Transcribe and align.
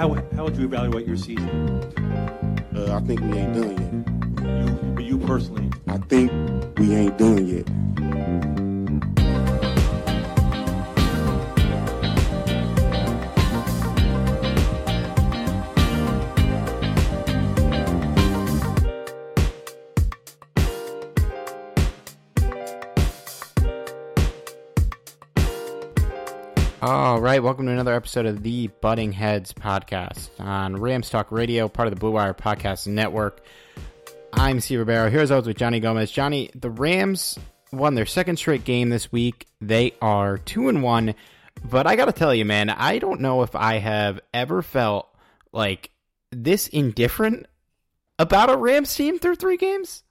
How, 0.00 0.14
how 0.34 0.44
would 0.44 0.56
you 0.56 0.64
evaluate 0.64 1.06
your 1.06 1.18
season? 1.18 1.46
Uh, 2.74 2.96
I 2.96 3.06
think 3.06 3.20
we 3.20 3.36
ain't 3.36 3.52
done 3.52 3.76
You, 4.40 4.92
but 4.94 5.04
you 5.04 5.18
personally. 5.18 5.70
I 5.88 5.98
think 5.98 6.32
we 6.78 6.94
ain't 6.94 7.18
done 7.18 7.46
yet. 7.46 7.68
All 26.82 27.20
right, 27.20 27.42
welcome 27.42 27.66
to 27.66 27.72
another 27.72 27.92
episode 27.92 28.24
of 28.24 28.42
the 28.42 28.68
Butting 28.68 29.12
Heads 29.12 29.52
podcast 29.52 30.30
on 30.40 30.80
Rams 30.80 31.10
Talk 31.10 31.30
Radio, 31.30 31.68
part 31.68 31.88
of 31.88 31.92
the 31.94 32.00
Blue 32.00 32.12
Wire 32.12 32.32
Podcast 32.32 32.86
Network. 32.86 33.42
I'm 34.32 34.60
Steve 34.60 34.78
Ribeiro. 34.78 35.10
Here 35.10 35.20
as 35.20 35.30
always 35.30 35.46
with 35.46 35.58
Johnny 35.58 35.78
Gomez. 35.78 36.10
Johnny, 36.10 36.48
the 36.54 36.70
Rams 36.70 37.38
won 37.70 37.94
their 37.94 38.06
second 38.06 38.38
straight 38.38 38.64
game 38.64 38.88
this 38.88 39.12
week. 39.12 39.46
They 39.60 39.92
are 40.00 40.38
two 40.38 40.70
and 40.70 40.82
one, 40.82 41.14
but 41.62 41.86
I 41.86 41.96
got 41.96 42.06
to 42.06 42.12
tell 42.12 42.34
you, 42.34 42.46
man, 42.46 42.70
I 42.70 42.98
don't 42.98 43.20
know 43.20 43.42
if 43.42 43.54
I 43.54 43.74
have 43.74 44.18
ever 44.32 44.62
felt 44.62 45.14
like 45.52 45.90
this 46.30 46.66
indifferent 46.66 47.44
about 48.18 48.48
a 48.48 48.56
Rams 48.56 48.94
team 48.94 49.18
through 49.18 49.36
three 49.36 49.58
games. 49.58 50.02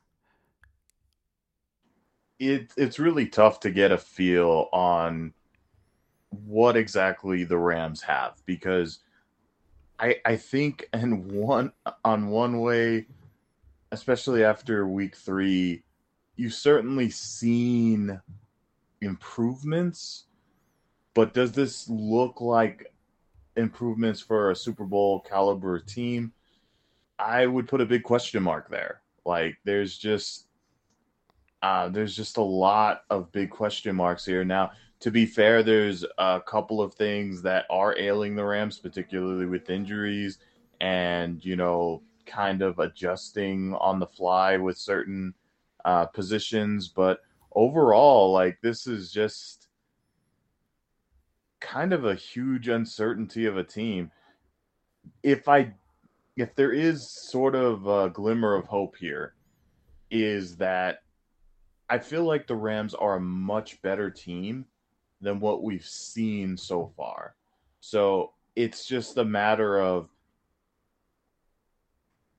it 2.38 2.72
it's 2.78 3.00
really 3.00 3.26
tough 3.26 3.60
to 3.62 3.72
get 3.72 3.92
a 3.92 3.98
feel 3.98 4.70
on 4.72 5.34
what 6.30 6.78
exactly 6.78 7.44
the 7.44 7.58
Rams 7.58 8.02
have 8.02 8.42
because 8.46 9.00
I 10.00 10.18
I 10.26 10.36
think 10.36 10.88
and 10.94 11.26
one 11.32 11.72
on 12.06 12.30
one 12.30 12.60
way, 12.60 13.08
especially 13.92 14.44
after 14.44 14.88
week 14.88 15.16
three, 15.16 15.84
you've 16.36 16.54
certainly 16.54 17.10
seen 17.10 18.20
improvements, 19.02 20.26
but 21.14 21.34
does 21.34 21.52
this 21.52 21.90
look 21.90 22.42
like 22.42 22.94
improvements 23.56 24.22
for 24.22 24.52
a 24.52 24.56
Super 24.56 24.86
Bowl 24.86 25.22
caliber 25.22 25.80
team? 25.80 26.32
I 27.18 27.46
would 27.46 27.68
put 27.68 27.82
a 27.82 27.86
big 27.86 28.04
question 28.04 28.44
mark 28.44 28.70
there. 28.70 29.02
Like 29.26 29.58
there's 29.66 29.98
just 29.98 30.46
uh, 31.62 31.90
there's 31.90 32.16
just 32.16 32.38
a 32.38 32.42
lot 32.42 33.04
of 33.10 33.32
big 33.32 33.50
question 33.50 33.96
marks 33.96 34.26
here. 34.26 34.46
Now, 34.46 34.72
to 35.00 35.12
be 35.12 35.26
fair, 35.26 35.64
there's 35.64 36.04
a 36.18 36.42
couple 36.46 36.82
of 36.82 36.94
things 36.94 37.42
that 37.44 37.66
are 37.70 37.98
ailing 37.98 38.36
the 38.36 38.44
Rams, 38.44 38.80
particularly 38.80 39.46
with 39.46 39.70
injuries 39.70 40.40
and, 40.82 41.44
you 41.44 41.56
know, 41.56 42.02
kind 42.26 42.62
of 42.62 42.80
adjusting 42.80 43.74
on 43.76 44.00
the 44.00 44.08
fly 44.08 44.58
with 44.58 44.78
certain 44.78 45.34
uh, 45.86 46.06
positions. 46.06 46.90
But 46.90 47.22
overall, 47.56 48.34
like, 48.34 48.60
this 48.62 48.88
is 48.88 49.12
just 49.12 49.70
kind 51.62 51.94
of 51.94 52.06
a 52.06 52.16
huge 52.16 52.68
uncertainty 52.68 53.46
of 53.46 53.58
a 53.58 53.64
team. 53.64 54.12
If 55.24 55.48
I, 55.48 55.74
if 56.36 56.56
there 56.56 56.74
is 56.74 57.10
sort 57.10 57.56
of 57.56 57.88
a 57.88 58.10
glimmer 58.10 58.54
of 58.54 58.66
hope 58.66 58.98
here, 58.98 59.34
is 60.12 60.58
that 60.58 61.04
I 61.90 62.00
feel 62.00 62.24
like 62.24 62.48
the 62.48 62.56
Rams 62.56 62.94
are 62.94 63.16
a 63.16 63.22
much 63.22 63.82
better 63.82 64.10
team 64.10 64.66
than 65.22 65.40
what 65.40 65.64
we've 65.64 65.86
seen 65.86 66.58
so 66.58 66.92
far. 66.96 67.36
So 67.80 68.34
it's 68.56 68.86
just 68.86 69.18
a 69.18 69.26
matter 69.26 69.82
of 69.82 70.10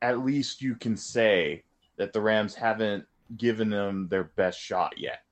at 0.03 0.25
least 0.25 0.63
you 0.63 0.75
can 0.75 0.97
say 0.97 1.63
that 1.97 2.13
the 2.13 2.21
Rams 2.21 2.55
haven't 2.55 3.05
given 3.37 3.69
them 3.69 4.09
their 4.09 4.25
best 4.25 4.59
shot 4.59 4.99
yet. 4.99 5.23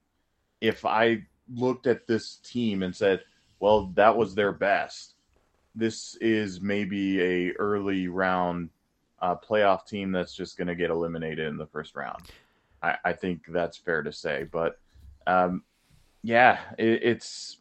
If 0.61 0.85
I 0.85 1.25
looked 1.55 1.87
at 1.87 2.07
this 2.07 2.37
team 2.37 2.83
and 2.83 2.95
said, 2.95 3.23
well, 3.61 3.87
that 3.95 4.17
was 4.17 4.35
their 4.35 4.53
best, 4.53 5.15
this 5.75 6.17
is 6.17 6.61
maybe 6.61 7.21
a 7.23 7.53
early 7.53 8.09
round 8.09 8.71
uh, 9.21 9.37
playoff 9.37 9.87
team 9.87 10.13
that's 10.13 10.35
just 10.35 10.57
going 10.57 10.69
to 10.69 10.75
get 10.75 10.91
eliminated 10.91 11.49
in 11.49 11.57
the 11.57 11.67
first 11.67 11.97
round. 11.97 12.23
I, 12.83 12.97
I 13.05 13.13
think 13.13 13.47
that's 13.49 13.77
fair 13.77 14.03
to 14.03 14.13
say. 14.13 14.47
But 14.51 14.79
um, 15.27 15.63
yeah, 16.23 16.61
it, 16.79 17.03
it's 17.03 17.59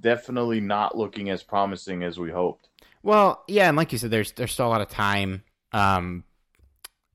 definitely 0.00 0.60
not 0.60 0.96
looking 0.96 1.30
as 1.30 1.42
promising 1.42 2.02
as 2.02 2.18
we 2.18 2.30
hoped. 2.30 2.68
Well, 3.02 3.44
yeah, 3.46 3.68
and 3.68 3.76
like 3.76 3.92
you 3.92 3.98
said, 3.98 4.10
there's 4.10 4.32
there's 4.32 4.52
still 4.52 4.66
a 4.66 4.68
lot 4.68 4.80
of 4.80 4.88
time. 4.88 5.44
Um, 5.72 6.24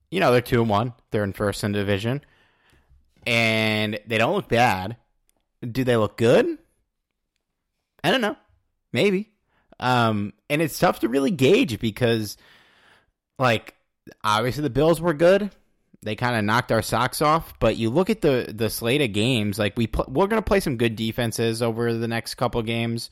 you 0.09 0.19
know, 0.19 0.31
they're 0.31 0.41
two 0.41 0.62
and 0.62 0.69
one. 0.69 0.94
They're 1.12 1.24
in 1.24 1.34
first 1.34 1.63
in 1.63 1.72
division, 1.72 2.22
and 3.25 4.00
they 4.06 4.18
don't 4.18 4.35
look 4.35 4.50
bad. 4.50 4.97
Do 5.69 5.84
they 5.84 5.97
look 5.97 6.18
good? 6.18 6.57
I 8.03 8.12
don't 8.12 8.22
know. 8.22 8.35
Maybe. 8.94 9.31
Um, 9.80 10.34
and 10.50 10.62
it's 10.62 10.80
tough 10.80 11.00
to 11.00 11.09
really 11.09 11.31
gauge 11.31 11.80
because, 11.80 12.38
like, 13.40 13.75
obviously 14.24 14.63
the 14.63 14.69
Bills 14.69 15.01
were 15.01 15.13
good. 15.13 15.51
They 16.03 16.16
kind 16.16 16.35
of 16.35 16.44
knocked 16.44 16.72
our 16.72 16.81
socks 16.81 17.22
off. 17.22 17.53
But 17.59 17.78
you 17.78 17.89
look 17.89 18.09
at 18.09 18.22
the 18.22 18.51
the 18.53 18.69
slate 18.69 19.01
of 19.01 19.13
games. 19.13 19.59
Like 19.59 19.78
we 19.78 19.88
pl- 19.88 20.07
we're 20.07 20.28
gonna 20.28 20.41
play 20.41 20.59
some 20.59 20.78
good 20.78 20.95
defenses 20.95 21.62
over 21.62 21.94
the 21.94 22.07
next 22.07 22.36
couple 22.36 22.62
games. 22.63 23.09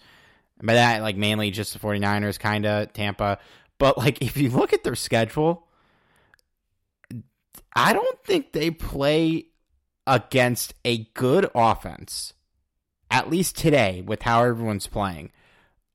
By 0.61 0.73
that, 0.73 1.01
like 1.01 1.15
mainly 1.15 1.51
just 1.51 1.73
the 1.73 1.79
49ers, 1.79 2.39
kind 2.39 2.65
of 2.65 2.91
Tampa. 2.93 3.39
But 3.77 3.97
like 3.97 4.21
if 4.21 4.37
you 4.37 4.49
look 4.49 4.73
at 4.73 4.83
their 4.83 4.95
schedule, 4.95 5.67
I 7.75 7.93
don't 7.93 8.23
think 8.23 8.51
they 8.51 8.71
play 8.71 9.45
against 10.07 10.73
a 10.83 11.05
good 11.13 11.49
offense, 11.53 12.33
at 13.11 13.29
least 13.29 13.57
today, 13.57 14.01
with 14.01 14.23
how 14.23 14.43
everyone's 14.43 14.87
playing, 14.87 15.31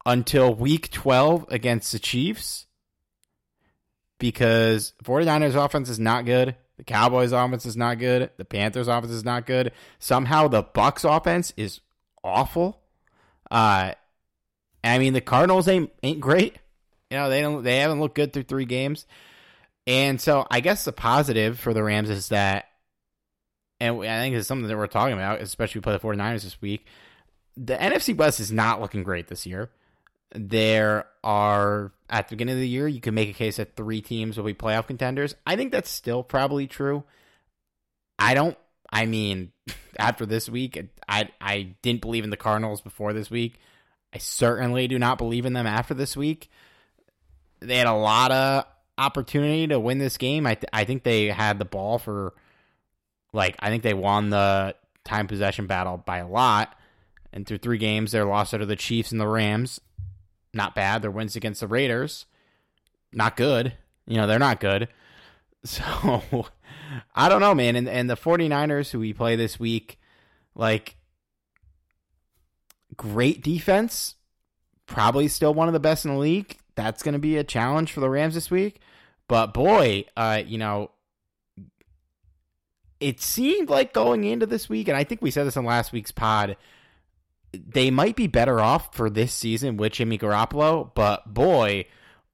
until 0.07 0.55
week 0.55 0.91
12 0.93 1.47
against 1.51 1.91
the 1.91 1.99
Chiefs. 1.99 2.67
Because 4.21 4.95
49ers 5.03 5.57
offense 5.57 5.89
is 5.89 5.99
not 5.99 6.25
good. 6.25 6.55
The 6.77 6.85
Cowboys 6.85 7.33
offense 7.33 7.67
is 7.67 7.77
not 7.77 7.99
good. 7.99 8.31
The 8.37 8.45
Panthers 8.45 8.89
offense 8.89 9.13
is 9.13 9.25
not 9.25 9.47
good. 9.47 9.73
Somehow 9.99 10.49
the 10.49 10.63
Bucks 10.63 11.05
offense 11.05 11.53
is 11.57 11.81
awful. 12.23 12.81
Uh 13.51 13.93
I 14.83 14.99
mean 14.99 15.13
the 15.13 15.21
Cardinals 15.21 15.69
ain't 15.69 15.91
ain't 16.03 16.21
great. 16.21 16.57
You 17.11 17.19
know, 17.19 17.31
they 17.31 17.41
don't 17.43 17.63
they 17.63 17.79
haven't 17.79 18.01
looked 18.01 18.17
good 18.17 18.33
through 18.33 18.45
three 18.45 18.65
games. 18.65 19.07
And 19.87 20.21
so 20.21 20.47
I 20.51 20.61
guess 20.61 20.85
the 20.85 20.93
positive 20.93 21.61
for 21.61 21.73
the 21.75 21.83
Rams 21.83 22.11
is 22.11 22.29
that 22.31 22.67
and 23.81 23.99
I 24.01 24.21
think 24.21 24.35
it's 24.35 24.49
something 24.49 24.69
that 24.69 24.77
we're 24.77 24.87
talking 24.87 25.15
about, 25.15 25.41
especially 25.41 25.81
we 25.81 25.83
play 25.83 25.93
the 25.93 25.99
49ers 26.01 26.43
this 26.43 26.61
week. 26.63 26.87
the 27.57 27.77
NFC 27.77 28.17
West 28.17 28.41
is 28.41 28.51
not 28.51 28.81
looking 28.81 29.03
great 29.03 29.29
this 29.29 29.47
year. 29.47 29.71
There 30.35 31.07
are 31.23 31.93
at 32.11 32.29
the 32.29 32.37
beginning 32.37 32.55
of 32.55 32.61
the 32.61 32.69
year, 32.69 32.89
you 32.89 33.01
can 33.01 33.15
make 33.15 33.31
a 33.31 33.35
case 33.35 33.57
that 33.57 33.77
three 33.77 34.01
teams 34.01 34.37
will 34.37 34.45
be 34.45 34.55
playoff 34.55 34.87
contenders. 34.87 35.35
I 35.47 35.57
think 35.57 35.73
that's 35.73 35.91
still 35.91 36.23
probably 36.23 36.67
true. 36.67 37.05
I 38.19 38.35
don't. 38.35 38.57
I 38.93 39.07
mean, 39.07 39.53
after 39.99 40.27
this 40.27 40.49
week, 40.49 40.81
I 41.09 41.29
I 41.41 41.75
didn't 41.83 42.01
believe 42.01 42.25
in 42.25 42.31
the 42.31 42.37
Cardinals 42.37 42.81
before 42.81 43.13
this 43.13 43.31
week. 43.31 43.59
I 44.13 44.19
certainly 44.19 44.87
do 44.87 44.99
not 44.99 45.19
believe 45.19 45.47
in 45.47 45.55
them 45.55 45.67
after 45.67 45.95
this 45.95 46.17
week. 46.17 46.49
They 47.61 47.79
had 47.79 47.87
a 47.87 47.93
lot 47.93 48.31
of 48.31 48.67
opportunity 48.97 49.67
to 49.69 49.81
win 49.81 49.99
this 49.99 50.17
game. 50.17 50.47
I 50.47 50.55
th- 50.55 50.71
I 50.73 50.85
think 50.85 51.03
they 51.03 51.27
had 51.27 51.59
the 51.59 51.65
ball 51.65 51.99
for 51.99 52.35
like 53.33 53.57
I 53.59 53.71
think 53.71 53.83
they 53.83 53.95
won 53.95 54.31
the 54.31 54.77
time 55.05 55.27
possession 55.27 55.67
battle 55.67 55.97
by 55.97 56.19
a 56.19 56.29
lot. 56.29 56.77
And 57.33 57.45
through 57.45 57.59
three 57.59 57.79
games, 57.79 58.13
their 58.13 58.25
loss 58.25 58.51
to 58.51 58.65
the 58.65 58.77
Chiefs 58.77 59.11
and 59.11 59.21
the 59.21 59.27
Rams, 59.27 59.81
not 60.55 60.75
bad. 60.75 61.03
Their 61.03 61.11
wins 61.11 61.37
against 61.37 61.61
the 61.61 61.69
Raiders, 61.69 62.27
not 63.13 63.37
good. 63.37 63.75
You 64.07 64.17
know, 64.17 64.27
they're 64.27 64.39
not 64.39 64.61
good. 64.61 64.89
So 65.67 66.45
I 67.15 67.31
don't 67.31 67.41
know, 67.41 67.55
man. 67.55 67.75
And 67.75 67.89
and 67.89 68.11
the 68.11 68.17
49ers 68.17 68.91
who 68.91 68.99
we 69.01 69.15
play 69.15 69.35
this 69.35 69.59
week, 69.59 69.99
like 70.55 70.97
great 72.99 73.43
defense, 73.43 74.17
probably 74.87 75.27
still 75.29 75.55
one 75.55 75.67
of 75.69 75.73
the 75.73 75.81
best 75.81 76.05
in 76.05 76.13
the 76.13 76.19
league. 76.19 76.59
That's 76.75 77.03
going 77.03 77.15
to 77.15 77.19
be 77.19 77.39
a 77.39 77.45
challenge 77.45 77.93
for 77.93 78.01
the 78.01 78.11
Rams 78.11 78.35
this 78.35 78.51
week. 78.51 78.81
But 79.27 79.55
boy, 79.55 80.05
uh, 80.17 80.43
you 80.45 80.59
know, 80.59 80.91
it 83.01 83.21
seemed 83.21 83.71
like 83.71 83.93
going 83.93 84.25
into 84.25 84.47
this 84.47 84.69
week, 84.69 84.89
and 84.89 84.97
I 84.97 85.05
think 85.05 85.23
we 85.23 85.31
said 85.31 85.47
this 85.47 85.57
on 85.57 85.65
last 85.65 85.93
week's 85.93 86.13
pod, 86.13 86.57
they 87.67 87.91
might 87.91 88.17
be 88.17 88.27
better 88.27 88.61
off 88.61 88.95
for 88.95 89.11
this 89.11 89.33
season 89.33 89.77
with 89.77 89.93
Jimmy 89.93 90.19
Garoppolo. 90.19 90.91
But 90.95 91.33
boy, 91.33 91.87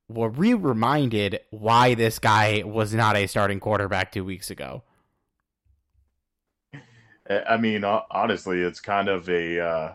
were 0.09 0.29
we 0.29 0.55
reminded 0.55 1.41
why 1.51 1.95
this 1.95 2.19
guy 2.19 2.63
was 2.65 2.93
not 2.93 3.17
a 3.17 3.27
starting 3.27 3.61
quarterback 3.61 4.13
two 4.13 4.25
weeks 4.25 4.51
ago. 4.51 4.83
I 7.29 7.59
mean, 7.59 7.85
honestly, 7.85 8.61
it's 8.61 8.81
kind 8.81 9.09
of 9.09 9.29
a 9.29 9.61
uh, 9.61 9.95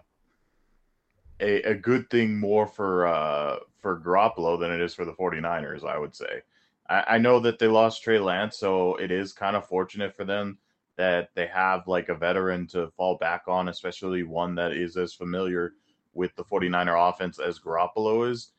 a, 1.41 1.61
a 1.63 1.75
good 1.75 2.09
thing 2.09 2.39
more 2.39 2.65
for 2.65 3.07
uh, 3.07 3.57
for 3.81 3.99
Garoppolo 3.99 4.57
than 4.59 4.71
it 4.71 4.79
is 4.79 4.93
for 4.93 5.03
the 5.03 5.13
49ers, 5.13 5.85
I 5.85 5.97
would 5.97 6.15
say. 6.15 6.43
I, 6.89 7.03
I 7.09 7.17
know 7.17 7.41
that 7.41 7.59
they 7.59 7.67
lost 7.67 8.03
Trey 8.03 8.19
Lance, 8.19 8.57
so 8.57 8.95
it 8.95 9.11
is 9.11 9.33
kind 9.33 9.57
of 9.57 9.67
fortunate 9.67 10.15
for 10.15 10.23
them 10.23 10.59
that 10.97 11.29
they 11.35 11.47
have 11.47 11.87
like 11.87 12.09
a 12.09 12.15
veteran 12.15 12.67
to 12.67 12.89
fall 12.97 13.17
back 13.17 13.43
on, 13.47 13.67
especially 13.67 14.23
one 14.23 14.55
that 14.55 14.71
is 14.71 14.97
as 14.97 15.13
familiar 15.13 15.73
with 16.13 16.35
the 16.35 16.43
49er 16.43 17.09
offense 17.09 17.39
as 17.39 17.59
Garoppolo 17.59 18.29
is. 18.29 18.51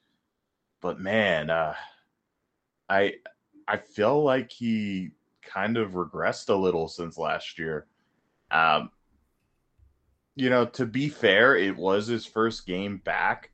But 0.81 1.01
man, 1.01 1.51
uh, 1.51 1.75
I 2.89 3.15
I 3.67 3.79
feel 3.79 4.23
like 4.23 4.53
he 4.53 5.11
kind 5.43 5.77
of 5.77 5.93
regressed 5.93 6.49
a 6.51 6.55
little 6.55 6.89
since 6.89 7.17
last 7.17 7.59
year. 7.59 7.87
Um, 8.51 8.91
you 10.35 10.51
know, 10.51 10.67
to 10.67 10.85
be 10.85 11.09
fair, 11.09 11.57
it 11.57 11.77
was 11.77 12.07
his 12.07 12.27
first 12.27 12.67
game 12.67 12.99
back 12.99 13.51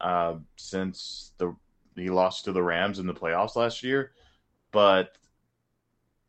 uh, 0.00 0.34
since 0.56 1.32
the 1.38 1.56
he 1.96 2.10
lost 2.10 2.44
to 2.44 2.52
the 2.52 2.62
Rams 2.62 2.98
in 2.98 3.06
the 3.06 3.14
playoffs 3.14 3.56
last 3.56 3.82
year. 3.82 4.12
But 4.70 5.17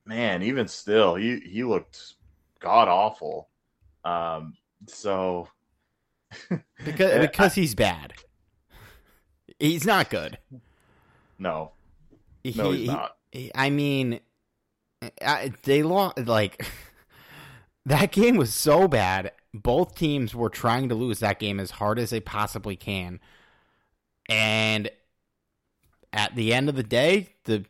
man, 0.10 0.42
even 0.42 0.68
still, 0.68 1.16
he 1.16 1.40
he 1.40 1.64
looked 1.64 2.16
god 2.60 2.88
awful. 2.88 3.48
Um, 4.04 4.56
so 4.88 5.48
because 6.84 7.20
because 7.22 7.54
he's 7.54 7.76
bad. 7.76 8.14
He's 9.60 9.86
not 9.86 10.10
good. 10.10 10.38
No, 11.38 11.72
no, 12.44 12.72
he's 12.72 12.88
not. 12.88 13.18
He, 13.32 13.52
I 13.54 13.70
mean, 13.70 14.20
I, 15.22 15.54
they 15.64 15.84
lost. 15.84 16.18
Like 16.18 16.66
that 17.86 18.12
game 18.12 18.36
was 18.36 18.54
so 18.54 18.88
bad. 18.88 19.32
Both 19.54 19.96
teams 19.96 20.36
were 20.36 20.50
trying 20.50 20.90
to 20.90 20.96
lose 20.96 21.20
that 21.20 21.40
game 21.40 21.60
as 21.60 21.72
hard 21.72 22.00
as 22.00 22.10
they 22.10 22.20
possibly 22.20 22.76
can, 22.76 23.20
and 24.28 24.90
at 26.12 26.36
the 26.36 26.54
end 26.54 26.70
of 26.70 26.76
the 26.76 26.84
day, 26.84 27.30
the 27.46 27.66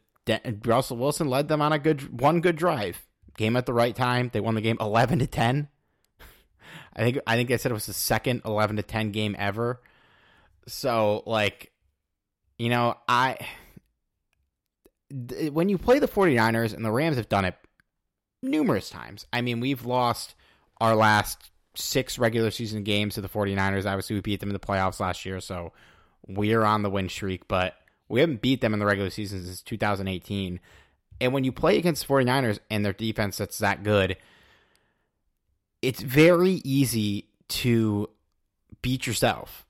Russell 0.65 0.97
Wilson 0.97 1.29
led 1.29 1.47
them 1.47 1.61
on 1.61 1.73
a 1.73 1.79
good 1.79 2.19
one 2.19 2.41
good 2.41 2.55
drive. 2.55 3.05
Game 3.37 3.55
at 3.55 3.65
the 3.65 3.73
right 3.73 3.95
time. 3.95 4.29
They 4.33 4.41
won 4.41 4.55
the 4.55 4.61
game 4.61 4.77
eleven 4.79 5.19
to 5.19 5.27
ten. 5.27 5.69
I 6.95 7.01
think 7.01 7.19
I 7.25 7.35
think 7.35 7.49
they 7.49 7.57
said 7.57 7.71
it 7.71 7.75
was 7.75 7.85
the 7.85 7.93
second 7.93 8.41
eleven 8.45 8.75
to 8.75 8.83
ten 8.83 9.11
game 9.11 9.35
ever. 9.39 9.81
So 10.67 11.23
like 11.25 11.71
you 12.57 12.69
know, 12.69 12.95
I 13.07 13.37
when 15.51 15.69
you 15.69 15.77
play 15.77 15.97
the 15.97 16.07
49ers 16.07 16.73
and 16.73 16.85
the 16.85 16.91
Rams 16.91 17.17
have 17.17 17.29
done 17.29 17.45
it 17.45 17.55
numerous 18.43 18.89
times. 18.89 19.25
I 19.33 19.41
mean, 19.41 19.59
we've 19.59 19.85
lost 19.85 20.35
our 20.79 20.95
last 20.95 21.49
six 21.75 22.19
regular 22.19 22.51
season 22.51 22.83
games 22.83 23.15
to 23.15 23.21
the 23.21 23.29
49ers. 23.29 23.85
Obviously, 23.85 24.15
we 24.15 24.21
beat 24.21 24.39
them 24.39 24.49
in 24.49 24.53
the 24.53 24.59
playoffs 24.59 24.99
last 24.99 25.25
year, 25.25 25.39
so 25.39 25.73
we're 26.27 26.63
on 26.63 26.83
the 26.83 26.89
win 26.89 27.09
streak, 27.09 27.47
but 27.47 27.73
we 28.09 28.19
haven't 28.19 28.41
beat 28.41 28.59
them 28.59 28.73
in 28.73 28.79
the 28.79 28.85
regular 28.85 29.11
season 29.11 29.45
since 29.45 29.61
2018. 29.61 30.59
And 31.21 31.33
when 31.33 31.43
you 31.43 31.51
play 31.51 31.77
against 31.77 32.07
the 32.07 32.13
49ers 32.13 32.59
and 32.69 32.83
their 32.83 32.93
defense 32.93 33.37
that's 33.37 33.59
that 33.59 33.83
good, 33.83 34.17
it's 35.81 36.01
very 36.01 36.61
easy 36.63 37.29
to 37.49 38.09
beat 38.81 39.07
yourself. 39.07 39.65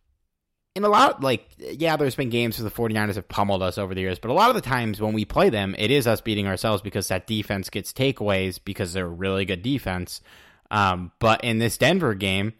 In 0.75 0.85
a 0.85 0.89
lot 0.89 1.21
like 1.21 1.49
yeah 1.57 1.97
there's 1.97 2.15
been 2.15 2.29
games 2.29 2.57
where 2.57 2.69
the 2.69 2.75
49ers 2.75 3.15
have 3.15 3.27
pummeled 3.27 3.61
us 3.61 3.77
over 3.77 3.93
the 3.93 3.99
years 3.99 4.17
but 4.17 4.31
a 4.31 4.33
lot 4.33 4.49
of 4.49 4.55
the 4.55 4.61
times 4.61 5.01
when 5.01 5.13
we 5.13 5.25
play 5.25 5.49
them 5.49 5.75
it 5.77 5.91
is 5.91 6.07
us 6.07 6.21
beating 6.21 6.47
ourselves 6.47 6.81
because 6.81 7.09
that 7.09 7.27
defense 7.27 7.69
gets 7.69 7.91
takeaways 7.91 8.59
because 8.63 8.93
they're 8.93 9.05
a 9.05 9.09
really 9.09 9.43
good 9.43 9.61
defense. 9.61 10.21
Um, 10.71 11.11
but 11.19 11.43
in 11.43 11.57
this 11.57 11.77
denver 11.77 12.13
game 12.13 12.53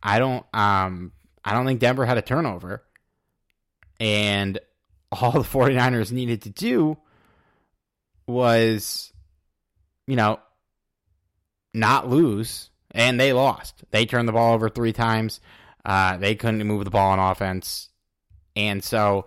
i 0.00 0.20
don't 0.20 0.44
um, 0.54 1.12
i 1.44 1.54
don't 1.54 1.66
think 1.66 1.80
denver 1.80 2.06
had 2.06 2.18
a 2.18 2.22
turnover. 2.22 2.84
And 4.00 4.60
all 5.12 5.32
the 5.32 5.38
49ers 5.40 6.12
needed 6.12 6.42
to 6.42 6.50
do 6.50 6.96
was 8.26 9.12
you 10.06 10.16
know 10.16 10.38
not 11.72 12.08
lose 12.08 12.70
and 12.90 13.18
they 13.18 13.32
lost 13.32 13.84
they 13.90 14.04
turned 14.04 14.28
the 14.28 14.32
ball 14.32 14.54
over 14.54 14.68
three 14.68 14.92
times 14.92 15.40
uh, 15.88 16.18
they 16.18 16.34
couldn't 16.34 16.66
move 16.66 16.84
the 16.84 16.90
ball 16.90 17.12
on 17.12 17.18
offense, 17.18 17.88
and 18.54 18.84
so 18.84 19.24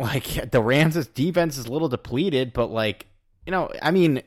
like 0.00 0.24
the 0.50 0.60
Rams' 0.60 1.06
defense 1.06 1.56
is 1.56 1.66
a 1.66 1.72
little 1.72 1.88
depleted, 1.88 2.52
but 2.52 2.72
like 2.72 3.06
you 3.46 3.52
know, 3.52 3.70
I 3.80 3.92
mean, 3.92 4.22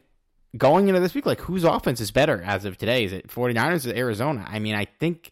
going 0.57 0.87
into 0.87 1.01
this 1.01 1.13
week, 1.13 1.25
like 1.25 1.41
whose 1.41 1.65
offense 1.65 1.99
is 1.99 2.11
better 2.11 2.41
as 2.43 2.63
of 2.63 2.77
today? 2.77 3.03
Is 3.03 3.11
it 3.11 3.27
49ers 3.27 3.91
or 3.91 3.95
Arizona? 3.95 4.45
I 4.47 4.59
mean, 4.59 4.73
I 4.73 4.85
think 4.85 5.31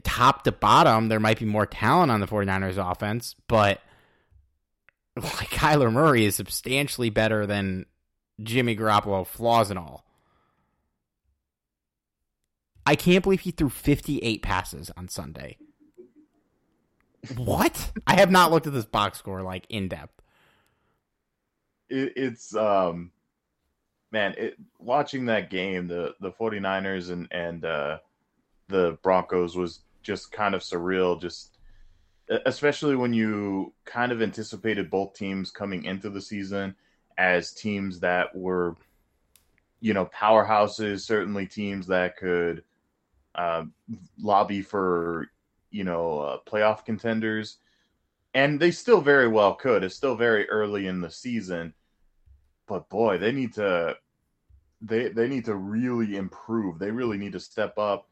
top 0.00 0.44
to 0.44 0.52
bottom, 0.52 1.08
there 1.08 1.20
might 1.20 1.38
be 1.38 1.44
more 1.44 1.66
talent 1.66 2.10
on 2.10 2.20
the 2.20 2.26
49ers 2.26 2.78
offense, 2.78 3.36
but 3.48 3.80
like 5.16 5.50
Kyler 5.50 5.92
Murray 5.92 6.24
is 6.24 6.34
substantially 6.34 7.10
better 7.10 7.46
than 7.46 7.86
Jimmy 8.42 8.74
Garoppolo, 8.74 9.26
flaws 9.26 9.70
and 9.70 9.78
all. 9.78 10.04
I 12.84 12.96
can't 12.96 13.22
believe 13.22 13.40
he 13.40 13.52
threw 13.52 13.68
58 13.68 14.42
passes 14.42 14.90
on 14.96 15.08
Sunday. 15.08 15.56
What? 17.36 17.92
I 18.06 18.16
have 18.16 18.30
not 18.30 18.50
looked 18.50 18.66
at 18.66 18.72
this 18.72 18.84
box 18.84 19.18
score 19.18 19.42
like 19.42 19.66
in 19.68 19.88
depth. 19.88 20.20
It, 21.88 22.14
it's 22.16 22.56
um 22.56 23.12
man, 24.10 24.34
it, 24.36 24.56
watching 24.78 25.26
that 25.26 25.50
game, 25.50 25.86
the 25.86 26.14
the 26.20 26.32
49ers 26.32 27.10
and 27.10 27.28
and 27.30 27.64
uh 27.64 27.98
the 28.72 28.98
Broncos 29.02 29.56
was 29.56 29.80
just 30.02 30.32
kind 30.32 30.54
of 30.54 30.62
surreal 30.62 31.20
just 31.20 31.58
especially 32.46 32.96
when 32.96 33.12
you 33.12 33.72
kind 33.84 34.10
of 34.10 34.22
anticipated 34.22 34.90
both 34.90 35.14
teams 35.14 35.50
coming 35.50 35.84
into 35.84 36.10
the 36.10 36.20
season 36.20 36.74
as 37.18 37.52
teams 37.52 38.00
that 38.00 38.34
were 38.34 38.76
you 39.80 39.92
know 39.94 40.06
powerhouses 40.06 41.00
certainly 41.00 41.46
teams 41.46 41.86
that 41.86 42.16
could 42.16 42.64
uh, 43.34 43.64
lobby 44.20 44.62
for 44.62 45.28
you 45.70 45.84
know 45.84 46.20
uh, 46.20 46.38
playoff 46.46 46.84
contenders, 46.84 47.58
and 48.34 48.60
they 48.60 48.70
still 48.70 49.00
very 49.00 49.28
well 49.28 49.54
could. 49.54 49.82
It's 49.82 49.96
still 49.96 50.14
very 50.14 50.48
early 50.48 50.86
in 50.86 51.00
the 51.00 51.10
season, 51.10 51.74
but 52.66 52.88
boy, 52.88 53.18
they 53.18 53.32
need 53.32 53.54
to 53.54 53.96
they 54.80 55.08
they 55.08 55.28
need 55.28 55.46
to 55.46 55.54
really 55.54 56.16
improve. 56.16 56.78
They 56.78 56.90
really 56.90 57.18
need 57.18 57.32
to 57.32 57.40
step 57.40 57.78
up 57.78 58.08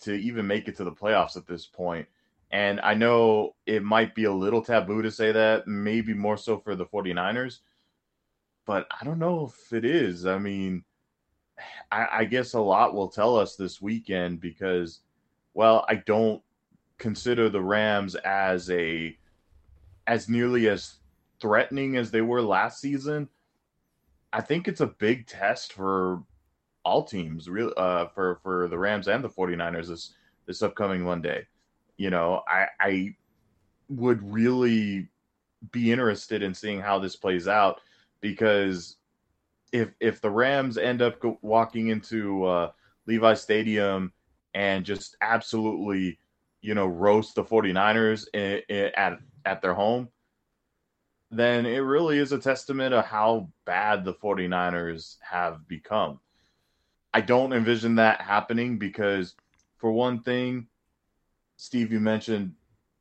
to 0.00 0.14
even 0.14 0.46
make 0.46 0.68
it 0.68 0.76
to 0.76 0.84
the 0.84 0.92
playoffs 0.92 1.36
at 1.36 1.46
this 1.46 1.66
point. 1.66 2.06
And 2.50 2.80
I 2.80 2.94
know 2.94 3.56
it 3.66 3.82
might 3.82 4.14
be 4.14 4.24
a 4.24 4.32
little 4.32 4.62
taboo 4.62 5.02
to 5.02 5.10
say 5.10 5.32
that, 5.32 5.66
maybe 5.66 6.14
more 6.14 6.36
so 6.36 6.58
for 6.58 6.74
the 6.74 6.86
49ers, 6.86 7.58
but 8.64 8.86
I 9.00 9.04
don't 9.04 9.18
know 9.18 9.46
if 9.46 9.72
it 9.72 9.84
is. 9.84 10.24
I 10.24 10.38
mean, 10.38 10.84
I, 11.90 12.06
I 12.12 12.24
guess 12.24 12.54
a 12.54 12.60
lot 12.60 12.94
will 12.94 13.08
tell 13.08 13.36
us 13.36 13.56
this 13.56 13.82
weekend 13.82 14.40
because, 14.40 15.00
well, 15.54 15.84
I 15.88 15.96
don't 15.96 16.42
consider 16.98 17.48
the 17.48 17.62
Rams 17.62 18.14
as 18.14 18.70
a 18.70 19.16
as 20.06 20.28
nearly 20.28 20.68
as 20.68 20.94
threatening 21.40 21.96
as 21.96 22.10
they 22.10 22.22
were 22.22 22.42
last 22.42 22.80
season. 22.80 23.28
I 24.32 24.40
think 24.40 24.68
it's 24.68 24.80
a 24.80 24.86
big 24.86 25.26
test 25.26 25.72
for 25.72 26.22
all 26.84 27.04
teams, 27.04 27.48
real 27.48 27.72
uh, 27.76 28.06
for 28.06 28.40
for 28.42 28.68
the 28.68 28.78
Rams 28.78 29.08
and 29.08 29.22
the 29.22 29.28
49ers 29.28 29.88
this 29.88 30.14
this 30.46 30.62
upcoming 30.62 31.02
Monday. 31.02 31.46
You 31.96 32.10
know, 32.10 32.42
I 32.48 32.66
I 32.80 33.16
would 33.88 34.22
really 34.22 35.08
be 35.72 35.90
interested 35.90 36.42
in 36.42 36.54
seeing 36.54 36.80
how 36.80 36.98
this 36.98 37.16
plays 37.16 37.48
out 37.48 37.80
because 38.20 38.96
if 39.72 39.90
if 40.00 40.20
the 40.20 40.30
Rams 40.30 40.78
end 40.78 41.02
up 41.02 41.20
go, 41.20 41.38
walking 41.42 41.88
into 41.88 42.44
uh, 42.44 42.70
Levi 43.06 43.34
Stadium 43.34 44.12
and 44.54 44.84
just 44.84 45.16
absolutely, 45.20 46.18
you 46.60 46.74
know, 46.74 46.86
roast 46.86 47.34
the 47.34 47.44
49ers 47.44 48.26
in, 48.32 48.62
in, 48.68 48.90
at 48.96 49.18
at 49.44 49.62
their 49.62 49.74
home, 49.74 50.08
then 51.30 51.66
it 51.66 51.78
really 51.78 52.18
is 52.18 52.32
a 52.32 52.38
testament 52.38 52.94
of 52.94 53.04
how 53.04 53.48
bad 53.64 54.04
the 54.04 54.14
49ers 54.14 55.16
have 55.20 55.66
become. 55.68 56.20
I 57.18 57.20
don't 57.20 57.52
envision 57.52 57.96
that 57.96 58.20
happening 58.20 58.78
because, 58.78 59.34
for 59.78 59.90
one 59.90 60.22
thing, 60.22 60.68
Steve, 61.56 61.90
you 61.90 61.98
mentioned 61.98 62.54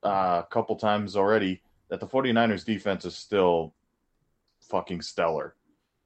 uh, 0.03 0.41
a 0.43 0.47
couple 0.49 0.75
times 0.75 1.15
already 1.15 1.61
that 1.89 1.99
the 1.99 2.07
49ers 2.07 2.65
defense 2.65 3.05
is 3.05 3.15
still 3.15 3.75
fucking 4.59 5.03
stellar. 5.03 5.53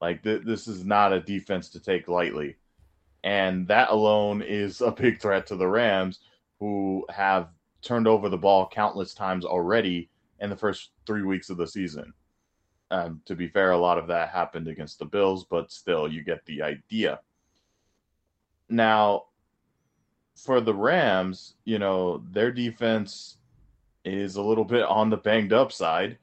Like 0.01 0.24
th- 0.24 0.41
this 0.44 0.68
is 0.68 0.84
not 0.84 1.13
a 1.13 1.22
defense 1.22 1.70
to 1.70 1.80
take 1.80 2.10
lightly. 2.10 2.58
And 3.24 3.65
that 3.70 3.91
alone 3.91 4.41
is 4.41 4.82
a 4.82 4.91
big 4.91 5.22
threat 5.22 5.48
to 5.48 5.56
the 5.56 5.70
Rams 5.70 6.20
who 6.60 7.06
have 7.10 7.48
turned 7.82 8.10
over 8.10 8.27
the 8.27 8.38
ball 8.38 8.68
countless 8.68 9.13
times 9.13 9.46
already 9.46 10.10
in 10.41 10.50
the 10.50 10.58
first 10.58 10.89
3 11.08 11.24
weeks 11.24 11.50
of 11.50 11.56
the 11.56 11.65
season. 11.65 12.13
Um, 12.89 13.22
to 13.24 13.36
be 13.36 13.48
fair, 13.48 13.72
a 13.72 13.77
lot 13.77 13.98
of 13.98 14.08
that 14.08 14.32
happened 14.32 14.68
against 14.68 15.00
the 15.00 15.06
Bills, 15.06 15.46
but 15.50 15.72
still, 15.72 16.12
you 16.12 16.25
get 16.25 16.46
the 16.46 16.62
idea. 16.62 17.22
Now, 18.72 19.25
for 20.36 20.62
the 20.62 20.74
Rams, 20.74 21.56
you 21.66 21.78
know, 21.78 22.24
their 22.32 22.51
defense 22.51 23.38
is 24.04 24.38
a 24.38 24.42
little 24.42 24.66
bit 24.66 24.84
on 24.84 25.10
the 25.10 25.18
banged 25.18 25.54
up 25.54 25.72
side. 25.72 26.18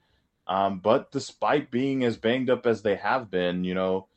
Um, 0.47 0.79
but 0.79 1.13
despite 1.13 1.71
being 1.71 2.05
as 2.05 2.17
banged 2.17 2.51
up 2.51 2.67
as 2.67 2.83
they 2.83 2.97
have 2.97 3.31
been, 3.31 3.65
you 3.65 3.75
know, 3.75 4.09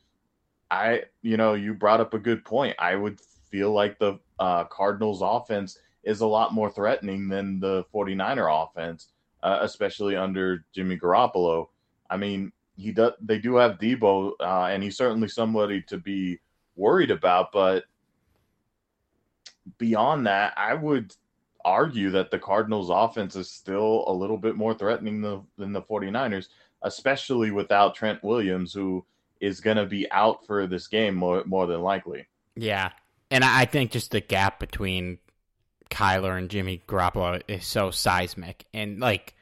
I, 0.70 1.02
you 1.20 1.36
know, 1.36 1.52
you 1.52 1.74
brought 1.74 2.00
up 2.00 2.14
a 2.14 2.18
good 2.18 2.44
point. 2.44 2.74
I 2.78 2.96
would 2.96 3.20
feel 3.50 3.70
like 3.72 3.98
the 3.98 4.18
uh, 4.38 4.64
Cardinals 4.64 5.20
offense 5.22 5.78
is 6.02 6.22
a 6.22 6.26
lot 6.26 6.54
more 6.54 6.70
threatening 6.70 7.28
than 7.28 7.60
the 7.60 7.84
49er 7.94 8.66
offense, 8.66 9.08
uh, 9.42 9.58
especially 9.60 10.16
under 10.16 10.64
Jimmy 10.74 10.96
Garoppolo. 10.96 11.68
I 12.08 12.16
mean, 12.16 12.52
he 12.76 12.92
does, 12.92 13.12
they 13.20 13.38
do 13.38 13.56
have 13.56 13.78
Deebo, 13.78 14.32
uh, 14.40 14.64
and 14.64 14.82
he's 14.82 14.96
certainly 14.96 15.28
somebody 15.28 15.82
to 15.82 15.98
be 15.98 16.40
worried 16.74 17.10
about. 17.10 17.52
But 17.52 17.84
beyond 19.78 20.26
that, 20.26 20.54
I 20.56 20.74
would 20.74 21.14
argue 21.64 22.10
that 22.10 22.30
the 22.30 22.38
Cardinals 22.38 22.90
offense 22.90 23.36
is 23.36 23.50
still 23.50 24.04
a 24.06 24.12
little 24.12 24.38
bit 24.38 24.56
more 24.56 24.74
threatening 24.74 25.20
the, 25.20 25.42
than 25.56 25.72
the 25.72 25.82
49ers, 25.82 26.48
especially 26.82 27.50
without 27.50 27.94
Trent 27.94 28.22
Williams, 28.24 28.72
who 28.72 29.04
is 29.40 29.60
going 29.60 29.76
to 29.76 29.86
be 29.86 30.10
out 30.10 30.46
for 30.46 30.66
this 30.66 30.88
game 30.88 31.14
more, 31.14 31.44
more 31.44 31.66
than 31.66 31.80
likely. 31.80 32.26
Yeah. 32.56 32.90
And 33.30 33.44
I 33.44 33.64
think 33.64 33.92
just 33.92 34.10
the 34.10 34.20
gap 34.20 34.58
between 34.60 35.18
Kyler 35.90 36.36
and 36.36 36.50
Jimmy 36.50 36.82
Garoppolo 36.86 37.42
is 37.48 37.64
so 37.64 37.90
seismic. 37.90 38.66
And, 38.74 39.00
like, 39.00 39.34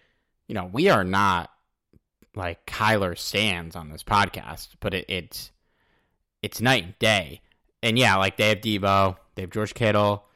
you 0.46 0.54
know, 0.54 0.68
we 0.72 0.88
are 0.88 1.04
not 1.04 1.50
like 2.34 2.66
Kyler 2.66 3.16
stands 3.16 3.76
on 3.76 3.90
this 3.90 4.02
podcast, 4.02 4.68
but 4.80 4.94
it, 4.94 5.04
it's 5.08 5.50
it's 6.42 6.60
night 6.60 6.84
and 6.84 6.98
day. 6.98 7.40
And 7.82 7.98
yeah, 7.98 8.16
like 8.16 8.36
they 8.36 8.50
have 8.50 8.60
Deebo, 8.60 9.16
they 9.40 9.44
have 9.44 9.50
George 9.50 9.72
Kittle, 9.72 10.26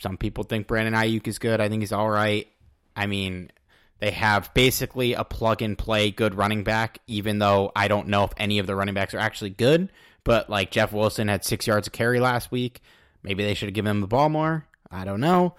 some 0.00 0.16
people 0.16 0.42
think 0.42 0.66
Brandon 0.66 0.92
Aiyuk 0.92 1.28
is 1.28 1.38
good. 1.38 1.60
I 1.60 1.68
think 1.68 1.82
he's 1.82 1.92
all 1.92 2.10
right. 2.10 2.48
I 2.96 3.06
mean, 3.06 3.52
they 4.00 4.10
have 4.10 4.52
basically 4.52 5.14
a 5.14 5.22
plug 5.22 5.62
and 5.62 5.78
play 5.78 6.10
good 6.10 6.34
running 6.34 6.64
back, 6.64 6.98
even 7.06 7.38
though 7.38 7.70
I 7.76 7.86
don't 7.86 8.08
know 8.08 8.24
if 8.24 8.32
any 8.36 8.58
of 8.58 8.66
the 8.66 8.74
running 8.74 8.94
backs 8.94 9.14
are 9.14 9.20
actually 9.20 9.50
good. 9.50 9.90
But 10.24 10.50
like 10.50 10.72
Jeff 10.72 10.92
Wilson 10.92 11.28
had 11.28 11.44
six 11.44 11.68
yards 11.68 11.86
of 11.86 11.92
carry 11.92 12.18
last 12.18 12.50
week. 12.50 12.80
Maybe 13.22 13.44
they 13.44 13.54
should 13.54 13.68
have 13.68 13.74
given 13.74 13.90
him 13.90 14.00
the 14.00 14.08
ball 14.08 14.28
more. 14.28 14.66
I 14.90 15.04
don't 15.04 15.20
know. 15.20 15.54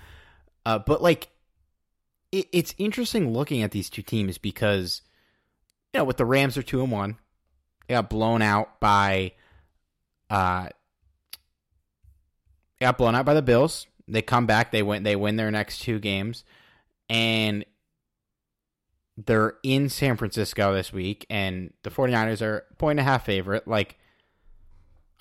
Uh, 0.66 0.80
but 0.80 1.02
like, 1.02 1.30
it, 2.34 2.48
it's 2.52 2.76
interesting 2.78 3.32
looking 3.32 3.64
at 3.64 3.72
these 3.72 3.90
two 3.90 4.02
teams 4.02 4.38
because, 4.38 5.02
you 5.94 6.00
know, 6.00 6.04
with 6.04 6.18
the 6.18 6.26
Rams 6.26 6.58
are 6.58 6.64
two 6.64 6.84
and 6.84 6.92
one, 6.92 7.18
they 7.88 7.94
got 7.94 8.10
blown 8.10 8.42
out 8.42 8.82
by, 8.82 9.32
uh, 10.30 10.68
got 12.80 12.98
blown 12.98 13.16
out 13.16 13.26
by 13.26 13.34
the 13.34 13.42
Bills. 13.42 13.88
They 14.08 14.22
come 14.22 14.46
back, 14.46 14.72
they 14.72 14.84
win 14.84 15.04
they 15.04 15.16
win 15.16 15.36
their 15.36 15.52
next 15.52 15.80
two 15.80 16.00
games 16.00 16.44
and 17.10 17.66
they're 19.18 19.56
in 19.64 19.90
San 19.90 20.18
Francisco 20.18 20.74
this 20.74 20.92
week 20.92 21.26
and 21.30 21.74
the 21.84 21.90
49ers 21.90 22.42
are 22.42 22.66
point 22.78 23.00
and 23.00 23.08
a 23.08 23.12
half 23.12 23.26
favorite. 23.26 23.68
Like 23.68 23.98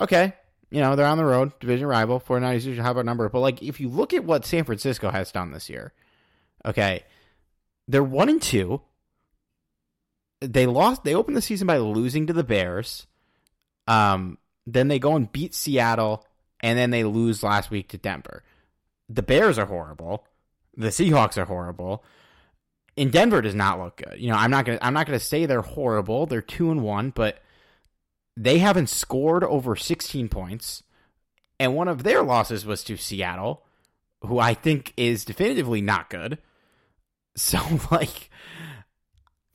okay, 0.00 0.34
you 0.70 0.80
know, 0.80 0.96
they're 0.96 1.06
on 1.06 1.18
the 1.18 1.24
road, 1.24 1.58
division 1.60 1.86
rival, 1.86 2.20
49ers 2.20 2.64
usually 2.64 2.76
have 2.78 2.96
a 2.96 3.04
number, 3.04 3.28
but 3.28 3.40
like 3.40 3.62
if 3.62 3.80
you 3.80 3.88
look 3.88 4.12
at 4.12 4.24
what 4.24 4.44
San 4.44 4.64
Francisco 4.64 5.10
has 5.10 5.32
done 5.32 5.52
this 5.52 5.70
year, 5.70 5.92
okay, 6.66 7.04
they're 7.88 8.02
1 8.02 8.28
and 8.28 8.42
2. 8.42 8.80
They 10.40 10.66
lost 10.66 11.04
they 11.04 11.14
opened 11.14 11.36
the 11.36 11.42
season 11.42 11.66
by 11.66 11.78
losing 11.78 12.26
to 12.26 12.32
the 12.32 12.44
Bears. 12.44 13.06
Um 13.86 14.38
then 14.66 14.88
they 14.88 14.98
go 14.98 15.14
and 15.14 15.30
beat 15.30 15.54
Seattle 15.54 16.26
and 16.64 16.76
then 16.76 16.90
they 16.90 17.04
lose 17.04 17.44
last 17.44 17.70
week 17.70 17.88
to 17.88 17.98
Denver 17.98 18.42
the 19.08 19.22
Bears 19.22 19.58
are 19.58 19.66
horrible. 19.66 20.26
The 20.76 20.88
Seahawks 20.88 21.36
are 21.36 21.44
horrible. 21.44 22.04
In 22.96 23.10
Denver 23.10 23.42
does 23.42 23.54
not 23.54 23.78
look 23.78 23.96
good. 23.96 24.18
You 24.18 24.30
know, 24.30 24.36
I'm 24.36 24.50
not 24.50 24.64
gonna 24.64 24.78
I'm 24.80 24.94
not 24.94 25.06
gonna 25.06 25.20
say 25.20 25.46
they're 25.46 25.62
horrible. 25.62 26.26
They're 26.26 26.42
two 26.42 26.70
and 26.70 26.82
one, 26.82 27.10
but 27.10 27.38
they 28.36 28.58
haven't 28.58 28.88
scored 28.88 29.44
over 29.44 29.76
16 29.76 30.28
points. 30.28 30.82
And 31.60 31.74
one 31.74 31.88
of 31.88 32.02
their 32.02 32.22
losses 32.22 32.66
was 32.66 32.82
to 32.84 32.96
Seattle, 32.96 33.64
who 34.22 34.38
I 34.38 34.54
think 34.54 34.92
is 34.96 35.24
definitively 35.24 35.80
not 35.80 36.10
good. 36.10 36.38
So 37.36 37.58
like 37.90 38.30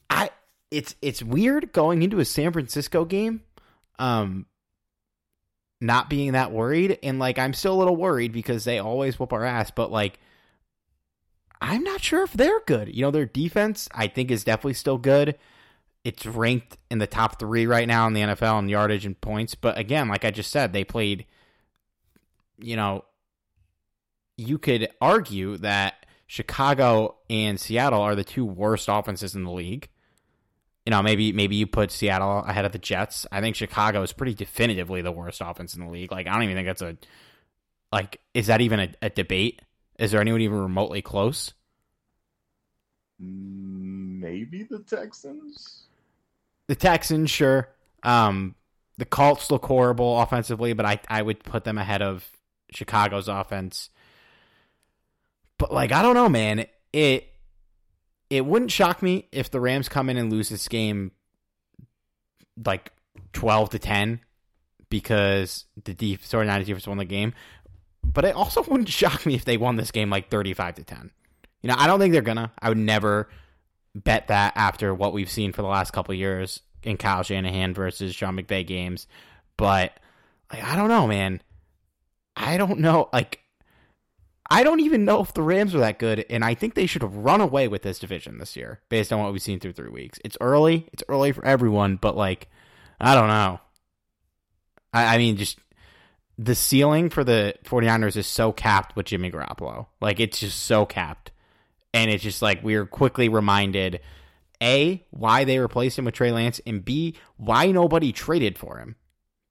I 0.09 0.31
it's 0.69 0.93
it's 1.01 1.23
weird 1.23 1.71
going 1.71 2.03
into 2.03 2.19
a 2.19 2.25
San 2.25 2.51
Francisco 2.51 3.05
game. 3.05 3.39
Um 3.97 4.47
not 5.81 6.09
being 6.09 6.33
that 6.33 6.51
worried. 6.51 6.99
And 7.03 7.19
like, 7.19 7.39
I'm 7.39 7.53
still 7.53 7.73
a 7.73 7.79
little 7.79 7.95
worried 7.95 8.31
because 8.31 8.63
they 8.63 8.79
always 8.79 9.19
whoop 9.19 9.33
our 9.33 9.45
ass, 9.45 9.71
but 9.71 9.91
like, 9.91 10.19
I'm 11.61 11.83
not 11.83 12.01
sure 12.01 12.23
if 12.23 12.33
they're 12.33 12.61
good. 12.61 12.93
You 12.95 13.03
know, 13.03 13.11
their 13.11 13.25
defense, 13.25 13.89
I 13.93 14.07
think, 14.07 14.31
is 14.31 14.43
definitely 14.43 14.73
still 14.73 14.97
good. 14.97 15.37
It's 16.05 16.25
ranked 16.25 16.77
in 16.89 16.99
the 16.99 17.07
top 17.07 17.39
three 17.39 17.65
right 17.65 17.87
now 17.87 18.07
in 18.07 18.13
the 18.13 18.21
NFL 18.21 18.59
in 18.59 18.69
yardage 18.69 19.05
and 19.05 19.19
points. 19.19 19.55
But 19.55 19.77
again, 19.77 20.07
like 20.07 20.23
I 20.23 20.31
just 20.31 20.51
said, 20.51 20.71
they 20.71 20.85
played, 20.85 21.25
you 22.57 22.77
know, 22.77 23.03
you 24.37 24.57
could 24.57 24.89
argue 25.01 25.57
that 25.57 26.05
Chicago 26.27 27.17
and 27.29 27.59
Seattle 27.59 28.01
are 28.01 28.15
the 28.15 28.23
two 28.23 28.45
worst 28.45 28.87
offenses 28.89 29.35
in 29.35 29.43
the 29.43 29.51
league 29.51 29.89
you 30.89 30.95
know, 30.95 31.03
maybe 31.03 31.31
maybe 31.31 31.55
you 31.55 31.67
put 31.67 31.91
Seattle 31.91 32.39
ahead 32.39 32.65
of 32.65 32.71
the 32.71 32.79
Jets. 32.79 33.27
I 33.31 33.41
think 33.41 33.55
Chicago 33.55 34.01
is 34.01 34.11
pretty 34.11 34.33
definitively 34.33 35.03
the 35.03 35.11
worst 35.11 35.39
offense 35.39 35.75
in 35.75 35.85
the 35.85 35.91
league. 35.91 36.11
Like 36.11 36.25
I 36.25 36.33
don't 36.33 36.41
even 36.41 36.55
think 36.55 36.65
that's 36.65 36.81
a 36.81 36.97
like 37.91 38.19
is 38.33 38.47
that 38.47 38.59
even 38.59 38.79
a, 38.79 38.91
a 39.03 39.09
debate? 39.11 39.61
Is 39.99 40.09
there 40.09 40.19
anyone 40.19 40.41
even 40.41 40.59
remotely 40.59 41.03
close? 41.03 41.53
Maybe 43.19 44.63
the 44.63 44.79
Texans. 44.79 45.83
The 46.65 46.75
Texans, 46.75 47.29
sure. 47.29 47.69
Um, 48.01 48.55
the 48.97 49.05
Colts 49.05 49.51
look 49.51 49.67
horrible 49.67 50.19
offensively, 50.19 50.73
but 50.73 50.87
I 50.87 50.99
I 51.07 51.21
would 51.21 51.43
put 51.43 51.65
them 51.65 51.77
ahead 51.77 52.01
of 52.01 52.27
Chicago's 52.71 53.27
offense. 53.27 53.91
But 55.59 55.71
like 55.71 55.91
I 55.91 56.01
don't 56.01 56.15
know, 56.15 56.29
man. 56.29 56.65
It 56.91 57.28
it 58.29 58.45
wouldn't 58.45 58.71
shock 58.71 59.01
me 59.01 59.27
if 59.31 59.49
the 59.49 59.59
Rams 59.59 59.89
come 59.89 60.09
in 60.09 60.17
and 60.17 60.31
lose 60.31 60.49
this 60.49 60.67
game 60.67 61.11
like 62.65 62.91
12 63.33 63.71
to 63.71 63.79
10 63.79 64.19
because 64.89 65.65
the 65.83 65.93
def- 65.93 66.29
49ers 66.29 66.65
defense 66.65 66.87
won 66.87 66.97
the 66.97 67.05
game. 67.05 67.33
But 68.03 68.25
it 68.25 68.35
also 68.35 68.63
wouldn't 68.67 68.89
shock 68.89 69.25
me 69.25 69.35
if 69.35 69.45
they 69.45 69.57
won 69.57 69.75
this 69.75 69.91
game 69.91 70.09
like 70.09 70.29
35 70.29 70.75
to 70.75 70.83
10. 70.83 71.11
You 71.61 71.69
know, 71.69 71.75
I 71.77 71.87
don't 71.87 71.99
think 71.99 72.13
they're 72.13 72.21
gonna. 72.21 72.51
I 72.61 72.69
would 72.69 72.77
never 72.77 73.29
bet 73.93 74.27
that 74.27 74.53
after 74.55 74.93
what 74.93 75.11
we've 75.13 75.29
seen 75.29 75.51
for 75.51 75.61
the 75.61 75.67
last 75.67 75.91
couple 75.91 76.13
years 76.13 76.61
in 76.83 76.95
Kyle 76.95 77.23
Shanahan 77.23 77.73
versus 77.73 78.15
Sean 78.15 78.37
McVay 78.37 78.65
games. 78.65 79.07
But 79.57 79.93
like, 80.51 80.63
I 80.63 80.75
don't 80.75 80.87
know, 80.87 81.05
man. 81.05 81.41
I 82.35 82.55
don't 82.55 82.79
know. 82.79 83.09
Like, 83.11 83.41
I 84.51 84.63
don't 84.63 84.79
even 84.79 85.05
know 85.05 85.21
if 85.21 85.33
the 85.33 85.43
Rams 85.43 85.75
are 85.75 85.79
that 85.79 85.99
good, 85.99 86.25
and 86.29 86.43
I 86.43 86.55
think 86.55 86.73
they 86.73 86.87
should 86.87 87.03
have 87.03 87.15
run 87.15 87.39
away 87.39 87.67
with 87.67 87.83
this 87.83 87.99
division 87.99 88.39
this 88.39 88.55
year 88.55 88.79
based 88.89 89.13
on 89.13 89.19
what 89.19 89.31
we've 89.31 89.41
seen 89.41 89.59
through 89.59 89.73
three 89.73 89.89
weeks. 89.89 90.19
It's 90.25 90.37
early. 90.41 90.87
It's 90.91 91.03
early 91.07 91.31
for 91.31 91.45
everyone, 91.45 91.97
but 91.97 92.17
like, 92.17 92.49
I 92.99 93.13
don't 93.13 93.27
know. 93.27 93.59
I, 94.91 95.15
I 95.15 95.17
mean, 95.19 95.37
just 95.37 95.59
the 96.39 96.55
ceiling 96.55 97.09
for 97.09 97.23
the 97.23 97.53
49ers 97.63 98.17
is 98.17 98.25
so 98.25 98.51
capped 98.51 98.95
with 98.95 99.05
Jimmy 99.05 99.29
Garoppolo. 99.29 99.85
Like, 100.01 100.19
it's 100.19 100.39
just 100.39 100.63
so 100.63 100.85
capped. 100.85 101.31
And 101.93 102.09
it's 102.09 102.23
just 102.23 102.41
like 102.41 102.63
we 102.63 102.75
are 102.75 102.85
quickly 102.85 103.29
reminded 103.29 103.99
A, 104.63 105.05
why 105.11 105.43
they 105.43 105.59
replaced 105.59 105.99
him 105.99 106.05
with 106.05 106.15
Trey 106.15 106.31
Lance, 106.31 106.59
and 106.65 106.83
B, 106.83 107.15
why 107.37 107.71
nobody 107.71 108.11
traded 108.11 108.57
for 108.57 108.79
him. 108.79 108.95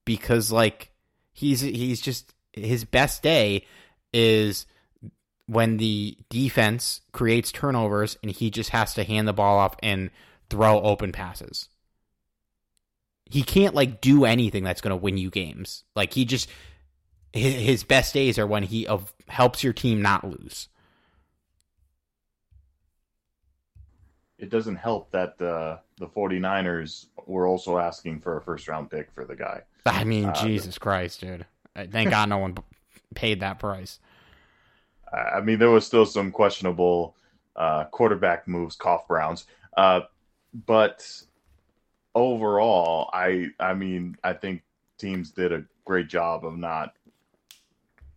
Because 0.05 0.51
like 0.51 0.91
he's 1.33 1.61
he's 1.61 2.01
just 2.01 2.33
his 2.53 2.85
best 2.85 3.23
day 3.23 3.67
is 4.13 4.67
when 5.49 5.79
the 5.79 6.17
defense 6.29 7.01
creates 7.13 7.51
turnovers 7.51 8.19
and 8.23 8.31
he 8.31 8.51
just 8.51 8.71
has 8.71 8.93
to 8.95 9.03
hand 9.03 9.27
the 9.27 9.33
ball 9.33 9.59
off 9.59 9.75
and 9.83 10.11
throw 10.51 10.81
open 10.83 11.11
passes. 11.11 11.69
He 13.25 13.43
can't 13.43 13.75
like 13.75 14.01
do 14.01 14.25
anything 14.25 14.63
that's 14.63 14.83
going 14.83 14.91
to 14.91 14.97
win 14.97 15.17
you 15.17 15.31
games. 15.31 15.85
Like 15.97 16.13
he 16.13 16.25
just 16.25 16.49
his 17.33 17.83
best 17.83 18.15
days 18.15 18.39
are 18.39 18.47
when 18.47 18.63
he 18.63 18.87
of 18.87 19.13
helps 19.27 19.65
your 19.65 19.73
team 19.73 20.03
not 20.03 20.23
lose. 20.25 20.69
It 24.39 24.51
doesn't 24.51 24.77
help 24.77 25.11
that 25.11 25.41
uh, 25.41 25.79
the 25.99 26.07
49ers 26.07 27.07
were 27.27 27.47
also 27.47 27.79
asking 27.79 28.21
for 28.21 28.37
a 28.37 28.43
first 28.43 28.69
round 28.69 28.91
pick 28.91 29.11
for 29.13 29.25
the 29.25 29.35
guy. 29.35 29.63
I 29.85 30.05
mean, 30.05 30.27
uh, 30.27 30.45
Jesus 30.45 30.79
Christ, 30.79 31.23
dude. 31.23 31.47
Thank 31.75 32.11
God 32.11 32.29
no 32.29 32.39
one 32.39 32.57
paid 33.15 33.41
that 33.41 33.59
price. 33.59 33.99
I 35.13 35.41
mean, 35.41 35.59
there 35.59 35.71
was 35.71 35.87
still 35.87 36.07
some 36.07 36.31
questionable 36.31 37.17
uh, 37.57 37.85
quarterback 37.85 38.47
moves, 38.47 38.77
cough 38.77 39.07
Browns. 39.09 39.47
Uh, 39.77 40.01
but 40.67 41.07
overall, 42.15 43.11
I 43.13 43.49
I 43.59 43.75
mean, 43.75 44.17
I 44.23 44.33
think 44.33 44.63
teams 44.99 45.31
did 45.31 45.53
a 45.53 45.65
great 45.85 46.09
job 46.09 46.45
of 46.45 46.57
not, 46.57 46.95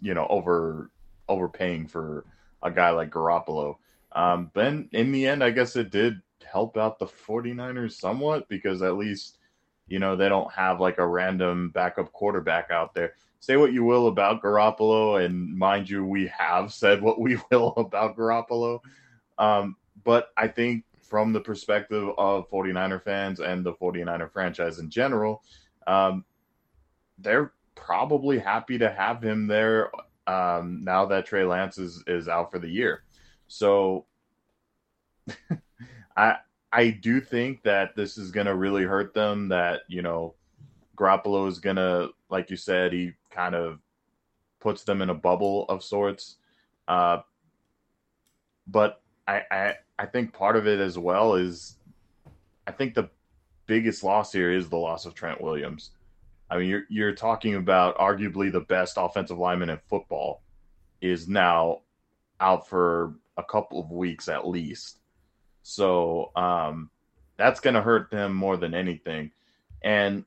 you 0.02 0.14
know, 0.14 0.28
over 0.30 0.92
overpaying 1.30 1.88
for 1.88 2.26
a 2.64 2.72
guy 2.72 2.90
like 2.90 3.10
Garoppolo. 3.10 3.78
Um, 4.12 4.52
but 4.54 4.68
in, 4.68 4.90
in 4.92 5.12
the 5.12 5.28
end, 5.28 5.44
I 5.44 5.52
guess 5.52 5.76
it 5.76 5.90
did 5.90 6.22
help 6.44 6.78
out 6.78 7.00
the 7.00 7.06
49ers 7.06 7.94
somewhat 7.94 8.50
because 8.50 8.82
at 8.82 8.98
least, 8.98 9.38
you 9.92 10.00
know, 10.00 10.16
they 10.16 10.30
don't 10.30 10.52
have 10.54 10.80
like 10.80 10.98
a 10.98 11.06
random 11.06 11.70
backup 11.70 12.12
quarterback 12.14 12.72
out 12.72 12.94
there. 12.94 13.14
Say 13.42 13.58
what 13.58 13.74
you 13.74 13.84
will 13.84 14.08
about 14.08 14.42
Garoppolo, 14.42 15.24
and 15.24 15.58
mind 15.58 15.90
you, 15.90 16.06
we 16.06 16.28
have 16.28 16.74
said 16.82 17.02
what 17.02 17.20
we 17.20 17.38
will 17.52 17.74
about 17.76 18.16
Garoppolo. 18.16 18.80
Um, 19.38 19.76
but 20.04 20.30
I 20.38 20.48
think 20.48 20.86
from 21.02 21.34
the 21.34 21.42
perspective 21.42 22.10
of 22.18 22.50
49er 22.50 23.04
fans 23.04 23.42
and 23.42 23.66
the 23.66 23.74
49er 23.74 24.32
franchise 24.32 24.80
in 24.80 24.90
general, 24.90 25.44
um, 25.88 26.24
they're 27.18 27.52
probably 27.76 28.40
happy 28.40 28.78
to 28.78 28.90
have 28.90 29.22
him 29.22 29.46
there 29.48 29.92
um, 30.26 30.84
now 30.84 31.06
that 31.08 31.26
Trey 31.26 31.44
Lance 31.44 31.78
is, 31.78 32.04
is 32.08 32.30
out 32.30 32.50
for 32.50 32.60
the 32.60 32.70
year. 32.70 33.04
So 33.48 34.06
I 36.16 36.38
I 36.74 36.90
do 36.90 37.20
think 37.20 37.64
that 37.64 37.96
this 37.96 38.18
is 38.18 38.32
gonna 38.32 38.56
really 38.56 38.84
hurt 38.84 39.14
them. 39.14 39.50
That 39.50 39.82
you 39.88 40.02
know, 40.02 40.36
Garoppolo 40.96 41.48
is 41.48 41.60
gonna, 41.60 42.10
like 42.30 42.50
you 42.50 42.58
said, 42.58 42.94
he 42.94 43.14
kind 43.30 43.56
of 43.56 43.80
puts 44.60 44.84
them 44.84 45.02
in 45.02 45.10
a 45.10 45.16
bubble 45.16 45.66
of 45.68 45.84
sorts. 45.84 46.38
Uh, 46.88 47.20
but 48.68 49.02
I, 49.28 49.42
I 49.52 49.76
I 50.00 50.06
think 50.06 50.34
part 50.34 50.56
of 50.56 50.68
it 50.68 50.80
as 50.80 50.98
well 50.98 51.36
is 51.36 51.78
I 52.68 52.72
think 52.72 52.94
the 52.94 53.10
biggest 53.66 54.04
loss 54.04 54.32
here 54.32 54.52
is 54.52 54.70
the 54.70 54.78
loss 54.78 55.06
of 55.06 55.14
Trent 55.14 55.42
Williams. 55.42 55.92
I 56.50 56.58
mean, 56.58 56.70
you're 56.70 56.84
you're 56.90 57.16
talking 57.16 57.56
about 57.56 57.98
arguably 57.98 58.52
the 58.52 58.62
best 58.62 58.96
offensive 58.98 59.38
lineman 59.38 59.70
in 59.70 59.80
football 59.90 60.42
is 61.02 61.28
now 61.28 61.82
out 62.40 62.68
for 62.68 63.16
a 63.38 63.44
couple 63.44 63.80
of 63.80 63.92
weeks 63.92 64.28
at 64.28 64.48
least. 64.48 65.01
So 65.64 66.32
um, 66.36 66.90
that's 67.38 67.60
going 67.60 67.74
to 67.74 67.82
hurt 67.82 68.10
them 68.12 68.34
more 68.34 68.58
than 68.58 68.74
anything. 68.74 69.32
And 69.84 70.26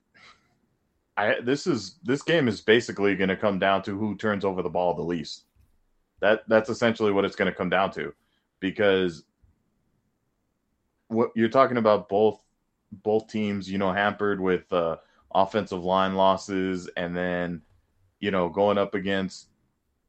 I 1.17 1.41
this 1.41 1.67
is 1.67 1.97
this 2.03 2.23
game 2.23 2.49
is 2.49 2.61
basically 2.61 3.15
going 3.15 3.29
to 3.29 3.37
come 3.37 3.59
down 3.59 3.83
to 3.83 3.97
who 3.97 4.17
turns 4.17 4.45
over 4.45 4.63
the 4.63 4.69
ball 4.69 4.95
the 4.95 5.03
least. 5.03 5.45
That 6.21 6.43
that's 6.49 6.71
essentially 6.71 7.13
what 7.13 7.25
it's 7.25 7.37
going 7.37 7.51
to 7.51 7.57
come 7.57 7.71
down 7.71 7.93
to, 7.93 8.13
because 8.61 9.25
what 11.09 11.31
you're 11.37 11.49
talking 11.49 11.77
about 11.77 12.09
both 12.09 12.43
both 13.03 13.29
teams, 13.29 13.71
you 13.71 13.79
know, 13.79 13.93
hampered 13.93 14.41
with 14.41 14.73
uh, 14.73 14.97
offensive 15.35 15.85
line 15.85 16.15
losses, 16.15 16.89
and 16.97 17.17
then 17.17 17.63
you 18.21 18.31
know 18.31 18.49
going 18.49 18.79
up 18.79 18.95
against 18.95 19.49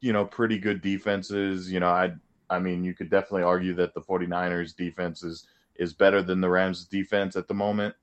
you 0.00 0.12
know 0.12 0.24
pretty 0.24 0.58
good 0.58 0.80
defenses. 0.82 1.70
You 1.70 1.80
know, 1.80 1.88
I 1.88 2.14
I 2.48 2.58
mean, 2.58 2.84
you 2.84 2.94
could 2.94 3.10
definitely 3.10 3.42
argue 3.42 3.74
that 3.74 3.94
the 3.94 4.00
49ers 4.00 4.76
defense 4.76 5.22
is 5.22 5.46
is 5.76 5.92
better 5.92 6.22
than 6.22 6.40
the 6.40 6.48
Rams 6.48 6.86
defense 6.86 7.36
at 7.36 7.48
the 7.48 7.54
moment. 7.54 7.94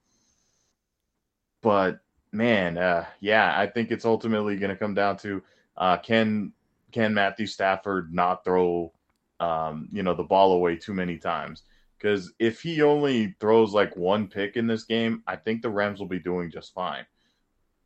But 1.62 2.00
man, 2.32 2.78
uh, 2.78 3.06
yeah, 3.20 3.54
I 3.58 3.68
think 3.68 3.92
it's 3.92 4.06
ultimately 4.06 4.58
going 4.58 4.70
to 4.70 4.76
come 4.76 4.94
down 4.94 5.18
to 5.18 5.42
uh, 5.78 5.98
can 5.98 6.54
can 6.92 7.14
Matthew 7.14 7.48
Stafford 7.48 8.14
not 8.14 8.44
throw 8.44 8.92
um, 9.40 9.90
you 9.92 10.04
know 10.04 10.14
the 10.14 10.24
ball 10.24 10.54
away 10.54 10.76
too 10.76 10.94
many 10.94 11.18
times? 11.18 11.64
Because 11.98 12.34
if 12.38 12.62
he 12.62 12.82
only 12.82 13.36
throws 13.40 13.74
like 13.74 13.96
one 13.96 14.28
pick 14.28 14.58
in 14.58 14.68
this 14.68 14.84
game, 14.84 15.24
I 15.26 15.38
think 15.38 15.62
the 15.62 15.70
Rams 15.70 16.00
will 16.00 16.08
be 16.08 16.20
doing 16.20 16.52
just 16.52 16.74
fine. 16.74 17.06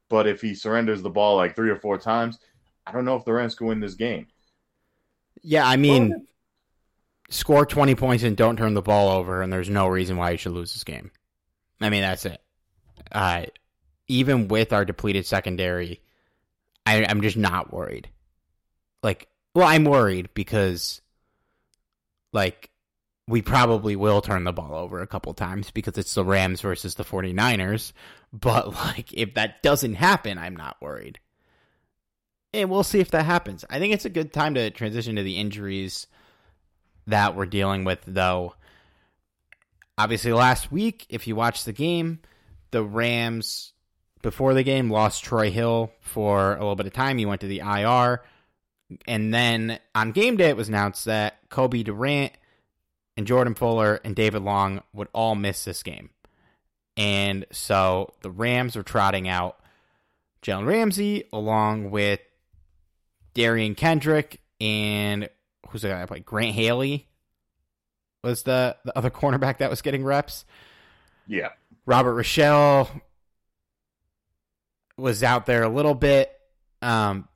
But 0.10 0.26
if 0.26 0.42
he 0.42 0.56
surrenders 0.56 1.02
the 1.02 1.10
ball 1.10 1.36
like 1.36 1.56
three 1.56 1.70
or 1.70 1.76
four 1.76 1.98
times, 2.00 2.40
I 2.86 2.92
don't 2.92 3.06
know 3.06 3.16
if 3.16 3.26
the 3.26 3.34
Rams 3.34 3.54
can 3.54 3.68
win 3.68 3.80
this 3.80 3.94
game. 3.94 4.28
Yeah, 5.44 5.68
I 5.68 5.76
mean, 5.76 6.26
score 7.30 7.66
20 7.66 7.96
points 7.96 8.24
and 8.24 8.38
don't 8.38 8.58
turn 8.58 8.74
the 8.74 8.82
ball 8.82 9.10
over, 9.10 9.42
and 9.42 9.52
there's 9.52 9.70
no 9.70 9.88
reason 9.88 10.18
why 10.18 10.32
you 10.32 10.38
should 10.38 10.54
lose 10.54 10.74
this 10.74 10.84
game. 10.84 11.12
I 11.82 11.90
mean, 11.90 12.02
that's 12.02 12.26
it. 12.26 12.42
Uh, 13.12 13.46
even 14.08 14.48
with 14.48 14.74
our 14.74 14.86
depleted 14.86 15.26
secondary, 15.26 16.02
I, 16.86 17.06
I'm 17.06 17.22
just 17.22 17.38
not 17.38 17.74
worried. 17.74 18.10
Like, 19.04 19.28
well, 19.54 19.68
I'm 19.68 19.84
worried 19.84 20.30
because, 20.34 21.02
like, 22.32 22.70
we 23.28 23.42
probably 23.42 23.96
will 23.96 24.22
turn 24.22 24.46
the 24.46 24.54
ball 24.54 24.74
over 24.76 25.02
a 25.02 25.08
couple 25.08 25.34
times 25.34 25.70
because 25.72 25.98
it's 25.98 26.14
the 26.14 26.24
Rams 26.24 26.62
versus 26.62 26.96
the 26.96 27.04
49ers. 27.04 27.92
But, 28.32 28.74
like, 28.74 29.14
if 29.14 29.34
that 29.36 29.62
doesn't 29.62 29.96
happen, 29.96 30.38
I'm 30.38 30.56
not 30.56 30.78
worried. 30.82 31.20
And 32.54 32.70
we'll 32.70 32.84
see 32.84 33.00
if 33.00 33.12
that 33.12 33.26
happens. 33.26 33.66
I 33.70 33.80
think 33.80 33.94
it's 33.94 34.06
a 34.06 34.10
good 34.10 34.32
time 34.32 34.54
to 34.56 34.72
transition 34.72 35.18
to 35.18 35.24
the 35.24 35.38
injuries 35.38 36.08
that 37.08 37.36
we're 37.36 37.46
dealing 37.46 37.84
with, 37.84 38.00
though. 38.06 38.56
Obviously, 39.98 40.32
last 40.32 40.72
week, 40.72 41.06
if 41.10 41.28
you 41.28 41.36
watched 41.36 41.66
the 41.66 41.74
game, 41.74 42.20
the 42.72 42.84
Rams, 42.84 43.74
before 44.22 44.54
the 44.54 44.64
game, 44.64 44.92
lost 44.92 45.24
Troy 45.24 45.50
Hill 45.50 45.92
for 46.02 46.54
a 46.54 46.60
little 46.60 46.76
bit 46.76 46.86
of 46.86 46.94
time. 46.94 47.18
He 47.18 47.26
went 47.26 47.42
to 47.42 47.48
the 47.48 47.60
IR. 47.60 48.22
And 49.08 49.34
then 49.34 49.80
on 49.96 50.12
game 50.12 50.38
day, 50.38 50.50
it 50.50 50.58
was 50.58 50.70
announced 50.70 51.06
that 51.06 51.38
Cobie 51.50 51.84
Durant 51.84 52.34
and 53.18 53.26
Jordan 53.28 53.56
Fuller 53.56 54.00
and 54.04 54.16
David 54.16 54.44
Long 54.44 54.82
would 54.94 55.08
all 55.14 55.36
miss 55.36 55.66
this 55.66 55.84
game. 55.84 56.12
And 56.96 57.46
so 57.52 58.14
the 58.22 58.32
Rams 58.32 58.76
are 58.76 58.84
trotting 58.84 59.28
out 59.28 59.58
Jalen 60.42 60.68
Ramsey 60.68 61.26
along 61.34 61.92
with 61.92 62.20
Derion 63.36 63.76
Kendrick 63.76 64.40
and 64.60 65.30
who's 65.78 65.84
the 65.84 65.90
guy 65.90 66.00
that 66.00 66.08
played? 66.08 66.26
Grant 66.26 66.56
Haley 66.56 67.08
was 68.24 68.42
the, 68.44 68.76
the 68.84 68.98
other 68.98 69.12
cornerback 69.12 69.60
that 69.60 69.70
was 69.70 69.84
getting 69.84 70.04
reps. 70.04 70.44
Yeah. 71.28 71.50
Robert 71.86 72.16
Rochell 72.16 72.90
was 74.98 75.22
out 75.22 75.46
there 75.46 75.62
a 75.62 75.70
little 75.70 75.94
bit. 75.94 76.32
Um, 76.82 77.28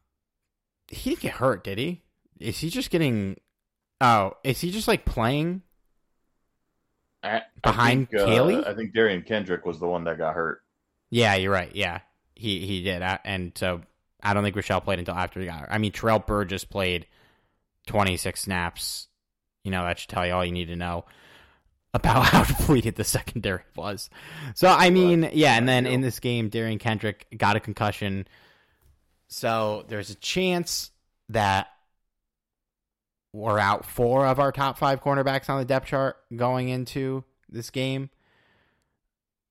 he 0.87 1.11
didn't 1.11 1.21
get 1.21 1.33
hurt, 1.33 1.63
did 1.63 1.77
he? 1.77 2.01
Is 2.39 2.57
he 2.57 2.69
just 2.71 2.89
getting? 2.89 3.37
Oh, 4.01 4.33
is 4.43 4.59
he 4.59 4.71
just 4.71 4.87
like 4.87 5.05
playing 5.05 5.61
I, 7.21 7.43
behind 7.61 8.07
I 8.11 8.17
think, 8.17 8.29
Haley? 8.29 8.55
Uh, 8.55 8.71
I 8.71 8.73
think 8.73 8.95
Derion 8.95 9.23
Kendrick 9.23 9.65
was 9.65 9.79
the 9.79 9.87
one 9.87 10.05
that 10.05 10.17
got 10.17 10.33
hurt. 10.33 10.63
Yeah, 11.11 11.35
you're 11.35 11.51
right. 11.51 11.73
Yeah, 11.75 11.99
he 12.35 12.65
he 12.65 12.81
did, 12.81 13.03
and 13.23 13.51
so 13.55 13.81
I 14.23 14.33
don't 14.33 14.43
think 14.43 14.55
Rochell 14.55 14.83
played 14.83 14.97
until 14.97 15.13
after 15.13 15.39
he 15.39 15.45
got 15.45 15.59
hurt. 15.59 15.69
I 15.71 15.77
mean, 15.77 15.91
Terrell 15.91 16.19
Burgess 16.19 16.65
played 16.65 17.05
26 17.91 18.39
snaps. 18.41 19.07
You 19.63 19.71
know, 19.71 19.83
that 19.83 19.99
should 19.99 20.09
tell 20.09 20.25
you 20.25 20.33
all 20.33 20.45
you 20.45 20.53
need 20.53 20.69
to 20.69 20.75
know 20.75 21.05
about 21.93 22.25
how 22.27 22.43
depleted 22.43 22.95
the 22.95 23.03
secondary 23.03 23.63
was. 23.75 24.09
So, 24.55 24.69
I 24.69 24.89
mean, 24.89 25.29
yeah, 25.33 25.57
and 25.57 25.67
then 25.67 25.85
in 25.85 26.01
this 26.01 26.19
game, 26.19 26.49
Derion 26.49 26.79
Kendrick 26.79 27.27
got 27.37 27.57
a 27.57 27.59
concussion. 27.59 28.27
So 29.27 29.85
there's 29.89 30.09
a 30.09 30.15
chance 30.15 30.91
that 31.29 31.67
we're 33.33 33.59
out 33.59 33.85
four 33.85 34.25
of 34.25 34.39
our 34.39 34.51
top 34.51 34.77
five 34.77 35.01
cornerbacks 35.01 35.49
on 35.49 35.59
the 35.59 35.65
depth 35.65 35.87
chart 35.87 36.17
going 36.33 36.69
into 36.69 37.23
this 37.49 37.69
game, 37.69 38.09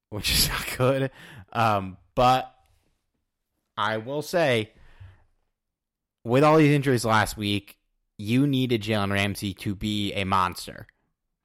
which 0.09 0.33
is 0.33 0.49
not 0.79 0.79
good. 0.79 1.11
Um, 1.53 1.99
but 2.15 2.55
I 3.77 3.99
will 3.99 4.23
say, 4.23 4.71
with 6.25 6.43
all 6.43 6.57
these 6.57 6.73
injuries 6.73 7.05
last 7.05 7.37
week, 7.37 7.77
you 8.21 8.47
needed 8.47 8.83
Jalen 8.83 9.11
Ramsey 9.13 9.55
to 9.55 9.75
be 9.75 10.13
a 10.13 10.25
monster 10.25 10.87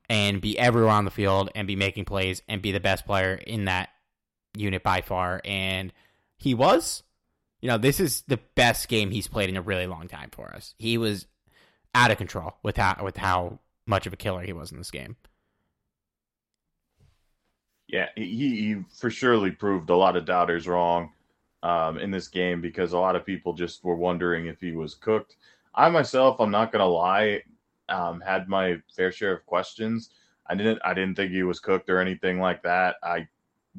and 0.10 0.42
be 0.42 0.60
everywhere 0.60 0.92
on 0.92 1.06
the 1.06 1.12
field 1.12 1.50
and 1.56 1.68
be 1.68 1.76
making 1.76 2.06
plays 2.06 2.42
and 2.48 2.62
be 2.62 2.72
the 2.72 2.80
best 2.80 3.06
player 3.06 3.34
in 3.34 3.66
that 3.66 3.90
unit 4.56 4.84
by 4.84 5.02
far. 5.02 5.42
And 5.44 5.92
he 6.38 6.54
was. 6.54 7.04
You 7.62 7.70
know, 7.70 7.78
this 7.78 8.00
is 8.00 8.22
the 8.28 8.40
best 8.54 8.90
game 8.90 9.10
he's 9.10 9.28
played 9.28 9.50
in 9.50 9.58
a 9.58 9.62
really 9.62 9.88
long 9.88 10.08
time 10.08 10.30
for 10.32 10.54
us. 10.54 10.76
He 10.78 11.00
was 11.00 11.26
out 11.96 12.12
of 12.12 12.18
control 12.18 12.54
with 12.62 12.78
how 12.78 13.02
with 13.04 13.18
how 13.18 13.60
much 13.88 14.06
of 14.06 14.14
a 14.14 14.18
killer 14.18 14.44
he 14.44 14.54
was 14.54 14.72
in 14.72 14.78
this 14.78 14.92
game. 14.92 15.16
Yeah, 17.88 18.10
he, 18.16 18.24
he 18.24 18.84
for 19.00 19.10
surely 19.10 19.52
proved 19.52 19.90
a 19.90 19.96
lot 19.96 20.18
of 20.18 20.26
doubters 20.26 20.68
wrong 20.68 21.12
um, 21.64 21.98
in 21.98 22.12
this 22.12 22.28
game 22.28 22.62
because 22.62 22.94
a 22.94 23.00
lot 23.00 23.16
of 23.16 23.26
people 23.26 23.54
just 23.54 23.84
were 23.84 23.96
wondering 23.96 24.46
if 24.46 24.60
he 24.60 24.74
was 24.74 24.94
cooked. 24.94 25.38
I 25.76 25.90
myself, 25.90 26.40
I'm 26.40 26.52
not 26.52 26.72
gonna 26.72 26.88
lie, 26.88 27.44
um, 27.90 28.22
had 28.22 28.48
my 28.48 28.82
fair 28.96 29.12
share 29.12 29.34
of 29.34 29.46
questions. 29.46 30.10
I 30.48 30.56
didn't 30.56 30.80
I 30.84 30.94
didn't 30.94 31.16
think 31.16 31.32
he 31.32 31.44
was 31.44 31.60
cooked 31.60 31.90
or 31.90 32.00
anything 32.00 32.40
like 32.40 32.64
that. 32.64 32.96
I 33.04 33.28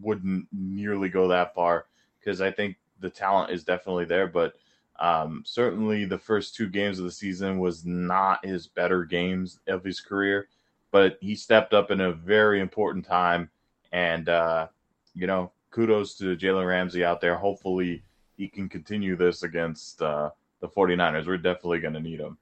wouldn't 0.01 0.47
nearly 0.53 1.09
go 1.09 1.29
that 1.29 1.55
far 1.55 1.87
because 2.19 2.41
I 2.41 2.51
think 2.51 2.77
the 3.01 3.11
talent 3.11 3.51
is 3.53 3.65
definitely 3.65 4.05
there, 4.05 4.27
but 4.27 4.55
um, 4.99 5.43
certainly 5.45 6.05
the 6.05 6.19
first 6.19 6.55
two 6.55 6.69
games 6.69 6.99
of 6.99 7.05
the 7.05 7.11
season 7.11 7.59
was 7.59 7.85
not 7.85 8.45
his 8.45 8.67
better 8.67 9.05
games 9.05 9.61
of 9.67 9.85
his 9.85 10.01
career, 10.01 10.49
but 10.91 11.19
he 11.21 11.35
stepped 11.35 11.75
up 11.75 11.91
in 11.91 12.01
a 12.01 12.13
very 12.13 12.61
important 12.61 13.05
time. 13.05 13.51
And, 13.93 14.29
uh, 14.29 14.69
you 15.15 15.27
know, 15.27 15.53
kudos 15.71 16.17
to 16.19 16.37
Jalen 16.37 16.67
Ramsey 16.67 17.05
out 17.05 17.21
there. 17.21 17.37
Hopefully 17.37 18.03
he 18.37 18.49
can 18.49 18.69
continue 18.69 19.17
this 19.17 19.43
against 19.43 20.03
uh, 20.03 20.31
the 20.61 20.69
49ers. 20.69 21.27
We're 21.27 21.39
definitely 21.39 21.81
going 21.81 21.95
to 21.95 22.01
need 22.01 22.21
him. 22.21 22.39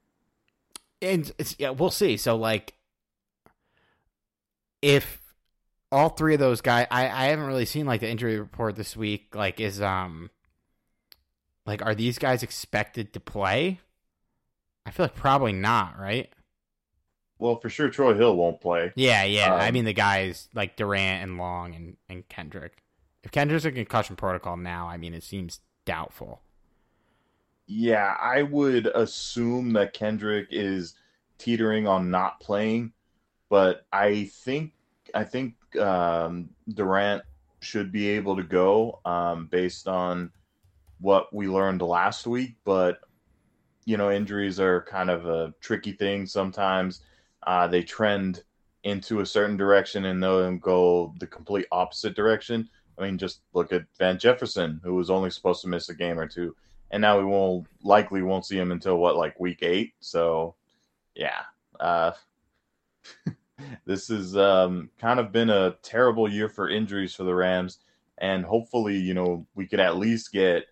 And 1.03 1.33
yeah, 1.59 1.70
we'll 1.70 1.90
see. 1.90 2.16
So, 2.16 2.37
like, 2.37 2.74
if 4.81 5.20
all 5.92 6.09
three 6.09 6.35
of 6.35 6.40
those 6.40 6.61
guys, 6.61 6.87
I, 6.90 7.09
I 7.09 7.27
haven't 7.27 7.46
really 7.46 7.66
seen 7.66 7.87
like 7.87 8.00
the 8.00 8.09
injury 8.09 8.38
report 8.38 8.77
this 8.77 8.96
week. 8.96 9.35
Like, 9.35 9.61
is 9.61 9.83
um, 9.83 10.31
like, 11.66 11.85
are 11.85 11.94
these 11.94 12.18
guys 12.18 12.42
expected 12.42 13.12
to 13.12 13.20
play? 13.20 13.81
I 14.87 14.90
feel 14.90 15.05
like 15.05 15.14
probably 15.14 15.53
not, 15.53 15.98
right? 15.98 16.31
Well, 17.38 17.59
for 17.59 17.68
sure, 17.68 17.88
Troy 17.90 18.14
Hill 18.14 18.37
won't 18.37 18.61
play. 18.61 18.92
Yeah, 18.94 19.24
yeah. 19.24 19.55
Um, 19.55 19.61
I 19.61 19.70
mean, 19.70 19.85
the 19.85 19.92
guys 19.92 20.48
like 20.55 20.77
Durant 20.77 21.22
and 21.22 21.38
Long 21.38 21.74
and, 21.74 21.96
and 22.09 22.27
Kendrick. 22.29 22.83
If 23.22 23.33
Kendrick's 23.33 23.64
in 23.64 23.74
concussion 23.74 24.16
protocol 24.16 24.57
now, 24.57 24.88
I 24.88 24.96
mean, 24.96 25.14
it 25.14 25.24
seems 25.24 25.61
doubtful. 25.85 26.42
Yeah, 27.66 28.16
I 28.20 28.42
would 28.42 28.87
assume 28.87 29.72
that 29.72 29.94
Kendrick 29.94 30.48
is 30.50 30.94
teetering 31.38 31.87
on 31.87 32.11
not 32.11 32.40
playing, 32.40 32.92
but 33.48 33.87
I 33.92 34.24
think 34.27 34.72
I 35.14 35.24
think 35.24 35.55
um, 35.79 36.50
Durant 36.68 37.22
should 37.61 37.90
be 37.90 38.09
able 38.11 38.37
to 38.37 38.42
go 38.42 39.00
um, 39.05 39.46
based 39.46 39.88
on 39.88 40.31
what 41.00 41.33
we 41.35 41.48
learned 41.48 41.81
last 41.83 42.27
week. 42.27 42.57
But 42.64 43.00
you 43.87 43.96
know, 43.96 44.11
injuries 44.11 44.61
are 44.61 44.83
kind 44.83 45.11
of 45.11 45.27
a 45.27 45.55
tricky 45.61 45.92
thing. 45.92 46.27
Sometimes 46.27 47.00
uh, 47.46 47.66
they 47.66 47.83
trend 47.83 48.42
into 48.83 49.20
a 49.20 49.27
certain 49.27 49.57
direction 49.57 50.05
and 50.07 50.22
then 50.22 50.59
go 50.59 51.14
the 51.18 51.27
complete 51.27 51.66
opposite 51.72 52.14
direction. 52.14 52.68
I 52.98 53.03
mean, 53.03 53.18
just 53.18 53.40
look 53.55 53.72
at 53.72 53.85
Van 53.98 54.18
Jefferson, 54.18 54.81
who 54.85 54.94
was 54.94 55.11
only 55.11 55.31
supposed 55.31 55.62
to 55.62 55.68
miss 55.68 55.88
a 55.88 55.94
game 55.94 56.18
or 56.18 56.29
two, 56.29 56.55
and 56.94 57.00
now 57.00 57.18
we 57.18 57.24
won't 57.24 57.66
likely 57.83 58.22
won't 58.22 58.46
see 58.46 58.57
him 58.57 58.70
until 58.70 58.98
what 58.98 59.16
like 59.16 59.40
week 59.40 59.59
eight. 59.62 59.94
So, 59.98 60.54
yeah, 61.16 61.40
uh, 61.80 62.12
this 63.85 64.07
has 64.09 64.37
um, 64.37 64.90
kind 65.00 65.18
of 65.18 65.33
been 65.33 65.50
a 65.50 65.74
terrible 65.83 66.30
year 66.30 66.48
for 66.48 66.70
injuries 66.70 67.12
for 67.12 67.24
the 67.24 67.35
Rams, 67.35 67.80
and 68.18 68.44
hopefully, 68.44 68.96
you 68.96 69.12
know, 69.12 69.44
we 69.57 69.66
could 69.66 69.80
at 69.80 69.96
least 69.96 70.30
get 70.30 70.66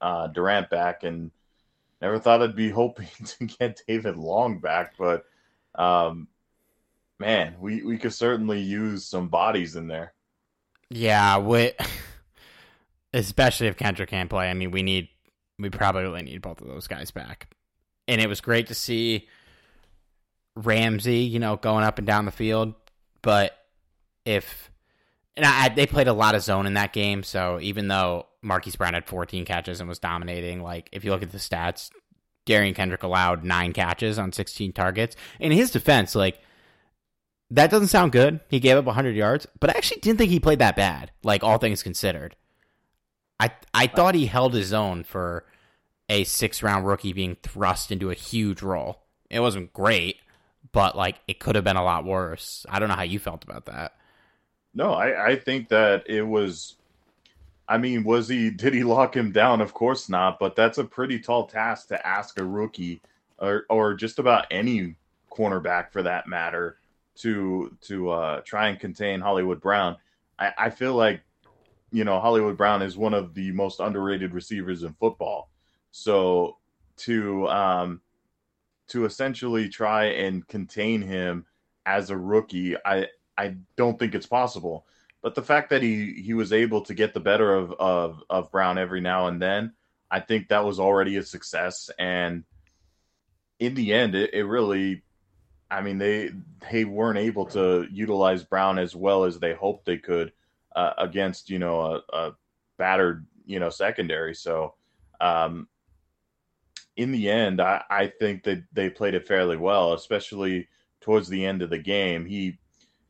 uh, 0.00 0.28
Durant 0.28 0.70
back. 0.70 1.02
And 1.02 1.30
never 2.00 2.18
thought 2.18 2.42
I'd 2.42 2.56
be 2.56 2.70
hoping 2.82 3.08
to 3.26 3.44
get 3.44 3.82
David 3.86 4.16
Long 4.16 4.60
back, 4.60 4.94
but 4.98 5.26
um, 5.74 6.26
man, 7.18 7.54
we 7.60 7.82
we 7.82 7.98
could 7.98 8.14
certainly 8.14 8.60
use 8.60 9.04
some 9.04 9.28
bodies 9.28 9.76
in 9.76 9.88
there. 9.88 10.14
Yeah, 10.88 11.36
we, 11.36 11.72
especially 13.12 13.66
if 13.66 13.76
Kendrick 13.76 14.08
can't 14.08 14.30
play. 14.30 14.48
I 14.48 14.54
mean, 14.54 14.70
we 14.70 14.82
need 14.82 15.10
we 15.58 15.70
probably 15.70 16.02
really 16.02 16.22
need 16.22 16.42
both 16.42 16.60
of 16.60 16.68
those 16.68 16.86
guys 16.86 17.10
back. 17.10 17.48
And 18.08 18.20
it 18.20 18.28
was 18.28 18.40
great 18.40 18.68
to 18.68 18.74
see 18.74 19.28
Ramsey, 20.54 21.20
you 21.20 21.38
know, 21.38 21.56
going 21.56 21.84
up 21.84 21.98
and 21.98 22.06
down 22.06 22.24
the 22.24 22.30
field. 22.30 22.74
But 23.22 23.56
if 24.24 24.70
and 25.36 25.44
I, 25.44 25.68
they 25.68 25.86
played 25.86 26.08
a 26.08 26.12
lot 26.12 26.34
of 26.34 26.42
zone 26.42 26.66
in 26.66 26.74
that 26.74 26.92
game, 26.92 27.22
so 27.22 27.58
even 27.60 27.88
though 27.88 28.26
Marquise 28.40 28.76
Brown 28.76 28.94
had 28.94 29.06
14 29.06 29.44
catches 29.44 29.80
and 29.80 29.88
was 29.88 29.98
dominating, 29.98 30.62
like 30.62 30.88
if 30.92 31.04
you 31.04 31.10
look 31.10 31.22
at 31.22 31.32
the 31.32 31.38
stats, 31.38 31.90
Derion 32.46 32.74
Kendrick 32.74 33.02
allowed 33.02 33.44
nine 33.44 33.72
catches 33.72 34.18
on 34.18 34.32
16 34.32 34.72
targets. 34.72 35.16
In 35.38 35.52
his 35.52 35.70
defense, 35.70 36.14
like 36.14 36.40
that 37.50 37.70
doesn't 37.70 37.88
sound 37.88 38.12
good. 38.12 38.40
He 38.48 38.60
gave 38.60 38.76
up 38.76 38.86
100 38.86 39.14
yards, 39.14 39.46
but 39.60 39.70
I 39.70 39.74
actually 39.74 40.00
didn't 40.00 40.18
think 40.18 40.30
he 40.30 40.40
played 40.40 40.60
that 40.60 40.76
bad. 40.76 41.10
Like 41.22 41.44
all 41.44 41.58
things 41.58 41.82
considered, 41.82 42.34
I 43.38 43.50
I 43.74 43.86
thought 43.86 44.14
he 44.14 44.26
held 44.26 44.54
his 44.54 44.72
own 44.72 45.04
for 45.04 45.44
a 46.08 46.24
six 46.24 46.62
round 46.62 46.86
rookie 46.86 47.12
being 47.12 47.36
thrust 47.42 47.90
into 47.90 48.10
a 48.10 48.14
huge 48.14 48.62
role. 48.62 49.02
It 49.28 49.40
wasn't 49.40 49.72
great, 49.72 50.18
but 50.72 50.96
like 50.96 51.16
it 51.26 51.40
could 51.40 51.54
have 51.54 51.64
been 51.64 51.76
a 51.76 51.84
lot 51.84 52.04
worse. 52.04 52.64
I 52.68 52.78
don't 52.78 52.88
know 52.88 52.94
how 52.94 53.02
you 53.02 53.18
felt 53.18 53.44
about 53.44 53.66
that. 53.66 53.94
No, 54.74 54.92
I, 54.92 55.28
I 55.28 55.36
think 55.36 55.68
that 55.70 56.08
it 56.08 56.22
was. 56.22 56.74
I 57.68 57.78
mean, 57.78 58.04
was 58.04 58.28
he? 58.28 58.50
Did 58.50 58.74
he 58.74 58.84
lock 58.84 59.16
him 59.16 59.32
down? 59.32 59.60
Of 59.60 59.74
course 59.74 60.08
not. 60.08 60.38
But 60.38 60.54
that's 60.54 60.78
a 60.78 60.84
pretty 60.84 61.18
tall 61.18 61.46
task 61.46 61.88
to 61.88 62.06
ask 62.06 62.38
a 62.38 62.44
rookie, 62.44 63.00
or 63.38 63.64
or 63.68 63.94
just 63.94 64.18
about 64.18 64.46
any 64.50 64.94
cornerback 65.30 65.90
for 65.92 66.02
that 66.02 66.28
matter, 66.28 66.78
to 67.16 67.76
to 67.82 68.10
uh, 68.10 68.40
try 68.42 68.68
and 68.68 68.78
contain 68.78 69.20
Hollywood 69.20 69.60
Brown. 69.60 69.96
I, 70.38 70.52
I 70.58 70.70
feel 70.70 70.94
like, 70.94 71.22
you 71.92 72.04
know, 72.04 72.20
Hollywood 72.20 72.56
Brown 72.56 72.82
is 72.82 72.96
one 72.96 73.14
of 73.14 73.34
the 73.34 73.52
most 73.52 73.80
underrated 73.80 74.34
receivers 74.34 74.82
in 74.82 74.94
football. 74.94 75.50
So 75.92 76.58
to 76.98 77.48
um, 77.48 78.00
to 78.88 79.04
essentially 79.04 79.68
try 79.68 80.06
and 80.06 80.46
contain 80.46 81.02
him 81.02 81.46
as 81.84 82.10
a 82.10 82.16
rookie, 82.16 82.76
I 82.84 83.06
I 83.38 83.56
don't 83.76 83.98
think 83.98 84.14
it's 84.14 84.26
possible. 84.26 84.86
But 85.22 85.34
the 85.34 85.42
fact 85.42 85.70
that 85.70 85.82
he 85.82 86.20
he 86.22 86.34
was 86.34 86.52
able 86.52 86.82
to 86.82 86.94
get 86.94 87.14
the 87.14 87.20
better 87.20 87.54
of 87.54 87.72
of 87.72 88.22
of 88.28 88.50
Brown 88.50 88.78
every 88.78 89.00
now 89.00 89.28
and 89.28 89.40
then, 89.40 89.72
I 90.10 90.20
think 90.20 90.48
that 90.48 90.64
was 90.64 90.80
already 90.80 91.16
a 91.16 91.22
success. 91.22 91.90
And 91.98 92.44
in 93.58 93.74
the 93.74 93.92
end, 93.94 94.14
it, 94.14 94.34
it 94.34 94.44
really, 94.44 95.02
I 95.70 95.80
mean, 95.80 95.98
they 95.98 96.30
they 96.70 96.84
weren't 96.84 97.18
able 97.18 97.46
to 97.46 97.86
utilize 97.90 98.44
Brown 98.44 98.78
as 98.78 98.94
well 98.94 99.24
as 99.24 99.38
they 99.38 99.54
hoped 99.54 99.86
they 99.86 99.98
could 99.98 100.32
uh, 100.76 100.92
against 100.98 101.50
you 101.50 101.58
know 101.58 101.80
a, 101.80 102.16
a 102.16 102.32
battered 102.78 103.26
you 103.44 103.60
know 103.60 103.70
secondary. 103.70 104.34
So. 104.34 104.74
Um, 105.20 105.68
in 106.96 107.12
the 107.12 107.28
end, 107.28 107.60
I, 107.60 107.82
I 107.90 108.06
think 108.06 108.42
that 108.44 108.64
they 108.72 108.88
played 108.88 109.14
it 109.14 109.28
fairly 109.28 109.58
well, 109.58 109.92
especially 109.92 110.66
towards 111.00 111.28
the 111.28 111.44
end 111.44 111.62
of 111.62 111.70
the 111.70 111.78
game. 111.78 112.24
He 112.24 112.58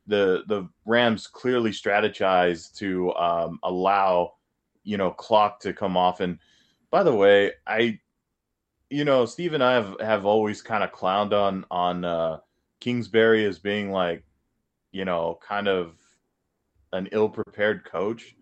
the 0.06 0.44
the 0.46 0.68
Rams 0.84 1.26
clearly 1.26 1.70
strategized 1.70 2.76
to 2.76 3.12
um, 3.14 3.58
allow 3.62 4.34
you 4.84 4.96
know 4.96 5.10
clock 5.10 5.60
to 5.60 5.72
come 5.72 5.96
off. 5.96 6.20
And 6.20 6.38
by 6.90 7.02
the 7.02 7.14
way, 7.14 7.52
I 7.66 7.98
you 8.90 9.04
know 9.04 9.24
Steve 9.24 9.52
and 9.52 9.64
I 9.64 9.74
have 9.74 9.96
have 10.00 10.26
always 10.26 10.62
kind 10.62 10.84
of 10.84 10.92
clowned 10.92 11.32
on 11.32 11.64
on 11.70 12.04
uh, 12.04 12.38
Kingsbury 12.80 13.44
as 13.44 13.58
being 13.58 13.90
like 13.90 14.24
you 14.92 15.04
know 15.04 15.38
kind 15.46 15.68
of 15.68 15.94
an 16.96 17.08
ill 17.12 17.28
prepared 17.28 17.84
coach. 17.84 18.34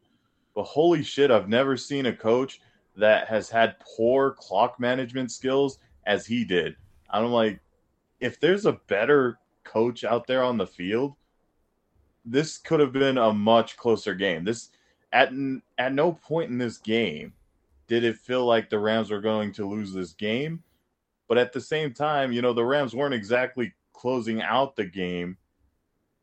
But 0.55 0.65
holy 0.65 1.03
shit, 1.03 1.31
I've 1.31 1.49
never 1.49 1.77
seen 1.77 2.07
a 2.07 2.13
coach 2.17 2.61
that 2.97 3.29
has 3.29 3.51
had 3.51 3.77
poor 3.81 4.33
clock 4.33 4.79
management 4.79 5.33
skills 5.33 5.79
as 6.07 6.27
he 6.27 6.45
did. 6.45 6.77
I'm 7.11 7.27
like, 7.27 7.61
if 8.21 8.41
there's 8.41 8.67
a 8.67 8.81
better 8.87 9.39
coach 9.65 10.05
out 10.05 10.27
there 10.27 10.43
on 10.43 10.57
the 10.57 10.67
field, 10.67 11.15
this 12.25 12.59
could 12.59 12.81
have 12.81 12.93
been 12.93 13.19
a 13.19 13.33
much 13.33 13.77
closer 13.77 14.15
game. 14.15 14.45
This 14.45 14.71
at 15.13 15.33
at 15.79 15.93
no 15.93 16.13
point 16.13 16.51
in 16.51 16.59
this 16.59 16.79
game 16.79 17.33
did 17.87 18.05
it 18.05 18.17
feel 18.17 18.47
like 18.47 18.71
the 18.71 18.79
Rams 18.79 19.11
were 19.11 19.21
going 19.21 19.53
to 19.53 19.69
lose 19.69 19.93
this 19.93 20.13
game? 20.13 20.63
But 21.29 21.39
at 21.39 21.53
the 21.53 21.61
same 21.61 21.93
time, 21.93 22.33
you 22.33 22.43
know, 22.43 22.53
the 22.53 22.65
Rams 22.65 22.95
weren't 22.95 23.15
exactly 23.15 23.75
closing 23.93 24.43
out 24.43 24.77
the 24.77 24.85
game, 24.85 25.37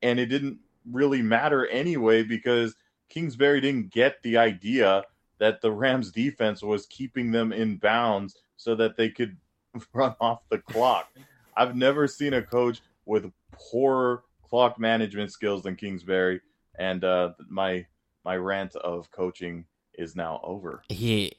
and 0.01 0.19
it 0.19 0.27
didn't 0.27 0.59
really 0.89 1.21
matter 1.21 1.67
anyway 1.67 2.23
because 2.23 2.75
Kingsbury 3.09 3.61
didn't 3.61 3.91
get 3.91 4.21
the 4.23 4.37
idea 4.37 5.03
that 5.39 5.61
the 5.61 5.71
Rams 5.71 6.11
defense 6.11 6.61
was 6.61 6.85
keeping 6.85 7.31
them 7.31 7.51
in 7.51 7.77
bounds 7.77 8.35
so 8.57 8.75
that 8.75 8.95
they 8.95 9.09
could 9.09 9.37
run 9.93 10.15
off 10.19 10.41
the 10.49 10.59
clock. 10.59 11.09
I've 11.55 11.75
never 11.75 12.07
seen 12.07 12.33
a 12.33 12.41
coach 12.41 12.81
with 13.05 13.31
poorer 13.51 14.23
clock 14.47 14.79
management 14.79 15.31
skills 15.31 15.63
than 15.63 15.75
Kingsbury, 15.75 16.41
and 16.77 17.03
uh, 17.03 17.31
my 17.49 17.85
my 18.23 18.37
rant 18.37 18.75
of 18.75 19.11
coaching 19.11 19.65
is 19.95 20.15
now 20.15 20.39
over. 20.43 20.83
He 20.89 21.33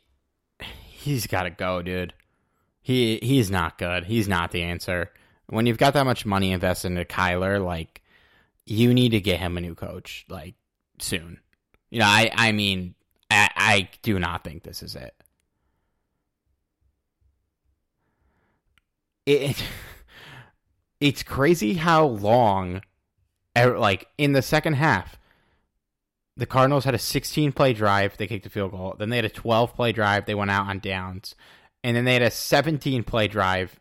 he's 0.59 1.27
got 1.27 1.45
to 1.45 1.51
go, 1.51 1.83
dude. 1.83 2.13
He 2.81 3.19
he's 3.23 3.51
not 3.51 3.79
good. 3.79 4.05
He's 4.05 4.29
not 4.29 4.51
the 4.51 4.63
answer. 4.63 5.11
When 5.47 5.67
you've 5.67 5.79
got 5.79 5.95
that 5.95 6.05
much 6.05 6.27
money 6.27 6.53
invested 6.53 6.89
into 6.89 7.05
Kyler, 7.05 7.65
like 7.65 8.02
you 8.67 8.95
need 8.95 9.11
to 9.11 9.21
get 9.21 9.41
him 9.41 9.57
a 9.57 9.61
new 9.61 9.75
coach, 9.75 10.25
like 10.29 10.55
soon. 10.99 11.41
You 11.91 12.01
know, 12.01 12.07
I 12.07 12.31
I 12.35 12.53
mean, 12.53 12.95
I, 13.31 13.51
I 13.57 13.89
do 14.03 14.19
not 14.19 14.45
think 14.45 14.63
this 14.63 14.83
is 14.83 14.95
it. 14.95 15.15
It 19.27 19.63
it's 21.01 21.23
crazy 21.23 21.75
how 21.75 22.07
long, 22.07 22.83
er, 23.57 23.79
like 23.79 24.09
in 24.19 24.33
the 24.33 24.43
second 24.43 24.75
half, 24.75 25.19
the 26.37 26.47
Cardinals 26.47 26.85
had 26.85 26.95
a 26.95 26.99
16 26.99 27.53
play 27.53 27.73
drive. 27.73 28.17
They 28.17 28.27
kicked 28.27 28.47
a 28.47 28.51
field 28.51 28.71
goal. 28.71 28.95
Then 28.99 29.11
they 29.11 29.17
had 29.17 29.25
a 29.25 29.31
12 29.31 29.75
play 29.75 29.93
drive. 29.93 30.27
They 30.27 30.35
went 30.35 30.51
out 30.51 30.67
on 30.67 30.79
downs, 30.79 31.35
and 31.85 31.97
then 31.97 32.05
they 32.05 32.15
had 32.15 32.23
a 32.23 32.31
17 32.31 33.05
play 33.05 33.29
drive 33.29 33.79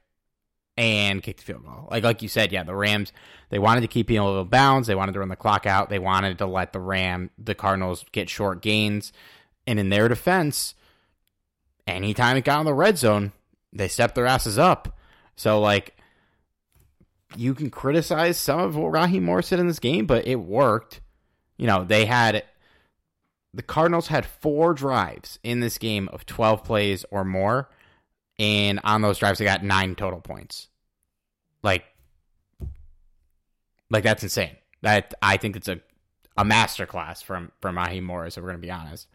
and 0.77 1.21
kicked 1.21 1.39
the 1.39 1.45
field 1.45 1.65
goal. 1.65 1.87
Like 1.91 2.03
like 2.03 2.21
you 2.21 2.27
said, 2.27 2.51
yeah, 2.51 2.63
the 2.63 2.75
Rams 2.75 3.11
they 3.49 3.59
wanted 3.59 3.81
to 3.81 3.87
keep 3.87 4.09
you 4.09 4.17
in 4.17 4.21
a 4.21 4.27
little 4.27 4.45
bounds. 4.45 4.87
They 4.87 4.95
wanted 4.95 5.13
to 5.13 5.19
run 5.19 5.29
the 5.29 5.35
clock 5.35 5.65
out. 5.65 5.89
They 5.89 5.99
wanted 5.99 6.37
to 6.37 6.45
let 6.45 6.73
the 6.73 6.79
Ram 6.79 7.29
the 7.37 7.55
Cardinals 7.55 8.05
get 8.11 8.29
short 8.29 8.61
gains. 8.61 9.11
And 9.67 9.79
in 9.79 9.89
their 9.89 10.07
defense, 10.07 10.73
anytime 11.85 12.37
it 12.37 12.45
got 12.45 12.61
in 12.61 12.65
the 12.65 12.73
red 12.73 12.97
zone, 12.97 13.33
they 13.73 13.87
stepped 13.87 14.15
their 14.15 14.25
asses 14.25 14.57
up. 14.57 14.97
So 15.35 15.59
like 15.59 15.95
you 17.35 17.53
can 17.53 17.69
criticize 17.69 18.37
some 18.37 18.59
of 18.59 18.75
what 18.75 18.91
Raheem 18.91 19.23
Morris 19.23 19.49
did 19.49 19.59
in 19.59 19.67
this 19.67 19.79
game, 19.79 20.05
but 20.05 20.27
it 20.27 20.35
worked. 20.35 21.01
You 21.57 21.67
know, 21.67 21.83
they 21.83 22.05
had 22.05 22.43
the 23.53 23.61
Cardinals 23.61 24.07
had 24.07 24.25
four 24.25 24.73
drives 24.73 25.39
in 25.43 25.59
this 25.59 25.77
game 25.77 26.09
of 26.09 26.25
12 26.25 26.63
plays 26.63 27.05
or 27.11 27.25
more, 27.25 27.69
and 28.41 28.79
on 28.83 29.01
those 29.01 29.19
drives 29.19 29.37
they 29.39 29.45
got 29.45 29.63
nine 29.63 29.95
total 29.95 30.19
points. 30.19 30.67
Like, 31.63 31.85
like 33.89 34.03
that's 34.03 34.23
insane. 34.23 34.55
That 34.81 35.13
I 35.21 35.37
think 35.37 35.55
it's 35.55 35.67
a 35.67 35.79
a 36.37 36.43
masterclass 36.43 37.23
from 37.23 37.51
from 37.61 37.77
Raheem 37.77 38.03
Morris. 38.03 38.37
If 38.37 38.43
we're 38.43 38.49
gonna 38.49 38.59
be 38.59 38.71
honest, 38.71 39.07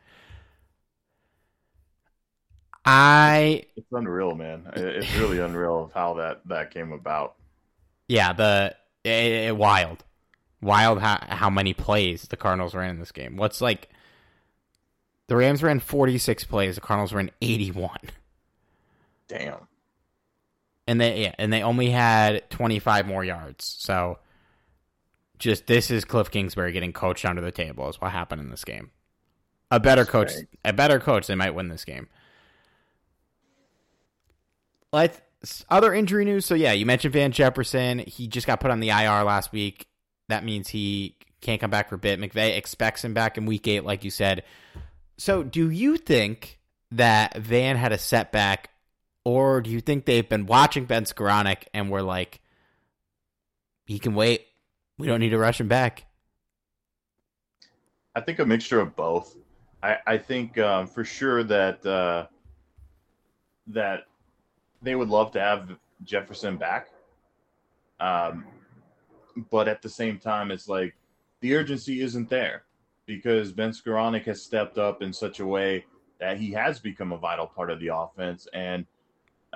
I 2.85 3.65
It's 3.77 3.87
unreal, 3.93 4.35
man. 4.35 4.71
It's 4.77 5.12
really 5.17 5.39
unreal 5.41 5.85
of 5.85 5.93
how 5.93 6.15
that 6.15 6.43
that 6.47 6.71
came 6.73 6.93
about. 6.93 7.35
yeah 8.09 8.33
the 8.33 8.77
it, 9.05 9.11
it- 9.49 9.57
wild, 9.57 10.05
wild 10.61 11.01
how 11.01 11.19
how 11.29 11.51
many 11.51 11.75
plays 11.75 12.23
the 12.29 12.37
Cardinals 12.37 12.75
ran 12.75 12.91
in 12.91 13.01
this 13.01 13.12
game. 13.12 13.37
What's 13.37 13.61
like 13.61 13.89
the 15.27 15.37
Rams 15.37 15.62
ran 15.62 15.81
forty 15.81 16.19
six 16.19 16.45
plays, 16.45 16.77
the 16.77 16.81
Cardinals 16.81 17.12
ran 17.12 17.31
eighty 17.43 17.71
one. 17.73 17.99
Damn. 19.29 19.67
and 20.87 21.01
they 21.01 21.23
yeah, 21.23 21.35
and 21.39 21.53
they 21.53 21.62
only 21.62 21.91
had 21.91 22.49
25 22.51 23.07
more 23.07 23.25
yards. 23.25 23.77
So 23.79 24.19
just 25.39 25.67
this 25.67 25.91
is 25.91 26.05
Cliff 26.05 26.31
Kingsbury 26.31 26.73
getting 26.73 26.93
coached 26.93 27.25
under 27.25 27.43
the 27.43 27.53
table 27.53 27.89
is 27.89 28.01
what 28.01 28.12
happened 28.12 28.41
in 28.41 28.51
this 28.51 28.65
game. 28.65 28.91
A 29.71 29.81
better 29.81 30.05
coach, 30.05 30.33
right. 30.35 30.47
a 30.65 30.73
better 30.73 31.01
coach, 31.01 31.27
they 31.27 31.35
might 31.35 31.55
win 31.55 31.69
this 31.69 31.85
game. 31.85 32.09
Like 34.93 35.23
other 35.69 35.93
injury 35.93 36.25
news, 36.25 36.47
so 36.47 36.55
yeah, 36.55 36.73
you 36.73 36.87
mentioned 36.87 37.12
Van 37.12 37.33
Jefferson. 37.33 37.99
He 37.99 38.29
just 38.29 38.47
got 38.47 38.61
put 38.61 38.71
on 38.71 38.81
the 38.81 38.91
IR 38.91 39.25
last 39.25 39.53
week. 39.53 39.87
That 40.29 40.45
means 40.45 40.69
he 40.69 41.17
can't 41.41 41.61
come 41.61 41.71
back 41.71 41.89
for 41.89 41.97
a 41.97 41.99
bit. 41.99 42.21
McVay 42.21 42.57
expects 42.57 43.05
him 43.05 43.15
back 43.15 43.37
in 43.37 43.47
week 43.47 43.67
eight, 43.69 43.85
like 43.85 44.05
you 44.05 44.11
said. 44.11 44.45
So, 45.19 45.43
do 45.43 45.71
you 45.71 45.97
think 45.97 46.59
that 46.93 47.37
Van 47.39 47.77
had 47.77 47.93
a 47.93 47.99
setback, 47.99 48.71
or 49.27 49.61
do 49.61 49.71
you 49.71 49.81
think 49.81 50.05
they've 50.05 50.29
been 50.29 50.47
watching 50.47 50.85
Ben 50.85 51.03
Skowronek 51.03 51.65
and 51.75 51.91
we're 51.91 52.01
like, 52.01 52.41
he 53.85 53.99
can 53.99 54.15
wait. 54.15 54.47
We 54.99 55.09
don't 55.09 55.19
need 55.19 55.31
to 55.31 55.39
rush 55.39 55.61
him 55.61 55.67
back. 55.67 56.07
I 58.15 58.21
think 58.21 58.39
a 58.39 58.47
mixture 58.47 58.79
of 58.79 58.95
both. 58.95 59.37
I, 59.83 59.97
I 60.07 60.17
think 60.17 60.57
um, 60.59 60.87
for 60.87 61.05
sure 61.05 61.43
that 61.43 61.85
uh, 61.85 62.27
that 63.67 64.05
they 64.81 64.95
would 64.95 65.09
love 65.09 65.33
to 65.33 65.41
have 65.41 65.71
Jefferson 66.05 66.57
back, 66.57 66.91
um, 67.99 68.45
but 69.51 69.67
at 69.67 69.83
the 69.83 69.89
same 69.89 70.21
time, 70.21 70.53
it's 70.53 70.69
like 70.69 70.95
the 71.41 71.57
urgency 71.57 72.01
isn't 72.01 72.31
there 72.31 72.62
because 73.07 73.51
Ben 73.51 73.71
Skowronek 73.71 74.27
has 74.27 74.41
stepped 74.41 74.79
up 74.79 75.03
in 75.03 75.12
such 75.12 75.41
a 75.41 75.47
way 75.47 75.85
that 76.21 76.39
he 76.39 76.53
has 76.53 76.79
become 76.79 77.11
a 77.11 77.19
vital 77.19 77.49
part 77.49 77.73
of 77.73 77.81
the 77.81 77.89
offense. 77.89 78.47
And 78.53 78.87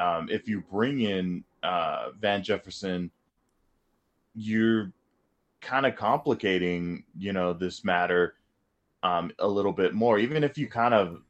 um, 0.00 0.28
if 0.30 0.48
you 0.48 0.62
bring 0.72 1.00
in 1.00 1.44
uh, 1.62 2.10
Van 2.18 2.42
Jefferson, 2.42 3.10
you're 4.34 4.92
kind 5.60 5.84
of 5.84 5.94
complicating, 5.94 7.04
you 7.18 7.32
know, 7.32 7.52
this 7.52 7.84
matter 7.84 8.34
um, 9.02 9.30
a 9.38 9.46
little 9.46 9.72
bit 9.72 9.92
more. 9.92 10.18
Even 10.18 10.42
if 10.42 10.56
you 10.56 10.68
kind 10.68 10.94
of 10.94 11.20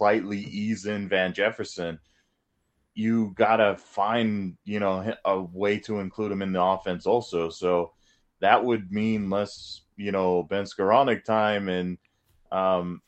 lightly 0.00 0.40
ease 0.40 0.86
in 0.86 1.08
Van 1.08 1.32
Jefferson, 1.32 2.00
you 2.94 3.32
gotta 3.36 3.76
find, 3.76 4.56
you 4.64 4.80
know, 4.80 5.14
a 5.24 5.40
way 5.40 5.78
to 5.78 6.00
include 6.00 6.32
him 6.32 6.42
in 6.42 6.52
the 6.52 6.62
offense 6.62 7.06
also. 7.06 7.48
So 7.48 7.92
that 8.40 8.64
would 8.64 8.90
mean 8.90 9.30
less, 9.30 9.82
you 9.96 10.10
know, 10.10 10.42
Ben 10.42 10.64
Skowronek 10.64 11.24
time, 11.24 11.68
and 11.68 11.98
um, 12.50 13.00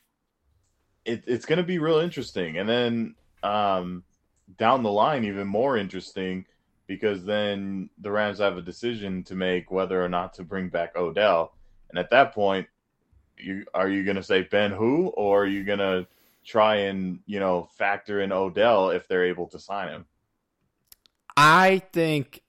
it, 1.03 1.23
it's 1.27 1.45
going 1.45 1.57
to 1.57 1.63
be 1.63 1.79
real 1.79 1.99
interesting. 1.99 2.57
And 2.57 2.69
then 2.69 3.15
um, 3.43 4.03
down 4.57 4.83
the 4.83 4.91
line, 4.91 5.23
even 5.23 5.47
more 5.47 5.77
interesting 5.77 6.45
because 6.87 7.23
then 7.23 7.89
the 7.99 8.11
Rams 8.11 8.39
have 8.39 8.57
a 8.57 8.61
decision 8.61 9.23
to 9.23 9.35
make 9.35 9.71
whether 9.71 10.03
or 10.03 10.09
not 10.09 10.33
to 10.33 10.43
bring 10.43 10.69
back 10.69 10.95
Odell. 10.97 11.53
And 11.89 11.97
at 11.97 12.09
that 12.09 12.33
point, 12.33 12.67
you 13.37 13.65
are 13.73 13.87
you 13.89 14.03
going 14.03 14.17
to 14.17 14.23
say 14.23 14.43
Ben 14.43 14.71
who, 14.71 15.07
or 15.07 15.43
are 15.43 15.47
you 15.47 15.63
going 15.63 15.79
to 15.79 16.07
try 16.43 16.75
and 16.75 17.19
you 17.25 17.39
know 17.39 17.69
factor 17.77 18.21
in 18.21 18.31
Odell 18.31 18.89
if 18.89 19.07
they're 19.07 19.25
able 19.25 19.47
to 19.47 19.59
sign 19.59 19.89
him? 19.89 20.05
I 21.37 21.81
think 21.93 22.41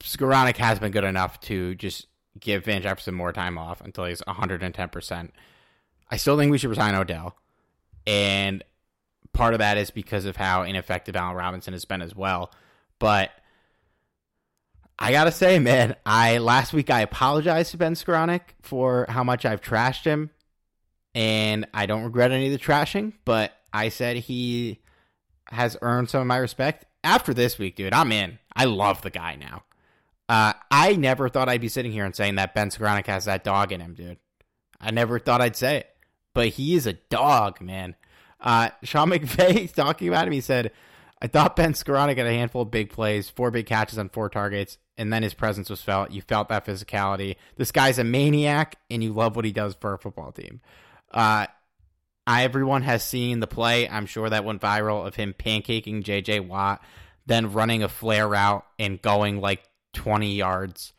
Skowronek 0.00 0.56
has 0.56 0.78
been 0.78 0.92
good 0.92 1.04
enough 1.04 1.38
to 1.40 1.74
just 1.74 2.06
give 2.38 2.64
Van 2.64 2.82
Jefferson 2.82 3.14
more 3.14 3.32
time 3.32 3.58
off 3.58 3.80
until 3.82 4.06
he's 4.06 4.22
110%. 4.22 5.30
I 6.10 6.16
still 6.16 6.38
think 6.38 6.50
we 6.50 6.58
should 6.58 6.70
resign 6.70 6.94
Odell. 6.94 7.36
And 8.06 8.64
part 9.40 9.54
of 9.54 9.60
that 9.60 9.78
is 9.78 9.90
because 9.90 10.26
of 10.26 10.36
how 10.36 10.64
ineffective 10.64 11.16
Allen 11.16 11.34
Robinson 11.34 11.72
has 11.72 11.86
been 11.86 12.02
as 12.02 12.14
well. 12.14 12.52
But 12.98 13.30
I 14.98 15.12
gotta 15.12 15.32
say, 15.32 15.58
man, 15.58 15.96
I 16.04 16.36
last 16.36 16.74
week 16.74 16.90
I 16.90 17.00
apologized 17.00 17.70
to 17.70 17.78
Ben 17.78 17.94
Skowronek 17.94 18.42
for 18.60 19.06
how 19.08 19.24
much 19.24 19.46
I've 19.46 19.62
trashed 19.62 20.04
him, 20.04 20.28
and 21.14 21.66
I 21.72 21.86
don't 21.86 22.04
regret 22.04 22.32
any 22.32 22.48
of 22.48 22.52
the 22.52 22.58
trashing. 22.58 23.14
But 23.24 23.54
I 23.72 23.88
said 23.88 24.18
he 24.18 24.80
has 25.46 25.74
earned 25.80 26.10
some 26.10 26.20
of 26.20 26.26
my 26.26 26.36
respect. 26.36 26.84
After 27.02 27.32
this 27.32 27.58
week, 27.58 27.76
dude, 27.76 27.94
I'm 27.94 28.12
in. 28.12 28.38
I 28.54 28.66
love 28.66 29.00
the 29.00 29.08
guy 29.08 29.36
now. 29.36 29.62
Uh, 30.28 30.52
I 30.70 30.96
never 30.96 31.30
thought 31.30 31.48
I'd 31.48 31.62
be 31.62 31.68
sitting 31.68 31.92
here 31.92 32.04
and 32.04 32.14
saying 32.14 32.34
that 32.34 32.54
Ben 32.54 32.68
Skowronek 32.68 33.06
has 33.06 33.24
that 33.24 33.42
dog 33.42 33.72
in 33.72 33.80
him, 33.80 33.94
dude. 33.94 34.18
I 34.78 34.90
never 34.90 35.18
thought 35.18 35.40
I'd 35.40 35.56
say 35.56 35.78
it, 35.78 35.96
but 36.34 36.48
he 36.48 36.74
is 36.74 36.86
a 36.86 36.92
dog, 36.92 37.62
man. 37.62 37.96
Uh, 38.40 38.70
Sean 38.82 39.10
McVay 39.10 39.72
talking 39.74 40.08
about 40.08 40.26
him, 40.26 40.32
he 40.32 40.40
said, 40.40 40.72
I 41.22 41.26
thought 41.26 41.56
Ben 41.56 41.74
Skowronek 41.74 42.16
had 42.16 42.26
a 42.26 42.32
handful 42.32 42.62
of 42.62 42.70
big 42.70 42.90
plays, 42.90 43.28
four 43.28 43.50
big 43.50 43.66
catches 43.66 43.98
on 43.98 44.08
four 44.08 44.30
targets, 44.30 44.78
and 44.96 45.12
then 45.12 45.22
his 45.22 45.34
presence 45.34 45.68
was 45.68 45.82
felt. 45.82 46.10
You 46.10 46.22
felt 46.22 46.48
that 46.48 46.64
physicality. 46.64 47.36
This 47.56 47.72
guy's 47.72 47.98
a 47.98 48.04
maniac, 48.04 48.76
and 48.90 49.02
you 49.02 49.12
love 49.12 49.36
what 49.36 49.44
he 49.44 49.52
does 49.52 49.74
for 49.78 49.92
a 49.92 49.98
football 49.98 50.32
team. 50.32 50.60
Uh, 51.10 51.46
everyone 52.26 52.82
has 52.82 53.04
seen 53.04 53.40
the 53.40 53.46
play. 53.46 53.88
I'm 53.88 54.06
sure 54.06 54.30
that 54.30 54.44
went 54.44 54.62
viral 54.62 55.06
of 55.06 55.16
him 55.16 55.34
pancaking 55.38 56.04
J.J. 56.04 56.40
Watt, 56.40 56.82
then 57.26 57.52
running 57.52 57.82
a 57.82 57.88
flare 57.88 58.26
route 58.26 58.64
and 58.78 59.02
going 59.02 59.40
like 59.40 59.62
20 59.92 60.34
yards. 60.34 60.94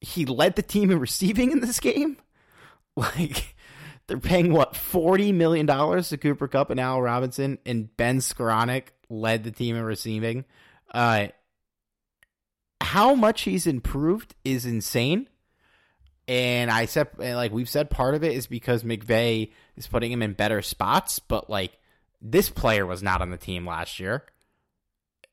He 0.00 0.24
led 0.24 0.54
the 0.54 0.62
team 0.62 0.92
in 0.92 1.00
receiving 1.00 1.50
in 1.50 1.60
this 1.60 1.80
game. 1.80 2.18
Like 2.98 3.54
they're 4.06 4.18
paying 4.18 4.52
what 4.52 4.76
forty 4.76 5.32
million 5.32 5.66
dollars 5.66 6.10
to 6.10 6.16
Cooper 6.16 6.48
Kupp 6.48 6.70
and 6.70 6.80
Al 6.80 7.00
Robinson, 7.00 7.58
and 7.66 7.94
Ben 7.96 8.18
Skowronek 8.18 8.88
led 9.08 9.44
the 9.44 9.50
team 9.50 9.76
in 9.76 9.82
receiving. 9.82 10.44
Uh, 10.92 11.28
how 12.80 13.14
much 13.14 13.42
he's 13.42 13.66
improved 13.66 14.34
is 14.44 14.64
insane. 14.64 15.28
And 16.28 16.70
I 16.70 16.86
said, 16.86 17.08
like 17.18 17.52
we've 17.52 17.68
said, 17.68 17.88
part 17.88 18.16
of 18.16 18.24
it 18.24 18.32
is 18.32 18.48
because 18.48 18.82
McVay 18.82 19.52
is 19.76 19.86
putting 19.86 20.10
him 20.10 20.22
in 20.22 20.32
better 20.32 20.60
spots. 20.60 21.20
But 21.20 21.48
like 21.48 21.78
this 22.20 22.50
player 22.50 22.84
was 22.84 23.02
not 23.02 23.22
on 23.22 23.30
the 23.30 23.36
team 23.36 23.66
last 23.66 24.00
year, 24.00 24.24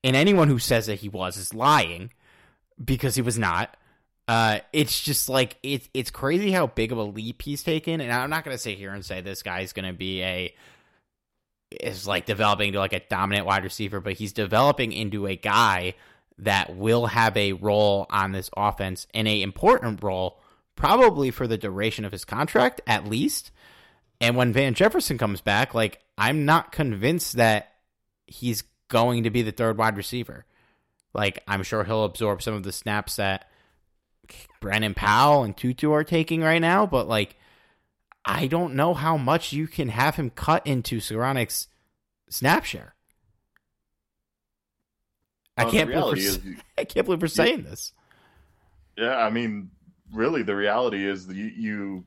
and 0.04 0.16
anyone 0.16 0.48
who 0.50 0.60
says 0.60 0.88
that 0.88 1.00
he 1.00 1.10
was 1.10 1.38
is 1.38 1.54
lying 1.54 2.12
because 2.84 3.16
he 3.16 3.22
was 3.22 3.38
not. 3.38 3.76
Uh, 4.28 4.60
it's 4.72 5.02
just 5.02 5.28
like 5.28 5.58
it's 5.64 5.90
it's 5.94 6.10
crazy 6.10 6.52
how 6.52 6.68
big 6.68 6.92
of 6.92 6.98
a 6.98 7.04
leap 7.04 7.42
he's 7.42 7.64
taken. 7.64 8.00
And 8.00 8.12
I'm 8.12 8.30
not 8.30 8.44
gonna 8.44 8.58
sit 8.58 8.78
here 8.78 8.94
and 8.94 9.04
say 9.04 9.22
this 9.22 9.44
guy's 9.44 9.74
gonna 9.74 9.94
be 9.94 10.24
a 10.24 10.56
is 11.82 12.08
like 12.08 12.26
developing 12.26 12.70
into 12.70 12.80
like 12.80 12.94
a 12.94 13.02
dominant 13.10 13.46
wide 13.46 13.64
receiver, 13.64 14.00
but 14.00 14.14
he's 14.14 14.34
developing 14.34 14.92
into 14.92 15.28
a 15.28 15.36
guy 15.36 15.96
that 16.40 16.76
will 16.76 17.08
have 17.08 17.36
a 17.38 17.54
role 17.54 18.06
on 18.10 18.32
this 18.32 18.50
offense 18.56 19.08
and 19.14 19.28
a 19.28 19.42
important 19.42 20.04
role 20.04 20.40
probably 20.76 21.30
for 21.30 21.48
the 21.48 21.58
duration 21.58 22.06
of 22.06 22.12
his 22.12 22.26
contract 22.26 22.82
at 22.88 23.08
least. 23.08 23.52
And 24.20 24.36
when 24.36 24.54
Van 24.54 24.74
Jefferson 24.74 25.18
comes 25.18 25.42
back, 25.42 25.74
like 25.74 26.00
I'm 26.18 26.46
not 26.46 26.72
convinced 26.72 27.36
that 27.38 27.74
he's 28.26 28.64
going 28.88 29.24
to 29.24 29.30
be 29.30 29.42
the 29.42 29.52
third 29.52 29.78
wide 29.78 29.98
receiver. 29.98 30.46
Like 31.14 31.44
I'm 31.48 31.64
sure 31.64 31.84
he'll 31.84 32.06
absorb 32.06 32.42
some 32.42 32.54
of 32.54 32.64
the 32.64 32.72
snaps 32.72 33.18
that 33.18 33.50
Brandon 34.60 34.94
Powell 34.94 35.44
and 35.44 35.56
Tutu 35.56 35.92
are 35.92 36.04
taking 36.04 36.42
right 36.42 36.60
now, 36.60 36.86
but 36.86 37.08
like 37.08 37.36
I 38.26 38.48
don't 38.48 38.76
know 38.76 38.94
how 38.94 39.18
much 39.18 39.52
you 39.52 39.68
can 39.68 39.90
have 39.90 40.16
him 40.16 40.30
cut 40.30 40.66
into 40.66 40.98
Skowronek's 40.98 41.68
snap 42.30 42.64
share. 42.64 42.96
I 45.58 45.66
can't 45.66 45.92
believe 45.92 46.18
is, 46.18 46.40
I 46.78 46.86
can't 46.86 47.06
believe 47.06 47.22
we're 47.22 47.28
saying 47.28 47.64
this. 47.64 47.94
Yeah, 48.98 49.18
I 49.18 49.30
mean, 49.30 49.70
really, 50.12 50.44
the 50.44 50.56
reality 50.56 51.08
is 51.08 51.28
you 51.28 51.46
you, 51.46 52.06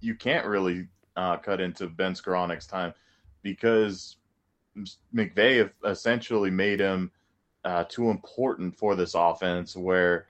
you 0.00 0.14
can't 0.14 0.46
really 0.46 0.88
uh, 1.16 1.36
cut 1.38 1.60
into 1.60 1.88
Ben 1.88 2.14
Skowronek's 2.14 2.66
time 2.66 2.94
because 3.42 4.16
McVay 5.14 5.70
essentially 5.84 6.50
made 6.50 6.80
him 6.80 7.10
uh, 7.64 7.84
too 7.84 8.10
important 8.10 8.78
for 8.78 8.94
this 8.94 9.14
offense. 9.14 9.76
Where 9.76 10.28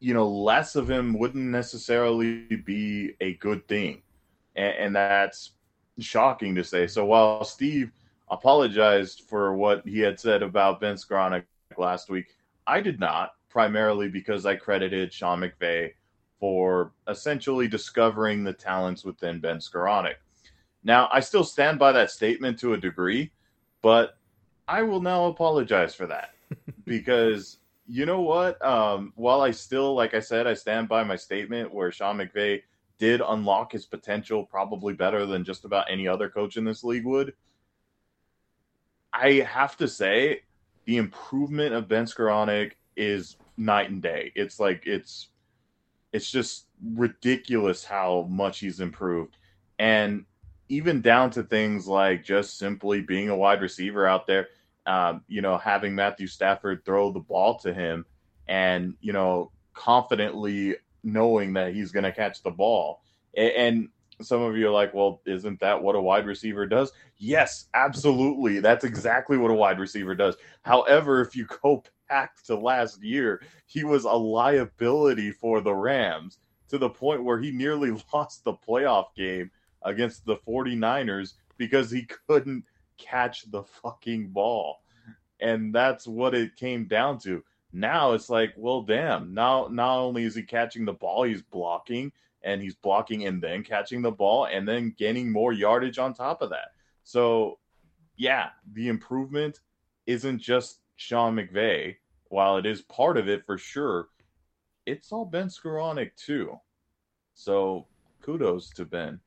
you 0.00 0.14
know 0.14 0.28
less 0.28 0.76
of 0.76 0.90
him 0.90 1.18
wouldn't 1.18 1.44
necessarily 1.44 2.44
be 2.64 3.14
a 3.20 3.34
good 3.34 3.66
thing, 3.68 4.02
and, 4.54 4.74
and 4.74 4.96
that's 4.96 5.52
shocking 5.98 6.54
to 6.54 6.64
say. 6.64 6.86
So 6.86 7.04
while 7.04 7.44
Steve 7.44 7.92
apologized 8.28 9.22
for 9.28 9.54
what 9.54 9.86
he 9.86 10.00
had 10.00 10.18
said 10.18 10.42
about 10.42 10.80
Ben 10.80 10.96
Skowronek 10.96 11.44
last 11.78 12.08
week, 12.08 12.26
I 12.66 12.80
did 12.80 13.00
not 13.00 13.32
primarily 13.48 14.08
because 14.08 14.44
I 14.44 14.56
credited 14.56 15.12
Sean 15.12 15.40
McVay 15.40 15.92
for 16.38 16.92
essentially 17.08 17.68
discovering 17.68 18.44
the 18.44 18.52
talents 18.52 19.04
within 19.04 19.40
Ben 19.40 19.58
Skowronek. 19.58 20.16
Now, 20.84 21.08
I 21.12 21.20
still 21.20 21.44
stand 21.44 21.78
by 21.78 21.92
that 21.92 22.10
statement 22.10 22.58
to 22.60 22.74
a 22.74 22.78
degree, 22.78 23.32
but 23.82 24.18
I 24.68 24.82
will 24.82 25.00
now 25.00 25.26
apologize 25.26 25.94
for 25.94 26.06
that 26.06 26.34
because 26.84 27.58
you 27.88 28.06
know 28.06 28.20
what? 28.20 28.62
Um, 28.64 29.12
while 29.16 29.40
I 29.40 29.50
still, 29.50 29.94
like 29.94 30.14
I 30.14 30.20
said, 30.20 30.46
I 30.46 30.54
stand 30.54 30.88
by 30.88 31.04
my 31.04 31.16
statement 31.16 31.72
where 31.72 31.92
Sean 31.92 32.18
McVay 32.18 32.62
did 32.98 33.20
unlock 33.26 33.72
his 33.72 33.86
potential 33.86 34.44
probably 34.44 34.94
better 34.94 35.26
than 35.26 35.44
just 35.44 35.64
about 35.64 35.86
any 35.90 36.08
other 36.08 36.28
coach 36.28 36.56
in 36.56 36.64
this 36.64 36.82
league 36.82 37.04
would. 37.04 37.34
I 39.12 39.46
have 39.48 39.76
to 39.78 39.88
say, 39.88 40.42
the 40.84 40.96
improvement 40.96 41.74
of 41.74 41.88
Ben 41.88 42.04
Skowronek 42.04 42.72
is 42.96 43.36
night 43.56 43.90
and 43.90 44.02
day. 44.02 44.32
It's 44.34 44.58
like 44.58 44.82
it's 44.86 45.28
it's 46.12 46.30
just 46.30 46.66
ridiculous 46.94 47.84
how 47.84 48.26
much 48.30 48.60
he's 48.60 48.80
improved. 48.80 49.36
And 49.78 50.24
even 50.68 51.02
down 51.02 51.30
to 51.30 51.42
things 51.42 51.86
like 51.86 52.24
just 52.24 52.58
simply 52.58 53.00
being 53.00 53.28
a 53.28 53.36
wide 53.36 53.60
receiver 53.60 54.06
out 54.06 54.26
there, 54.26 54.48
um, 54.86 55.22
you 55.28 55.42
know, 55.42 55.58
having 55.58 55.94
Matthew 55.94 56.26
Stafford 56.26 56.84
throw 56.84 57.10
the 57.10 57.20
ball 57.20 57.58
to 57.58 57.74
him 57.74 58.06
and, 58.48 58.94
you 59.00 59.12
know, 59.12 59.50
confidently 59.74 60.76
knowing 61.02 61.52
that 61.54 61.74
he's 61.74 61.92
going 61.92 62.04
to 62.04 62.12
catch 62.12 62.42
the 62.42 62.50
ball. 62.50 63.02
And, 63.36 63.52
and 63.52 63.88
some 64.22 64.42
of 64.42 64.56
you 64.56 64.68
are 64.68 64.72
like, 64.72 64.94
well, 64.94 65.20
isn't 65.26 65.60
that 65.60 65.82
what 65.82 65.96
a 65.96 66.00
wide 66.00 66.26
receiver 66.26 66.66
does? 66.66 66.92
Yes, 67.18 67.66
absolutely. 67.74 68.60
That's 68.60 68.84
exactly 68.84 69.36
what 69.36 69.50
a 69.50 69.54
wide 69.54 69.78
receiver 69.78 70.14
does. 70.14 70.36
However, 70.62 71.20
if 71.20 71.36
you 71.36 71.46
go 71.62 71.82
back 72.08 72.42
to 72.44 72.56
last 72.56 73.02
year, 73.02 73.42
he 73.66 73.84
was 73.84 74.04
a 74.04 74.12
liability 74.12 75.32
for 75.32 75.60
the 75.60 75.74
Rams 75.74 76.38
to 76.68 76.78
the 76.78 76.88
point 76.88 77.24
where 77.24 77.38
he 77.38 77.50
nearly 77.50 77.90
lost 78.12 78.44
the 78.44 78.54
playoff 78.54 79.06
game 79.16 79.50
against 79.82 80.24
the 80.24 80.36
49ers 80.36 81.34
because 81.58 81.90
he 81.90 82.06
couldn't 82.28 82.64
catch 82.98 83.50
the 83.50 83.62
fucking 83.62 84.28
ball. 84.28 84.82
And 85.40 85.74
that's 85.74 86.06
what 86.06 86.34
it 86.34 86.56
came 86.56 86.86
down 86.86 87.18
to. 87.20 87.42
Now 87.72 88.12
it's 88.12 88.30
like, 88.30 88.54
well, 88.56 88.82
damn. 88.82 89.34
Now, 89.34 89.68
not 89.70 89.98
only 89.98 90.24
is 90.24 90.34
he 90.34 90.42
catching 90.42 90.84
the 90.84 90.92
ball, 90.92 91.24
he's 91.24 91.42
blocking 91.42 92.12
and 92.42 92.62
he's 92.62 92.74
blocking 92.74 93.26
and 93.26 93.42
then 93.42 93.62
catching 93.62 94.02
the 94.02 94.10
ball 94.10 94.46
and 94.46 94.66
then 94.66 94.94
gaining 94.96 95.30
more 95.30 95.52
yardage 95.52 95.98
on 95.98 96.14
top 96.14 96.42
of 96.42 96.50
that. 96.50 96.72
So, 97.04 97.58
yeah, 98.16 98.50
the 98.72 98.88
improvement 98.88 99.60
isn't 100.06 100.38
just 100.38 100.80
Sean 100.96 101.36
McVay, 101.36 101.96
while 102.28 102.56
it 102.56 102.66
is 102.66 102.82
part 102.82 103.18
of 103.18 103.28
it 103.28 103.44
for 103.44 103.58
sure. 103.58 104.08
It's 104.86 105.12
all 105.12 105.24
Ben 105.24 105.48
Skowronek 105.48 106.12
too. 106.16 106.58
So, 107.34 107.86
kudos 108.22 108.70
to 108.70 108.84
Ben. 108.84 109.20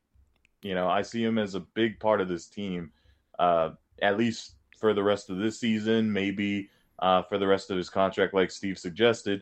You 0.62 0.76
know, 0.76 0.88
I 0.90 1.04
see 1.04 1.24
him 1.24 1.38
as 1.38 1.56
a 1.56 1.60
big 1.60 2.00
part 2.00 2.22
of 2.22 2.28
this 2.28 2.48
team, 2.48 2.92
uh, 3.40 3.72
at 4.02 4.18
least 4.18 4.54
for 4.78 4.94
the 4.94 5.04
rest 5.04 5.32
of 5.32 5.38
this 5.38 5.60
season, 5.60 6.14
maybe 6.14 6.70
uh, 7.00 7.24
for 7.24 7.38
the 7.38 7.48
rest 7.48 7.72
of 7.72 7.78
his 7.78 7.90
contract, 7.90 8.36
like 8.36 8.52
Steve 8.52 8.78
suggested. 8.78 9.42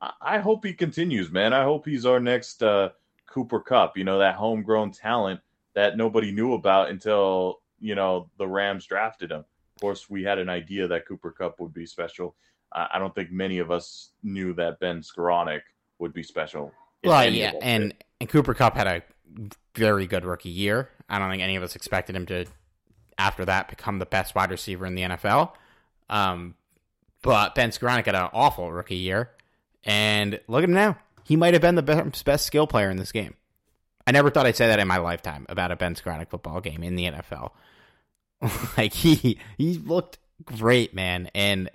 I, 0.00 0.12
I 0.20 0.38
hope 0.38 0.64
he 0.64 0.74
continues, 0.74 1.32
man. 1.32 1.52
I 1.52 1.64
hope 1.64 1.84
he's 1.86 2.06
our 2.06 2.20
next 2.20 2.62
uh, 2.62 2.90
Cooper 3.26 3.60
Kupp, 3.60 3.96
you 3.96 4.04
know, 4.04 4.18
that 4.18 4.36
homegrown 4.36 4.92
talent 4.92 5.40
that 5.74 5.96
nobody 5.96 6.30
knew 6.30 6.54
about 6.54 6.90
until, 6.90 7.60
you 7.80 7.94
know, 7.94 8.30
the 8.38 8.46
Rams 8.46 8.86
drafted 8.86 9.32
him. 9.32 9.40
Of 9.40 9.80
course, 9.80 10.08
we 10.10 10.22
had 10.22 10.38
an 10.38 10.48
idea 10.48 10.88
that 10.88 11.06
Cooper 11.06 11.30
Kupp 11.30 11.60
would 11.60 11.72
be 11.72 11.86
special. 11.86 12.34
I 12.70 12.98
don't 12.98 13.14
think 13.14 13.30
many 13.30 13.60
of 13.60 13.70
us 13.70 14.10
knew 14.22 14.52
that 14.54 14.78
Ben 14.78 15.00
Skowronek 15.00 15.62
would 15.98 16.12
be 16.12 16.22
special. 16.22 16.72
Well, 17.02 17.30
yeah, 17.30 17.52
and, 17.62 17.94
and 18.20 18.28
Cooper 18.28 18.52
Kupp 18.52 18.76
had 18.76 18.86
a 18.86 19.02
very 19.74 20.06
good 20.06 20.26
rookie 20.26 20.50
year. 20.50 20.90
I 21.08 21.18
don't 21.18 21.30
think 21.30 21.42
any 21.42 21.56
of 21.56 21.62
us 21.62 21.76
expected 21.76 22.14
him 22.14 22.26
to, 22.26 22.44
after 23.18 23.44
that, 23.44 23.68
become 23.68 23.98
the 23.98 24.06
best 24.06 24.34
wide 24.34 24.50
receiver 24.50 24.86
in 24.86 24.94
the 24.94 25.02
NFL. 25.02 25.52
Um, 26.08 26.54
but 27.22 27.54
Ben 27.54 27.70
Skowronek 27.70 28.06
had 28.06 28.14
an 28.14 28.30
awful 28.32 28.72
rookie 28.72 28.96
year, 28.96 29.30
and 29.84 30.40
look 30.46 30.62
at 30.62 30.68
him 30.68 30.74
now 30.74 30.96
he 31.28 31.36
might 31.36 31.52
have 31.52 31.60
been 31.60 31.74
the 31.74 31.82
best, 31.82 32.24
best 32.24 32.46
skill 32.46 32.66
player 32.66 32.88
in 32.88 32.96
this 32.96 33.12
game. 33.12 33.34
I 34.06 34.12
never 34.12 34.30
thought 34.30 34.46
I'd 34.46 34.56
say 34.56 34.66
that 34.66 34.78
in 34.78 34.88
my 34.88 34.96
lifetime 34.96 35.44
about 35.50 35.70
a 35.70 35.76
Ben 35.76 35.94
Skowronek 35.94 36.30
football 36.30 36.62
game 36.62 36.82
in 36.82 36.96
the 36.96 37.04
NFL. 37.04 37.50
like 38.78 38.94
he 38.94 39.38
he 39.58 39.74
looked 39.74 40.16
great, 40.42 40.94
man, 40.94 41.30
and 41.34 41.68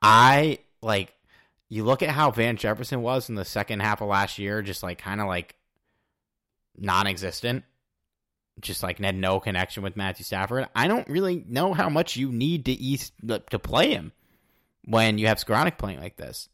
I 0.00 0.60
like 0.80 1.12
you 1.68 1.82
look 1.82 2.04
at 2.04 2.10
how 2.10 2.30
Van 2.30 2.56
Jefferson 2.56 3.02
was 3.02 3.28
in 3.28 3.34
the 3.34 3.44
second 3.44 3.80
half 3.80 4.00
of 4.00 4.06
last 4.06 4.38
year, 4.38 4.62
just 4.62 4.84
like 4.84 4.98
kind 4.98 5.20
of 5.20 5.26
like 5.26 5.56
non-existent, 6.78 7.64
just 8.60 8.82
like 8.82 8.98
had 8.98 9.14
no 9.14 9.40
connection 9.40 9.82
with 9.82 9.96
Matthew 9.96 10.24
Stafford. 10.24 10.68
I 10.74 10.88
don't 10.88 11.08
really 11.08 11.44
know 11.46 11.74
how 11.74 11.88
much 11.88 12.16
you 12.16 12.32
need 12.32 12.64
to 12.66 12.72
east 12.72 13.12
to 13.28 13.58
play 13.58 13.90
him 13.90 14.12
when 14.84 15.18
you 15.18 15.26
have 15.26 15.38
Skowronek 15.38 15.78
playing 15.78 16.00
like 16.00 16.16
this. 16.16 16.48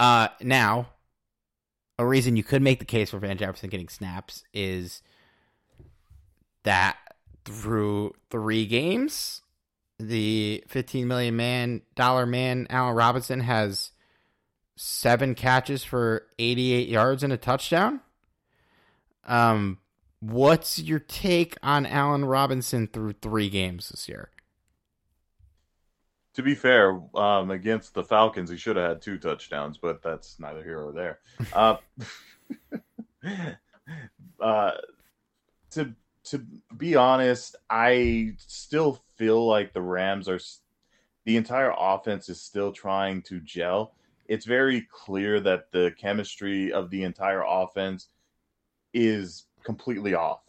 Uh, 0.00 0.28
now, 0.40 0.88
a 1.98 2.06
reason 2.06 2.36
you 2.36 2.42
could 2.42 2.62
make 2.62 2.78
the 2.78 2.84
case 2.84 3.10
for 3.10 3.18
Van 3.18 3.36
Jefferson 3.36 3.70
getting 3.70 3.88
snaps 3.88 4.44
is 4.52 5.02
that 6.64 6.96
through 7.44 8.14
three 8.30 8.66
games, 8.66 9.42
the 9.98 10.64
fifteen 10.66 11.06
million 11.06 11.36
man 11.36 11.82
dollar 11.94 12.26
man 12.26 12.66
Allen 12.70 12.96
Robinson 12.96 13.40
has 13.40 13.92
seven 14.76 15.34
catches 15.34 15.84
for 15.84 16.26
eighty 16.38 16.72
eight 16.72 16.88
yards 16.88 17.22
and 17.22 17.32
a 17.32 17.36
touchdown. 17.36 18.00
Um, 19.24 19.78
what's 20.30 20.78
your 20.78 20.98
take 20.98 21.56
on 21.62 21.86
Allen 21.86 22.24
Robinson 22.24 22.86
through 22.86 23.14
three 23.14 23.48
games 23.48 23.88
this 23.90 24.08
year? 24.08 24.30
to 26.34 26.42
be 26.42 26.54
fair, 26.54 27.00
um, 27.14 27.50
against 27.50 27.94
the 27.94 28.02
Falcons, 28.02 28.50
he 28.50 28.56
should 28.56 28.76
have 28.76 28.88
had 28.88 29.02
two 29.02 29.18
touchdowns, 29.18 29.78
but 29.78 30.02
that's 30.02 30.38
neither 30.38 30.62
here 30.62 30.80
or 30.80 30.92
there. 30.92 31.18
Uh, 31.52 31.76
uh, 34.40 34.72
to 35.70 35.94
to 36.24 36.44
be 36.76 36.96
honest, 36.96 37.56
I 37.70 38.34
still 38.38 39.02
feel 39.16 39.46
like 39.46 39.72
the 39.72 39.82
Rams 39.82 40.28
are 40.28 40.40
the 41.24 41.36
entire 41.36 41.72
offense 41.76 42.28
is 42.28 42.40
still 42.40 42.72
trying 42.72 43.22
to 43.22 43.40
gel. 43.40 43.94
It's 44.26 44.46
very 44.46 44.86
clear 44.90 45.40
that 45.40 45.70
the 45.70 45.94
chemistry 45.98 46.72
of 46.72 46.90
the 46.90 47.04
entire 47.04 47.42
offense 47.46 48.08
is 48.92 49.44
completely 49.64 50.14
off. 50.14 50.42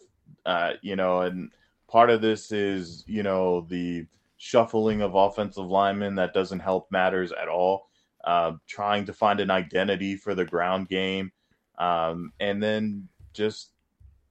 Uh, 0.44 0.74
you 0.82 0.96
know, 0.96 1.22
and 1.22 1.50
part 1.88 2.10
of 2.10 2.20
this 2.20 2.52
is, 2.52 3.04
you 3.06 3.22
know, 3.22 3.62
the 3.68 4.06
shuffling 4.36 5.02
of 5.02 5.14
offensive 5.14 5.66
linemen 5.66 6.14
that 6.14 6.34
doesn't 6.34 6.60
help 6.60 6.90
matters 6.90 7.32
at 7.32 7.48
all. 7.48 7.88
Uh, 8.24 8.52
trying 8.66 9.04
to 9.04 9.12
find 9.12 9.40
an 9.40 9.50
identity 9.50 10.16
for 10.16 10.34
the 10.34 10.44
ground 10.44 10.88
game, 10.88 11.30
um, 11.78 12.32
and 12.40 12.60
then 12.60 13.08
just 13.32 13.70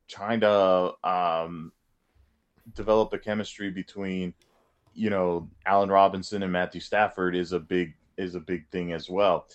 trying 0.10 0.42
to 0.42 0.94
um, 1.04 1.72
develop 2.74 3.14
a 3.14 3.18
chemistry 3.18 3.72
between 3.72 4.34
you 4.94 5.10
know 5.10 5.50
Allen 5.66 5.90
Robinson 5.90 6.44
and 6.44 6.52
Matthew 6.52 6.82
Stafford 6.82 7.38
is 7.38 7.54
a 7.54 7.60
big 7.60 7.94
is 8.18 8.36
a 8.36 8.40
big 8.42 8.68
thing 8.70 8.92
as 8.92 9.10
well. 9.10 9.48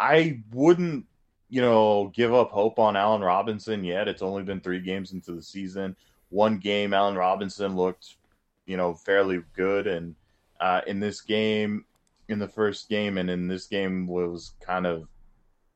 I 0.00 0.42
wouldn't 0.52 1.06
you 1.52 1.60
know 1.60 2.10
give 2.14 2.32
up 2.32 2.50
hope 2.50 2.78
on 2.78 2.96
Allen 2.96 3.20
Robinson 3.20 3.84
yet. 3.84 4.08
It's 4.08 4.22
only 4.22 4.42
been 4.42 4.62
three 4.62 4.80
games 4.80 5.12
into 5.12 5.32
the 5.32 5.42
season. 5.42 5.94
One 6.30 6.56
game, 6.56 6.94
Allen 6.94 7.14
Robinson 7.14 7.76
looked 7.76 8.16
you 8.64 8.78
know 8.78 8.94
fairly 8.94 9.42
good, 9.52 9.86
and 9.86 10.14
uh, 10.60 10.80
in 10.86 10.98
this 10.98 11.20
game, 11.20 11.84
in 12.28 12.38
the 12.38 12.48
first 12.48 12.88
game, 12.88 13.18
and 13.18 13.28
in 13.28 13.48
this 13.48 13.66
game 13.66 14.06
was 14.06 14.54
kind 14.62 14.86
of 14.86 15.06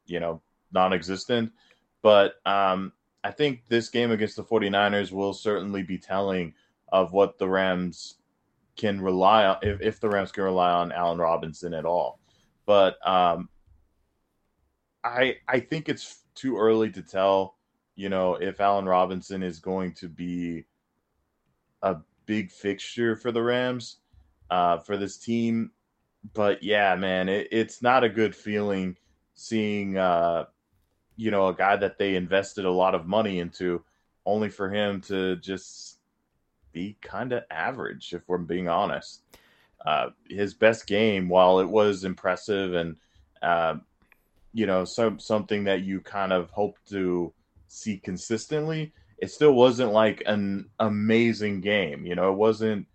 you 0.07 0.19
know 0.19 0.41
non-existent. 0.73 1.53
But 2.01 2.37
um, 2.47 2.95
I 3.23 3.31
think 3.31 3.69
this 3.69 3.91
game 3.91 4.13
against 4.13 4.37
the 4.37 4.45
49ers 4.45 5.13
will 5.13 5.35
certainly 5.35 5.83
be 5.83 5.99
telling 5.99 6.55
of 6.89 7.13
what 7.13 7.37
the 7.37 7.51
Rams 7.51 8.15
can 8.77 8.99
rely 8.99 9.45
on 9.45 9.59
if, 9.61 9.83
if 9.83 10.01
the 10.01 10.09
Rams 10.09 10.33
can 10.33 10.45
rely 10.45 10.71
on 10.71 10.91
Allen 10.91 11.19
Robinson 11.19 11.75
at 11.75 11.85
all. 11.85 12.19
But 12.65 12.97
um, 13.07 13.51
I 15.07 15.37
I 15.49 15.61
think 15.61 15.89
it's 15.89 16.23
too 16.35 16.59
early 16.59 16.91
to 16.91 17.03
tell, 17.03 17.57
you 17.95 18.09
know, 18.09 18.35
if 18.35 18.61
Allen 18.61 18.87
Robinson 18.87 19.43
is 19.43 19.59
going 19.61 19.93
to 19.95 20.09
be 20.09 20.65
a 21.83 21.97
big 22.27 22.51
fixture 22.51 23.17
for 23.17 23.33
the 23.33 23.43
Rams 23.43 23.99
uh, 24.51 24.79
for 24.79 24.97
this 24.97 25.17
team. 25.17 25.71
But 26.35 26.63
yeah, 26.63 26.97
man, 26.97 27.29
it, 27.29 27.49
it's 27.53 27.83
not 27.83 28.05
a 28.05 28.09
good 28.09 28.35
feeling 28.35 28.97
seeing 29.35 29.97
uh, 29.97 30.47
you 31.17 31.31
know 31.31 31.49
a 31.49 31.55
guy 31.55 31.77
that 31.77 31.99
they 31.99 32.17
invested 32.17 32.65
a 32.65 32.71
lot 32.71 32.95
of 32.95 33.07
money 33.07 33.39
into, 33.39 33.83
only 34.25 34.49
for 34.49 34.71
him 34.71 35.01
to 35.03 35.37
just 35.37 35.99
be 36.73 36.97
kind 37.01 37.33
of 37.33 37.45
average, 37.51 38.13
if 38.13 38.23
we're 38.29 38.39
being 38.39 38.69
honest. 38.69 39.23
Uh, 39.85 40.11
his 40.29 40.53
best 40.53 40.87
game, 40.87 41.29
while 41.29 41.61
it 41.61 41.69
was 41.69 42.03
impressive 42.03 42.75
and 42.75 42.97
uh, 43.41 43.77
you 44.57 44.65
know 44.65 44.87
some 44.87 45.19
something 45.19 45.65
that 45.65 45.83
you 45.83 46.01
kind 46.01 46.33
of 46.33 46.49
hope 46.49 46.79
to 46.89 47.31
see 47.69 47.99
consistently, 47.99 48.95
it 49.19 49.31
still 49.31 49.53
wasn't 49.53 49.93
like 49.93 50.23
an 50.25 50.71
amazing 50.81 51.61
game. 51.61 52.07
You 52.07 52.15
know, 52.15 52.33
it 52.33 52.39
wasn't 52.39 52.87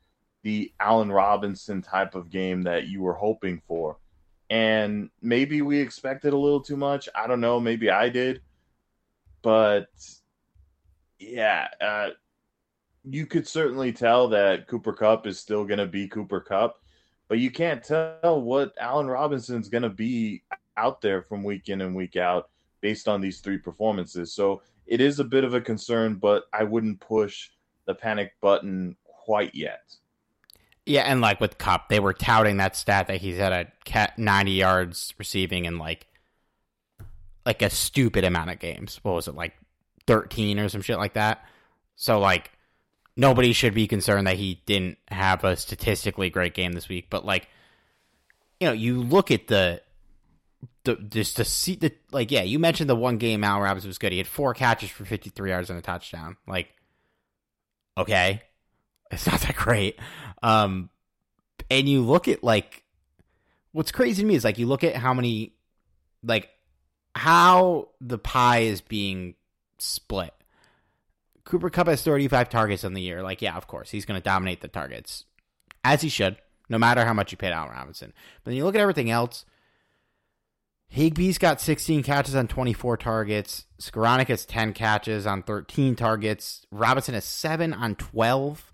the 0.41 0.73
Allen 0.79 1.11
Robinson 1.11 1.83
type 1.83 2.15
of 2.15 2.31
game 2.31 2.63
that 2.63 2.87
you 2.87 3.03
were 3.03 3.13
hoping 3.13 3.61
for. 3.67 3.97
And 4.49 5.11
maybe 5.21 5.61
we 5.61 5.79
expected 5.79 6.33
a 6.33 6.37
little 6.37 6.61
too 6.61 6.77
much. 6.77 7.07
I 7.13 7.27
don't 7.27 7.41
know. 7.41 7.59
Maybe 7.59 7.91
I 7.91 8.09
did. 8.09 8.41
But 9.43 9.89
yeah, 11.19 11.67
uh, 11.79 12.09
you 13.03 13.27
could 13.27 13.47
certainly 13.47 13.93
tell 13.93 14.29
that 14.29 14.67
Cooper 14.67 14.93
Kupp 14.93 15.27
is 15.27 15.39
still 15.39 15.63
going 15.63 15.77
to 15.77 15.85
be 15.85 16.07
Cooper 16.07 16.41
Kupp, 16.41 16.81
but 17.27 17.37
you 17.37 17.51
can't 17.51 17.83
tell 17.83 18.41
what 18.41 18.73
Allen 18.79 19.07
Robinson's 19.07 19.69
going 19.69 19.83
to 19.83 19.89
be 19.89 20.43
out 20.77 21.01
there 21.01 21.21
from 21.21 21.43
week 21.43 21.69
in 21.69 21.81
and 21.81 21.95
week 21.95 22.15
out 22.15 22.49
based 22.81 23.07
on 23.07 23.21
these 23.21 23.39
three 23.39 23.57
performances. 23.57 24.33
So 24.33 24.61
it 24.87 25.01
is 25.01 25.19
a 25.19 25.23
bit 25.23 25.43
of 25.43 25.53
a 25.53 25.61
concern, 25.61 26.15
but 26.15 26.43
I 26.51 26.63
wouldn't 26.63 26.99
push 26.99 27.49
the 27.85 27.95
panic 27.95 28.33
button 28.41 28.95
quite 29.03 29.55
yet. 29.55 29.95
Yeah, 30.85 31.01
and 31.03 31.21
like 31.21 31.39
with 31.39 31.57
Kupp, 31.57 31.89
they 31.89 31.99
were 31.99 32.13
touting 32.13 32.57
that 32.57 32.75
stat 32.75 33.07
that 33.07 33.21
he's 33.21 33.37
had 33.37 33.71
a 33.87 34.13
90 34.17 34.51
yards 34.51 35.13
receiving 35.17 35.65
in 35.65 35.77
like 35.77 36.07
like 37.45 37.61
a 37.61 37.69
stupid 37.69 38.23
amount 38.23 38.51
of 38.51 38.59
games. 38.59 38.99
What 39.03 39.15
was 39.15 39.27
it 39.27 39.35
like 39.35 39.53
13 40.07 40.59
or 40.59 40.69
some 40.69 40.81
shit 40.81 40.97
like 40.97 41.13
that? 41.13 41.43
So 41.95 42.19
like 42.19 42.51
nobody 43.15 43.53
should 43.53 43.73
be 43.73 43.87
concerned 43.87 44.27
that 44.27 44.37
he 44.37 44.61
didn't 44.65 44.97
have 45.07 45.43
a 45.43 45.55
statistically 45.55 46.29
great 46.29 46.53
game 46.53 46.73
this 46.73 46.89
week. 46.89 47.07
But 47.09 47.25
like, 47.25 47.47
you 48.59 48.67
know, 48.67 48.73
you 48.73 49.01
look 49.01 49.31
at 49.31 49.47
the 49.47 49.81
the 50.83 50.95
just 50.95 51.37
to 51.37 51.45
see 51.45 51.75
the 51.75 51.91
like, 52.11 52.31
yeah, 52.31 52.43
you 52.43 52.59
mentioned 52.59 52.89
the 52.89 52.95
one 52.95 53.17
game 53.17 53.43
Al 53.43 53.61
Robinson 53.61 53.89
was 53.89 53.97
good. 53.97 54.11
He 54.11 54.17
had 54.17 54.27
four 54.27 54.53
catches 54.53 54.89
for 54.89 55.05
fifty 55.05 55.29
three 55.29 55.49
yards 55.49 55.69
and 55.69 55.79
a 55.79 55.81
touchdown. 55.81 56.37
Like, 56.47 56.69
okay, 57.97 58.41
it's 59.11 59.27
not 59.27 59.41
that 59.41 59.55
great. 59.55 59.99
Um, 60.41 60.89
and 61.69 61.87
you 61.87 62.01
look 62.01 62.27
at 62.27 62.43
like, 62.43 62.83
what's 63.71 63.91
crazy 63.91 64.21
to 64.21 64.27
me 64.27 64.35
is 64.35 64.43
like 64.43 64.57
you 64.57 64.67
look 64.67 64.83
at 64.83 64.95
how 64.95 65.13
many, 65.13 65.53
like, 66.23 66.49
how 67.15 67.89
the 67.99 68.17
pie 68.17 68.59
is 68.59 68.81
being 68.81 69.35
split 69.77 70.33
Cooper 71.51 71.69
Kupp 71.69 71.87
has 71.87 72.01
35 72.01 72.49
targets 72.49 72.83
on 72.83 72.93
the 72.93 73.01
year. 73.01 73.21
Like, 73.21 73.41
yeah, 73.41 73.57
of 73.57 73.67
course, 73.67 73.89
he's 73.89 74.05
going 74.05 74.19
to 74.19 74.23
dominate 74.23 74.61
the 74.61 74.67
targets, 74.67 75.25
as 75.83 76.01
he 76.01 76.07
should, 76.09 76.37
no 76.69 76.77
matter 76.77 77.03
how 77.03 77.13
much 77.13 77.31
you 77.31 77.37
paid 77.37 77.51
Allen 77.51 77.71
Robinson. 77.71 78.13
But 78.43 78.51
then 78.51 78.57
you 78.57 78.63
look 78.63 78.75
at 78.75 78.81
everything 78.81 79.09
else. 79.09 79.45
Higbee's 80.93 81.37
got 81.37 81.61
16 81.61 82.03
catches 82.03 82.35
on 82.35 82.47
24 82.47 82.97
targets. 82.97 83.65
Skowronek 83.79 84.27
has 84.27 84.45
10 84.45 84.73
catches 84.73 85.25
on 85.25 85.41
13 85.43 85.95
targets. 85.95 86.65
Robinson 86.69 87.13
has 87.13 87.23
7 87.23 87.73
on 87.73 87.95
12. 87.95 88.73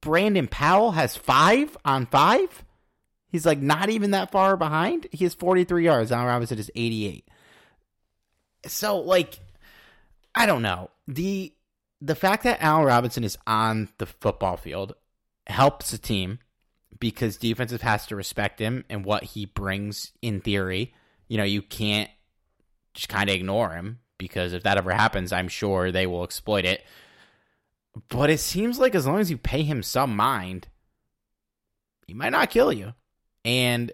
Brandon 0.00 0.46
Powell 0.46 0.92
has 0.92 1.16
5 1.16 1.76
on 1.84 2.06
5. 2.06 2.64
He's 3.28 3.44
like 3.44 3.60
not 3.60 3.90
even 3.90 4.12
that 4.12 4.30
far 4.30 4.56
behind. 4.56 5.08
He 5.10 5.24
has 5.24 5.34
43 5.34 5.84
yards. 5.84 6.12
Allen 6.12 6.26
Robinson 6.26 6.58
is 6.58 6.70
88. 6.76 7.26
So, 8.66 8.98
like, 8.98 9.40
I 10.36 10.46
don't 10.46 10.62
know. 10.62 10.90
The 11.08 11.52
the 12.00 12.14
fact 12.14 12.44
that 12.44 12.62
Allen 12.62 12.84
Robinson 12.84 13.24
is 13.24 13.36
on 13.46 13.88
the 13.98 14.06
football 14.06 14.56
field 14.56 14.94
helps 15.48 15.90
the 15.90 15.98
team 15.98 16.38
because 17.00 17.36
defensive 17.36 17.82
has 17.82 18.06
to 18.06 18.16
respect 18.16 18.60
him 18.60 18.84
and 18.88 19.04
what 19.04 19.24
he 19.24 19.46
brings 19.46 20.12
in 20.22 20.40
theory. 20.40 20.94
You 21.28 21.38
know, 21.38 21.44
you 21.44 21.62
can't 21.62 22.10
just 22.94 23.08
kind 23.08 23.28
of 23.28 23.36
ignore 23.36 23.70
him 23.70 24.00
because 24.18 24.52
if 24.52 24.62
that 24.62 24.78
ever 24.78 24.92
happens, 24.92 25.32
I'm 25.32 25.48
sure 25.48 25.90
they 25.90 26.06
will 26.06 26.24
exploit 26.24 26.64
it. 26.64 26.84
But 28.08 28.30
it 28.30 28.40
seems 28.40 28.78
like 28.78 28.94
as 28.94 29.06
long 29.06 29.20
as 29.20 29.30
you 29.30 29.38
pay 29.38 29.62
him 29.62 29.82
some 29.82 30.16
mind, 30.16 30.68
he 32.06 32.14
might 32.14 32.32
not 32.32 32.50
kill 32.50 32.72
you. 32.72 32.92
And 33.44 33.92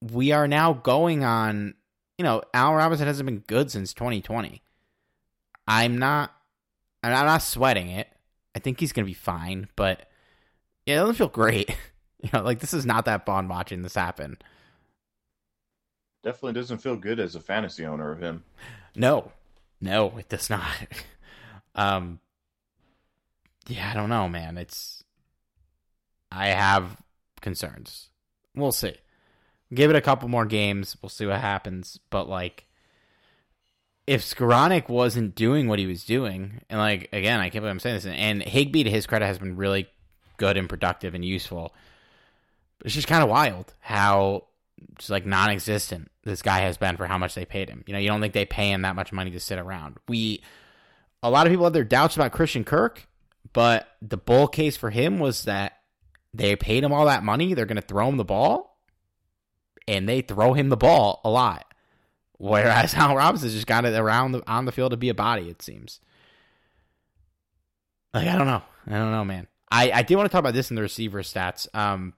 we 0.00 0.32
are 0.32 0.48
now 0.48 0.72
going 0.72 1.24
on, 1.24 1.74
you 2.16 2.24
know, 2.24 2.42
Al 2.54 2.74
Robinson 2.74 3.06
hasn't 3.06 3.26
been 3.26 3.40
good 3.40 3.70
since 3.70 3.92
2020. 3.92 4.62
I'm 5.66 5.98
not 5.98 6.32
I'm 7.02 7.12
not 7.12 7.42
sweating 7.42 7.90
it. 7.90 8.08
I 8.54 8.58
think 8.58 8.80
he's 8.80 8.92
gonna 8.92 9.06
be 9.06 9.14
fine, 9.14 9.68
but 9.76 10.08
yeah, 10.86 10.96
it 10.96 10.98
doesn't 11.00 11.16
feel 11.16 11.28
great. 11.28 11.68
you 12.22 12.30
know, 12.32 12.42
like 12.42 12.60
this 12.60 12.74
is 12.74 12.86
not 12.86 13.04
that 13.04 13.26
fun 13.26 13.48
watching 13.48 13.82
this 13.82 13.94
happen. 13.94 14.38
Definitely 16.22 16.54
doesn't 16.54 16.78
feel 16.78 16.96
good 16.96 17.20
as 17.20 17.34
a 17.34 17.40
fantasy 17.40 17.86
owner 17.86 18.10
of 18.10 18.20
him. 18.20 18.44
No, 18.94 19.32
no, 19.80 20.18
it 20.18 20.28
does 20.28 20.50
not. 20.50 20.64
um, 21.74 22.20
yeah, 23.68 23.90
I 23.90 23.94
don't 23.94 24.08
know, 24.08 24.28
man. 24.28 24.58
It's 24.58 25.04
I 26.32 26.48
have 26.48 26.96
concerns. 27.40 28.10
We'll 28.54 28.72
see. 28.72 28.94
Give 29.72 29.90
it 29.90 29.96
a 29.96 30.00
couple 30.00 30.28
more 30.28 30.46
games. 30.46 30.96
We'll 31.00 31.10
see 31.10 31.26
what 31.26 31.40
happens. 31.40 32.00
But 32.10 32.28
like, 32.28 32.66
if 34.06 34.22
Skowronek 34.22 34.88
wasn't 34.88 35.34
doing 35.34 35.68
what 35.68 35.78
he 35.78 35.86
was 35.86 36.04
doing, 36.04 36.62
and 36.68 36.78
like 36.78 37.08
again, 37.12 37.40
I 37.40 37.50
can't 37.50 37.62
believe 37.62 37.72
I'm 37.72 37.80
saying 37.80 37.96
this, 37.96 38.06
and 38.06 38.42
Higbee 38.42 38.84
to 38.84 38.90
his 38.90 39.06
credit 39.06 39.26
has 39.26 39.38
been 39.38 39.56
really 39.56 39.88
good 40.38 40.56
and 40.56 40.68
productive 40.68 41.14
and 41.14 41.24
useful. 41.24 41.74
But 42.78 42.86
it's 42.86 42.94
just 42.94 43.08
kind 43.08 43.22
of 43.22 43.28
wild 43.28 43.74
how 43.80 44.44
just 44.98 45.10
like 45.10 45.26
non-existent 45.26 46.10
this 46.24 46.42
guy 46.42 46.60
has 46.60 46.76
been 46.76 46.96
for 46.96 47.06
how 47.06 47.18
much 47.18 47.34
they 47.34 47.44
paid 47.44 47.68
him. 47.68 47.84
You 47.86 47.94
know, 47.94 47.98
you 47.98 48.08
don't 48.08 48.20
think 48.20 48.34
they 48.34 48.44
pay 48.44 48.70
him 48.70 48.82
that 48.82 48.96
much 48.96 49.12
money 49.12 49.30
to 49.30 49.40
sit 49.40 49.58
around. 49.58 49.96
We 50.08 50.42
a 51.22 51.30
lot 51.30 51.46
of 51.46 51.52
people 51.52 51.64
have 51.64 51.72
their 51.72 51.84
doubts 51.84 52.16
about 52.16 52.32
Christian 52.32 52.64
Kirk, 52.64 53.06
but 53.52 53.88
the 54.02 54.18
bull 54.18 54.46
case 54.46 54.76
for 54.76 54.90
him 54.90 55.18
was 55.18 55.44
that 55.44 55.78
they 56.34 56.54
paid 56.56 56.84
him 56.84 56.92
all 56.92 57.06
that 57.06 57.24
money, 57.24 57.54
they're 57.54 57.66
going 57.66 57.76
to 57.76 57.82
throw 57.82 58.08
him 58.08 58.18
the 58.18 58.24
ball, 58.24 58.78
and 59.88 60.08
they 60.08 60.20
throw 60.20 60.52
him 60.52 60.68
the 60.68 60.76
ball 60.76 61.20
a 61.24 61.30
lot 61.30 61.68
Whereas 62.38 62.94
Al 62.96 63.16
Robinson's 63.16 63.52
just 63.52 63.66
got 63.66 63.84
it 63.84 63.94
around 63.94 64.32
the, 64.32 64.50
on 64.50 64.64
the 64.64 64.72
field 64.72 64.92
to 64.92 64.96
be 64.96 65.10
a 65.10 65.14
body, 65.14 65.50
it 65.50 65.60
seems. 65.60 66.00
Like, 68.14 68.26
I 68.26 68.36
don't 68.36 68.46
know. 68.46 68.62
I 68.86 68.92
don't 68.92 69.10
know, 69.10 69.24
man. 69.24 69.48
I, 69.70 69.90
I 69.92 70.02
did 70.02 70.16
want 70.16 70.30
to 70.30 70.32
talk 70.32 70.40
about 70.40 70.54
this 70.54 70.70
in 70.70 70.76
the 70.76 70.82
receiver 70.82 71.20
stats. 71.22 71.68
Um, 71.74 72.14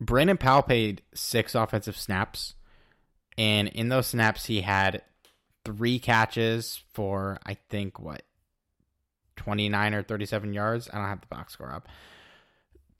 Brandon 0.00 0.36
Powell 0.36 0.62
played 0.62 1.02
six 1.14 1.54
offensive 1.54 1.96
snaps, 1.96 2.54
and 3.36 3.68
in 3.68 3.88
those 3.88 4.06
snaps, 4.06 4.46
he 4.46 4.62
had 4.62 5.02
three 5.64 5.98
catches 5.98 6.82
for, 6.92 7.38
I 7.44 7.54
think, 7.68 7.98
what, 8.00 8.22
29 9.36 9.94
or 9.94 10.02
37 10.02 10.52
yards? 10.52 10.88
I 10.92 10.98
don't 10.98 11.08
have 11.08 11.20
the 11.20 11.26
box 11.26 11.52
score 11.52 11.72
up. 11.72 11.88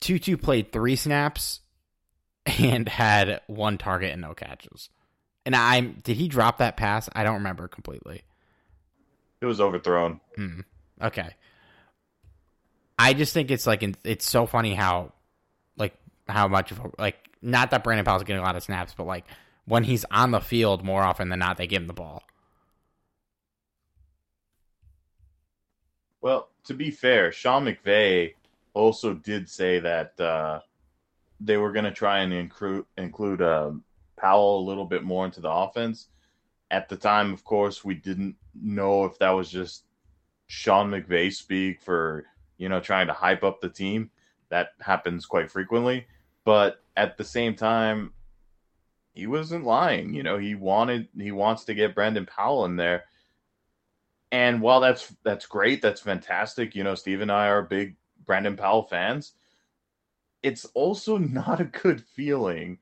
Tutu 0.01 0.37
played 0.37 0.73
three 0.73 0.97
snaps 0.97 1.61
and 2.47 2.89
had 2.89 3.41
one 3.47 3.79
target 3.79 4.13
and 4.13 4.23
no 4.23 4.35
catches. 4.35 4.89
And 5.47 5.57
I 5.57 5.81
did 5.81 6.17
he 6.17 6.29
drop 6.29 6.59
that 6.59 6.77
pass? 6.77 7.09
I 7.15 7.25
don't 7.25 7.37
remember 7.37 7.67
completely. 7.67 8.23
It 9.41 9.47
was 9.47 9.61
overthrown. 9.61 10.21
Hmm. 10.37 10.61
Okay. 11.03 11.31
I 12.99 13.15
just 13.15 13.33
think 13.33 13.51
it's 13.51 13.67
like 13.67 13.83
it's 14.05 14.29
so 14.29 14.47
funny 14.47 14.75
how, 14.75 15.13
how 16.31 16.49
much 16.49 16.71
of 16.71 16.81
a, 16.81 16.91
like 16.99 17.17
not 17.43 17.71
that 17.71 17.85
Brandon 17.85 18.05
Powell's 18.05 18.23
getting 18.23 18.43
a 18.43 18.45
lot 18.45 18.57
of 18.57 18.63
snaps, 18.63 18.95
but 18.97 19.07
like 19.07 19.25
when 19.65 19.85
he's 19.85 20.05
on 20.11 20.31
the 20.31 20.41
field 20.41 20.85
more 20.85 21.03
often 21.03 21.29
than 21.29 21.39
not, 21.39 21.57
they 21.57 21.67
give 21.67 21.83
him 21.83 21.89
the 21.89 21.95
ball. 21.95 22.23
Well, 26.21 26.51
to 26.65 26.75
be 26.75 26.91
fair, 26.91 27.33
Sean 27.33 27.65
McVay 27.65 28.35
also 28.75 29.15
did 29.15 29.49
say 29.49 29.79
that 29.81 30.19
uh, 30.21 30.61
they 31.41 31.57
were 31.57 31.73
going 31.73 31.85
to 31.85 31.91
try 31.91 32.21
and 32.21 32.33
include 32.33 32.85
include 32.99 33.43
uh, 33.43 33.73
Powell 34.17 34.61
a 34.61 34.69
little 34.69 34.85
bit 34.85 35.03
more 35.03 35.25
into 35.25 35.41
the 35.41 35.51
offense. 35.51 36.09
At 36.71 36.89
the 36.89 36.97
time, 36.97 37.33
of 37.33 37.43
course, 37.43 37.85
we 37.85 37.95
didn't 37.95 38.37
know 38.55 39.05
if 39.05 39.19
that 39.19 39.31
was 39.31 39.51
just 39.51 39.85
Sean 40.47 40.91
McVay 40.91 41.33
speak 41.33 41.81
for 41.81 42.27
you 42.59 42.69
know 42.69 42.81
trying 42.81 43.07
to 43.07 43.13
hype 43.13 43.43
up 43.43 43.61
the 43.61 43.69
team. 43.71 44.11
That 44.51 44.71
happens 44.81 45.27
quite 45.27 45.51
frequently, 45.51 46.07
but 46.45 46.83
at 46.97 47.17
the 47.17 47.25
same 47.25 47.55
time, 47.55 48.13
he 49.13 49.27
wasn't 49.27 49.65
lying. 49.65 50.15
You 50.15 50.23
know, 50.23 50.39
he 50.39 50.55
wanted 50.55 51.09
he 51.17 51.33
wants 51.33 51.65
to 51.65 51.75
get 51.75 51.95
Brandon 51.95 52.27
Powell 52.27 52.65
in 52.65 52.77
there. 52.77 53.05
And 54.33 54.61
while 54.61 54.81
that's 54.81 55.15
that's 55.25 55.47
great, 55.47 55.83
that's 55.83 56.01
fantastic. 56.01 56.75
You 56.75 56.85
know, 56.85 56.95
Steve 56.95 57.21
and 57.21 57.33
I 57.33 57.49
are 57.49 57.63
big 57.63 57.97
Brandon 58.25 58.57
Powell 58.57 58.85
fans. 58.85 59.33
It's 60.43 60.65
also 60.67 61.19
not 61.19 61.61
a 61.61 61.65
good 61.65 62.03
feeling 62.15 62.79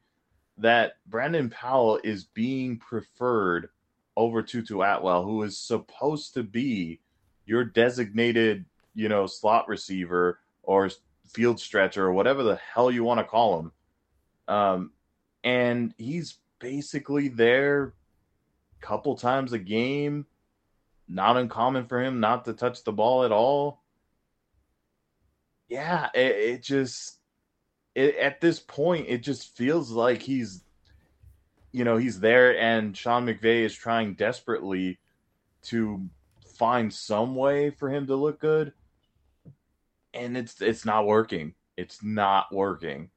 that 0.58 0.94
Brandon 1.06 1.48
Powell 1.48 2.00
is 2.02 2.24
being 2.24 2.78
preferred 2.78 3.68
over 4.16 4.42
Tutu 4.42 4.80
Atwell, 4.80 5.24
who 5.24 5.42
is 5.44 5.58
supposed 5.58 6.34
to 6.34 6.42
be 6.42 7.00
your 7.46 7.64
designated, 7.64 8.64
you 8.94 9.08
know, 9.08 9.26
slot 9.26 9.68
receiver 9.68 10.40
or 10.64 10.90
field 11.28 11.60
stretcher 11.60 12.04
or 12.04 12.12
whatever 12.12 12.42
the 12.42 12.56
hell 12.56 12.90
you 12.90 13.04
want 13.04 13.18
to 13.18 13.24
call 13.24 13.60
him. 13.60 13.72
Um, 14.48 14.92
and 15.44 15.94
he's 15.98 16.38
basically 16.58 17.28
there 17.28 17.94
a 18.80 18.86
couple 18.86 19.16
times 19.16 19.52
a 19.52 19.58
game. 19.58 20.26
Not 21.08 21.36
uncommon 21.36 21.86
for 21.86 22.02
him 22.02 22.20
not 22.20 22.44
to 22.44 22.52
touch 22.52 22.84
the 22.84 22.92
ball 22.92 23.24
at 23.24 23.32
all. 23.32 23.82
Yeah, 25.68 26.08
it, 26.14 26.36
it 26.36 26.62
just 26.62 27.18
it, 27.94 28.16
at 28.16 28.40
this 28.40 28.60
point 28.60 29.06
it 29.08 29.22
just 29.22 29.56
feels 29.56 29.90
like 29.90 30.22
he's 30.22 30.62
you 31.72 31.84
know 31.84 31.96
he's 31.96 32.20
there 32.20 32.58
and 32.58 32.96
Sean 32.96 33.26
McVay 33.26 33.64
is 33.64 33.74
trying 33.74 34.14
desperately 34.14 34.98
to 35.62 36.08
find 36.58 36.92
some 36.92 37.34
way 37.34 37.70
for 37.70 37.88
him 37.88 38.06
to 38.06 38.16
look 38.16 38.40
good 38.40 38.72
and 40.18 40.36
it's 40.36 40.60
it's 40.60 40.84
not 40.84 41.06
working. 41.06 41.54
It's 41.76 42.02
not 42.02 42.52
working. 42.52 43.10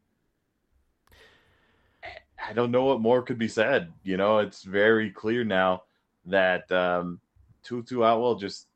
I 2.44 2.54
don't 2.54 2.72
know 2.72 2.86
what 2.86 3.02
more 3.02 3.22
could 3.22 3.38
be 3.38 3.48
said. 3.48 3.94
You 4.04 4.18
know, 4.18 4.40
it's 4.40 4.64
very 4.64 5.12
clear 5.12 5.44
now 5.44 5.84
that 6.26 6.72
um, 6.72 7.20
Tutu 7.64 8.02
Atwell 8.02 8.36
just 8.36 8.68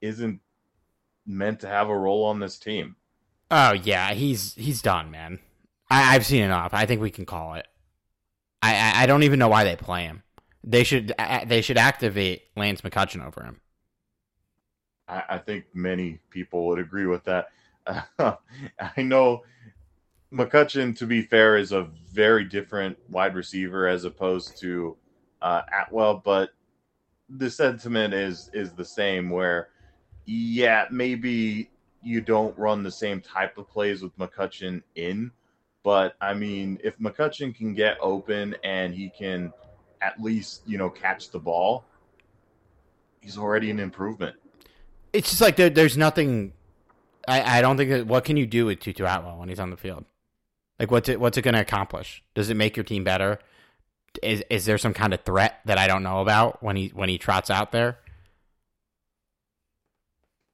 isn't 0.00 0.40
meant 1.26 1.60
to 1.60 1.68
have 1.68 1.88
a 1.88 1.98
role 1.98 2.24
on 2.24 2.40
this 2.40 2.58
team. 2.58 2.96
Oh 3.50 3.72
yeah, 3.72 4.12
he's 4.14 4.54
he's 4.54 4.82
done, 4.82 5.10
man. 5.10 5.38
I, 5.90 6.12
have 6.12 6.26
seen 6.26 6.42
enough. 6.42 6.74
I 6.74 6.84
think 6.84 7.00
we 7.00 7.10
can 7.10 7.24
call 7.24 7.54
it. 7.54 7.66
I, 8.60 8.74
I, 8.74 9.02
I 9.02 9.06
don't 9.06 9.22
even 9.22 9.38
know 9.38 9.48
why 9.48 9.64
they 9.64 9.74
play 9.74 10.02
him. 10.02 10.22
They 10.62 10.84
should 10.84 11.14
they 11.46 11.62
should 11.62 11.78
activate 11.78 12.42
Lance 12.56 12.82
McCutcheon 12.82 13.26
over 13.26 13.42
him. 13.42 13.60
I, 15.08 15.22
I 15.30 15.38
think 15.38 15.64
many 15.74 16.18
people 16.30 16.66
would 16.66 16.78
agree 16.78 17.06
with 17.06 17.24
that. 17.24 17.48
Uh, 17.86 18.36
I 18.96 19.02
know 19.02 19.42
McCutcheon, 20.32 20.96
to 20.98 21.06
be 21.06 21.22
fair, 21.22 21.56
is 21.56 21.72
a 21.72 21.88
very 22.12 22.44
different 22.44 22.98
wide 23.08 23.34
receiver 23.34 23.88
as 23.88 24.04
opposed 24.04 24.58
to 24.60 24.96
uh, 25.40 25.62
Atwell, 25.72 26.20
but 26.24 26.50
the 27.28 27.50
sentiment 27.50 28.14
is 28.14 28.50
is 28.52 28.72
the 28.72 28.84
same. 28.84 29.30
Where, 29.30 29.68
yeah, 30.26 30.86
maybe 30.90 31.70
you 32.02 32.20
don't 32.20 32.56
run 32.58 32.82
the 32.82 32.90
same 32.90 33.20
type 33.20 33.56
of 33.58 33.68
plays 33.68 34.02
with 34.02 34.16
McCutcheon 34.18 34.82
in, 34.94 35.30
but 35.82 36.14
I 36.20 36.34
mean, 36.34 36.78
if 36.84 36.98
McCutcheon 36.98 37.54
can 37.54 37.74
get 37.74 37.96
open 38.00 38.54
and 38.64 38.94
he 38.94 39.10
can 39.10 39.52
at 40.02 40.20
least 40.20 40.62
you 40.66 40.76
know 40.76 40.90
catch 40.90 41.30
the 41.30 41.38
ball, 41.38 41.84
he's 43.20 43.38
already 43.38 43.70
an 43.70 43.80
improvement. 43.80 44.36
It's 45.18 45.30
just 45.30 45.40
like 45.40 45.56
there, 45.56 45.68
there's 45.68 45.96
nothing. 45.96 46.52
I, 47.26 47.58
I 47.58 47.60
don't 47.60 47.76
think 47.76 47.90
that. 47.90 48.06
What 48.06 48.24
can 48.24 48.36
you 48.36 48.46
do 48.46 48.66
with 48.66 48.78
Tutu 48.78 49.02
Atwell 49.04 49.36
when 49.38 49.48
he's 49.48 49.58
on 49.58 49.70
the 49.70 49.76
field? 49.76 50.04
Like 50.78 50.92
what's 50.92 51.08
it 51.08 51.18
what's 51.18 51.36
it 51.36 51.42
going 51.42 51.54
to 51.56 51.60
accomplish? 51.60 52.22
Does 52.34 52.50
it 52.50 52.54
make 52.54 52.76
your 52.76 52.84
team 52.84 53.02
better? 53.02 53.40
Is 54.22 54.44
is 54.48 54.64
there 54.64 54.78
some 54.78 54.94
kind 54.94 55.12
of 55.12 55.22
threat 55.22 55.58
that 55.64 55.76
I 55.76 55.88
don't 55.88 56.04
know 56.04 56.20
about 56.20 56.62
when 56.62 56.76
he 56.76 56.92
when 56.94 57.08
he 57.08 57.18
trots 57.18 57.50
out 57.50 57.72
there? 57.72 57.98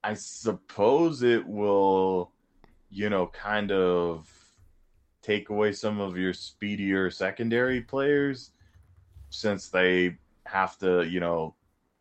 I 0.02 0.14
suppose 0.14 1.22
it 1.22 1.46
will, 1.46 2.32
you 2.88 3.10
know, 3.10 3.26
kind 3.26 3.70
of 3.70 4.32
take 5.20 5.50
away 5.50 5.72
some 5.72 6.00
of 6.00 6.16
your 6.16 6.32
speedier 6.32 7.10
secondary 7.10 7.82
players 7.82 8.52
since 9.28 9.68
they 9.68 10.16
have 10.46 10.78
to, 10.78 11.02
you 11.02 11.20
know, 11.20 11.54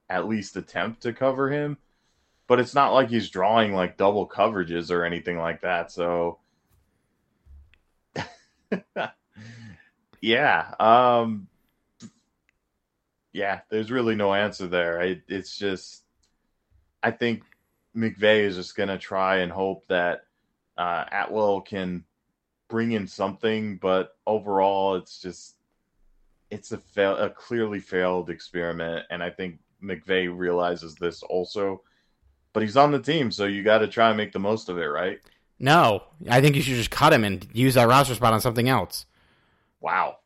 at 0.10 0.30
least 0.30 0.56
attempt 0.56 1.02
to 1.02 1.12
cover 1.12 1.50
him. 1.50 1.78
But 2.48 2.60
it's 2.60 2.76
not 2.76 2.94
like 2.94 3.10
he's 3.10 3.30
drawing 3.30 3.74
like 3.74 3.98
double 3.98 4.28
coverages 4.28 4.92
or 4.92 5.06
anything 5.06 5.38
like 5.38 5.62
that. 5.62 5.92
So 5.92 6.40
yeah. 10.22 10.74
Um 10.80 11.48
yeah, 13.32 13.62
there's 13.70 13.92
really 13.92 14.16
no 14.16 14.34
answer 14.34 14.68
there. 14.68 15.02
I, 15.02 15.22
it's 15.28 15.58
just 15.58 16.04
I 17.02 17.12
think 17.12 17.44
McVay 17.96 18.42
is 18.44 18.56
just 18.56 18.76
to 18.88 18.98
try 18.98 19.38
and 19.38 19.52
hope 19.52 19.86
that 19.88 20.26
uh, 20.78 21.06
Atwell 21.12 21.62
can 21.62 22.04
bring 22.70 22.94
in 22.94 23.08
something, 23.08 23.78
but 23.78 24.16
overall, 24.26 24.96
it's 24.96 25.22
just 25.22 25.56
it's 26.50 26.72
a 26.72 26.78
fail, 26.78 27.18
a 27.18 27.30
clearly 27.30 27.80
failed 27.80 28.30
experiment, 28.30 29.06
and 29.10 29.22
I 29.24 29.30
think 29.30 29.60
McVay 29.84 30.36
realizes 30.36 30.96
this 30.96 31.24
also. 31.24 31.82
But 32.54 32.64
he's 32.64 32.78
on 32.78 32.92
the 32.92 33.00
team, 33.00 33.32
so 33.32 33.46
you 33.46 33.64
got 33.64 33.80
to 33.80 33.88
try 33.88 34.10
and 34.10 34.18
make 34.18 34.32
the 34.32 34.40
most 34.40 34.70
of 34.70 34.78
it, 34.78 34.86
right? 34.86 35.20
No, 35.60 36.04
I 36.30 36.42
think 36.42 36.56
you 36.56 36.62
should 36.62 36.76
just 36.76 36.92
cut 36.92 37.14
him 37.14 37.24
and 37.24 37.48
use 37.54 37.76
that 37.76 37.88
roster 37.88 38.16
spot 38.16 38.34
on 38.34 38.42
something 38.42 38.70
else. 38.70 39.06
Wow, 39.80 40.18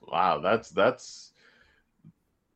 wow, 0.00 0.40
that's 0.40 0.70
that's 0.70 1.32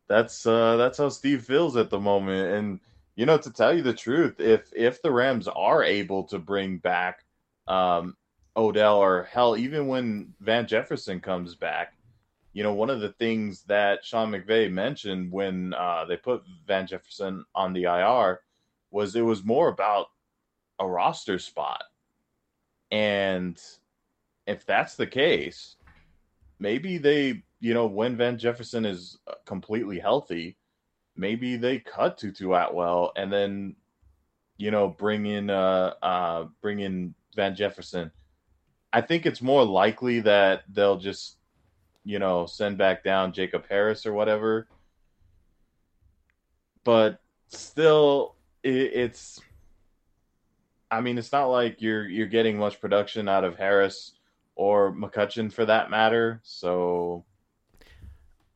that's 0.09 0.47
uh 0.47 0.77
that's 0.77 0.99
how 0.99 1.09
Steve 1.09 1.43
feels 1.45 1.77
at 1.77 1.91
the 1.91 2.01
moment, 2.01 2.55
and 2.55 2.81
you 3.16 3.27
know 3.27 3.39
to 3.39 3.51
tell 3.51 3.75
you 3.75 3.83
the 3.83 3.95
truth, 3.95 4.41
if 4.41 4.72
if 4.75 5.03
the 5.03 5.11
Rams 5.11 5.49
are 5.49 5.83
able 5.83 6.25
to 6.25 6.39
bring 6.39 6.79
back 6.79 7.25
um, 7.66 8.16
Odell 8.57 8.99
or 8.99 9.25
hell, 9.25 9.57
even 9.57 9.87
when 9.87 10.35
Van 10.41 10.66
Jefferson 10.66 11.20
comes 11.20 11.55
back, 11.55 11.95
you 12.53 12.62
know 12.62 12.72
one 12.72 12.91
of 12.91 13.01
the 13.01 13.12
things 13.12 13.62
that 13.64 14.05
Sean 14.05 14.31
McVay 14.31 14.70
mentioned 14.70 15.31
when 15.31 15.75
uh, 15.75 16.05
they 16.05 16.16
put 16.16 16.43
Van 16.66 16.87
Jefferson 16.87 17.45
on 17.55 17.72
the 17.72 17.85
IR 17.85 18.41
was 18.95 19.16
it 19.16 19.22
was 19.22 19.45
more 19.45 19.68
about 19.68 20.07
a 20.78 20.86
roster 20.86 21.38
spot 21.38 21.82
and 22.90 23.61
if 24.47 24.64
that's 24.66 24.95
the 24.95 25.07
case, 25.07 25.76
maybe 26.59 26.99
they, 26.99 27.42
you 27.61 27.74
know, 27.74 27.86
when 27.86 28.16
Van 28.16 28.38
Jefferson 28.38 28.84
is 28.84 29.18
uh, 29.26 29.34
completely 29.47 29.99
healthy, 29.99 30.57
maybe 31.16 31.57
they 31.57 31.78
cut 31.78 32.18
Tutu 32.18 32.53
Atwell 32.53 33.12
and 33.16 33.32
then, 33.32 33.76
you 34.59 34.70
know, 34.70 34.88
bring 34.88 35.26
in 35.26 35.51
uh 35.51 35.95
uh 36.03 36.45
bring 36.62 36.80
in 36.80 37.14
Van 37.34 37.57
Jefferson. 37.57 38.12
I 38.92 39.01
think 39.01 39.26
it's 39.26 39.42
more 39.42 39.64
likely 39.64 40.20
that 40.20 40.62
they'll 40.72 40.99
just 40.99 41.38
you 42.05 42.18
know, 42.18 42.45
send 42.45 42.76
back 42.76 43.03
down 43.03 43.32
Jacob 43.32 43.64
Harris 43.68 44.05
or 44.05 44.12
whatever. 44.12 44.68
But 46.84 47.18
still, 47.49 48.36
it's. 48.65 49.41
I 50.91 51.01
mean, 51.01 51.19
it's 51.19 51.33
not 51.33 51.47
like 51.47 51.81
you're 51.83 52.07
you're 52.09 52.27
getting 52.27 52.59
much 52.59 52.81
production 52.81 53.29
out 53.29 53.45
of 53.45 53.57
Harris 53.57 54.12
or 54.55 54.93
McCutcheon 54.93 55.53
for 55.53 55.65
that 55.67 55.91
matter. 55.91 56.41
So 56.45 57.25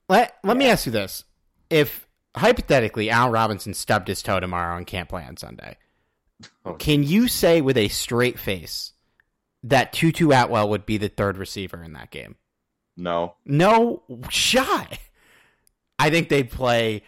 let 0.09 0.37
let 0.45 0.57
me 0.57 0.67
ask 0.67 0.87
you 0.87 0.93
this: 0.93 1.25
If 1.71 2.07
hypothetically 2.37 3.11
Al 3.11 3.31
Robinson 3.31 3.75
stubbed 3.75 4.09
his 4.09 4.23
toe 4.23 4.41
tomorrow 4.41 4.77
and 4.77 4.87
can't 4.87 5.09
play 5.09 5.25
on 5.25 5.37
Sunday, 5.37 5.77
Oh. 6.65 6.75
can 6.75 7.03
you 7.03 7.27
say 7.29 7.61
with 7.61 7.77
a 7.77 7.89
straight 7.89 8.39
face 8.39 8.93
that 9.65 9.93
Tutu 9.93 10.31
Atwell 10.31 10.69
would 10.69 10.87
be 10.87 10.97
the 10.99 11.09
third 11.09 11.37
receiver 11.37 11.83
in 11.83 11.93
that 11.95 12.11
game? 12.11 12.37
no, 12.97 13.35
No 13.45 14.03
shot. 14.31 14.99
I 15.99 16.11
think 16.11 16.29
they'd 16.29 16.51
play 16.51 17.03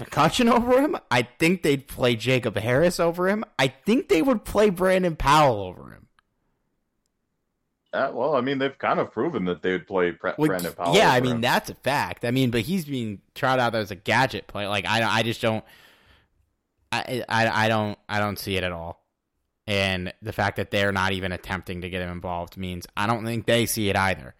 McCutcheon 0.00 0.50
over 0.52 0.80
him. 0.80 0.96
I 1.10 1.22
think 1.22 1.62
they'd 1.62 1.86
play 1.86 2.16
Jacob 2.16 2.56
Harris 2.56 2.98
over 2.98 3.28
him. 3.28 3.44
I 3.58 3.68
think 3.68 4.08
they 4.08 4.22
would 4.22 4.44
play 4.44 4.70
Brandon 4.70 5.16
Powell 5.16 5.60
over 5.62 5.92
him. 5.92 6.06
Uh, 7.92 8.10
well, 8.14 8.36
I 8.36 8.40
mean, 8.40 8.58
they've 8.58 8.78
kind 8.78 9.00
of 9.00 9.10
proven 9.12 9.46
that 9.46 9.62
they 9.62 9.72
would 9.72 9.86
play 9.86 10.12
Pre- 10.12 10.32
Like, 10.38 10.48
Brandon 10.48 10.72
Powell. 10.72 10.94
yeah, 10.96 11.10
I 11.12 11.20
mean 11.20 11.36
him. 11.36 11.40
that's 11.40 11.70
a 11.70 11.74
fact. 11.74 12.24
I 12.24 12.30
mean, 12.30 12.50
but 12.50 12.60
he's 12.60 12.84
being 12.84 13.20
trotted 13.34 13.60
out 13.62 13.74
as 13.74 13.90
a 13.90 13.96
gadget 13.96 14.46
play. 14.46 14.66
Like 14.68 14.86
I, 14.86 15.02
I 15.02 15.22
just 15.24 15.40
don't, 15.42 15.64
I, 16.92 17.24
I, 17.28 17.64
I 17.66 17.68
don't, 17.68 17.98
I 18.08 18.20
don't 18.20 18.38
see 18.38 18.56
it 18.56 18.62
at 18.64 18.70
all. 18.72 19.04
And 19.66 20.12
the 20.22 20.32
fact 20.32 20.56
that 20.56 20.70
they're 20.70 20.92
not 20.92 21.12
even 21.12 21.32
attempting 21.32 21.80
to 21.82 21.90
get 21.90 22.00
him 22.02 22.10
involved 22.10 22.56
means 22.56 22.86
I 22.96 23.06
don't 23.06 23.24
think 23.24 23.46
they 23.46 23.66
see 23.66 23.88
it 23.88 23.96
either. 23.96 24.34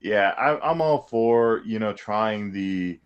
Yeah, 0.00 0.30
I, 0.36 0.58
I'm 0.70 0.80
all 0.80 1.06
for 1.10 1.60
you 1.64 1.78
know 1.78 1.92
trying 1.92 2.52
the 2.52 3.00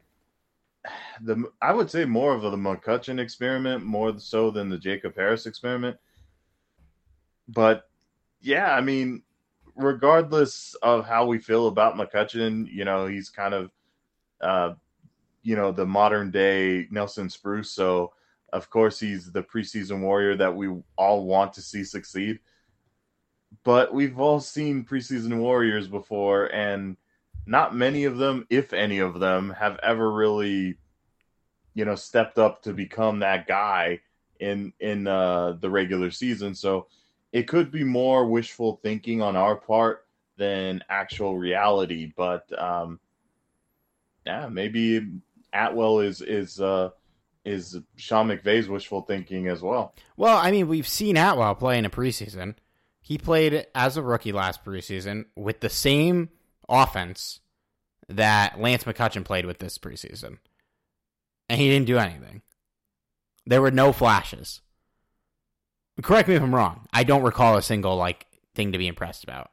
the 1.23 1.45
I 1.61 1.73
would 1.73 1.91
say 1.91 2.05
more 2.05 2.35
of 2.35 2.43
the 2.43 2.51
McCutcheon 2.51 3.19
experiment 3.19 3.85
more 3.85 4.19
so 4.19 4.51
than 4.51 4.69
the 4.69 4.79
Jacob 4.79 5.15
Harris 5.17 5.47
experiment. 5.47 5.97
But 7.49 7.89
yeah, 8.41 8.75
I 8.75 8.81
mean, 8.81 9.23
regardless 9.77 10.75
of 10.83 11.07
how 11.07 11.27
we 11.27 11.39
feel 11.39 11.69
about 11.69 11.95
McCutcheon, 11.95 12.67
you 12.73 12.85
know, 12.85 13.07
he's 13.07 13.31
kind 13.31 13.55
of 13.55 13.71
uh, 14.41 14.75
you 15.43 15.57
know 15.57 15.73
the 15.73 15.87
modern 15.87 16.31
day 16.31 16.89
Nelson 16.91 17.31
Spruce. 17.31 17.71
So 17.71 18.13
of 18.53 18.69
course 18.69 19.01
he's 19.01 19.33
the 19.33 19.43
preseason 19.43 20.01
warrior 20.01 20.37
that 20.37 20.55
we 20.55 20.69
all 20.97 21.25
want 21.25 21.55
to 21.55 21.63
see 21.63 21.85
succeed 21.85 22.39
but 23.65 23.93
we've 23.93 24.19
all 24.19 24.41
seen 24.41 24.85
preseason 24.85 25.39
warriors 25.39 25.89
before 25.89 26.47
and 26.47 26.97
not 27.47 27.75
many 27.75 28.05
of 28.05 28.19
them 28.19 28.47
if 28.51 28.73
any 28.73 28.99
of 28.99 29.21
them 29.21 29.51
have 29.51 29.79
ever 29.83 30.11
really 30.11 30.77
you 31.75 31.85
know 31.85 31.95
stepped 31.95 32.39
up 32.39 32.63
to 32.63 32.73
become 32.73 33.21
that 33.21 33.47
guy 33.47 34.01
in 34.41 34.73
in 34.81 35.07
uh 35.07 35.53
the 35.61 35.71
regular 35.71 36.11
season 36.11 36.55
so 36.55 36.87
it 37.33 37.49
could 37.49 37.71
be 37.71 37.85
more 37.85 38.27
wishful 38.27 38.79
thinking 38.83 39.23
on 39.23 39.37
our 39.37 39.57
part 39.57 40.07
than 40.37 40.83
actual 40.89 41.37
reality 41.37 42.13
but 42.17 42.47
um 42.61 42.99
yeah 44.27 44.49
maybe 44.49 45.07
atwell 45.53 46.01
is 46.01 46.21
is 46.21 46.61
uh 46.61 46.91
is 47.45 47.79
sean 47.97 48.29
mcvay's 48.29 48.69
wishful 48.69 49.03
thinking 49.03 49.49
as 49.49 49.61
well 49.63 49.95
Well, 50.17 50.37
I 50.37 50.51
mean, 50.53 50.69
we've 50.69 50.87
seen 50.87 51.17
Atwell 51.17 51.57
play 51.57 51.77
in 51.79 51.85
a 51.85 51.91
preseason. 51.91 52.55
He 53.01 53.19
played 53.19 53.67
as 53.75 53.97
a 53.97 54.03
rookie 54.03 54.31
last 54.31 54.65
preseason 54.65 55.25
with 55.35 55.59
the 55.59 55.69
same 55.69 56.29
offense 56.69 57.41
that 58.09 58.61
Lance 58.61 58.85
McCutcheon 58.85 59.25
played 59.25 59.47
with 59.47 59.59
this 59.59 59.79
preseason. 59.79 60.39
And 61.49 61.61
he 61.61 61.69
didn't 61.69 61.87
do 61.87 61.99
anything. 61.99 62.43
There 63.47 63.63
were 63.63 63.71
no 63.71 63.93
flashes. 63.93 64.63
Correct 66.03 66.29
me 66.29 66.35
if 66.35 66.43
I'm 66.43 66.55
wrong. 66.55 66.87
I 66.93 67.05
don't 67.05 67.23
recall 67.23 67.57
a 67.57 67.63
single 67.63 67.97
like 67.97 68.27
thing 68.55 68.73
to 68.73 68.79
be 68.79 68.89
impressed 68.89 69.25
about. 69.25 69.51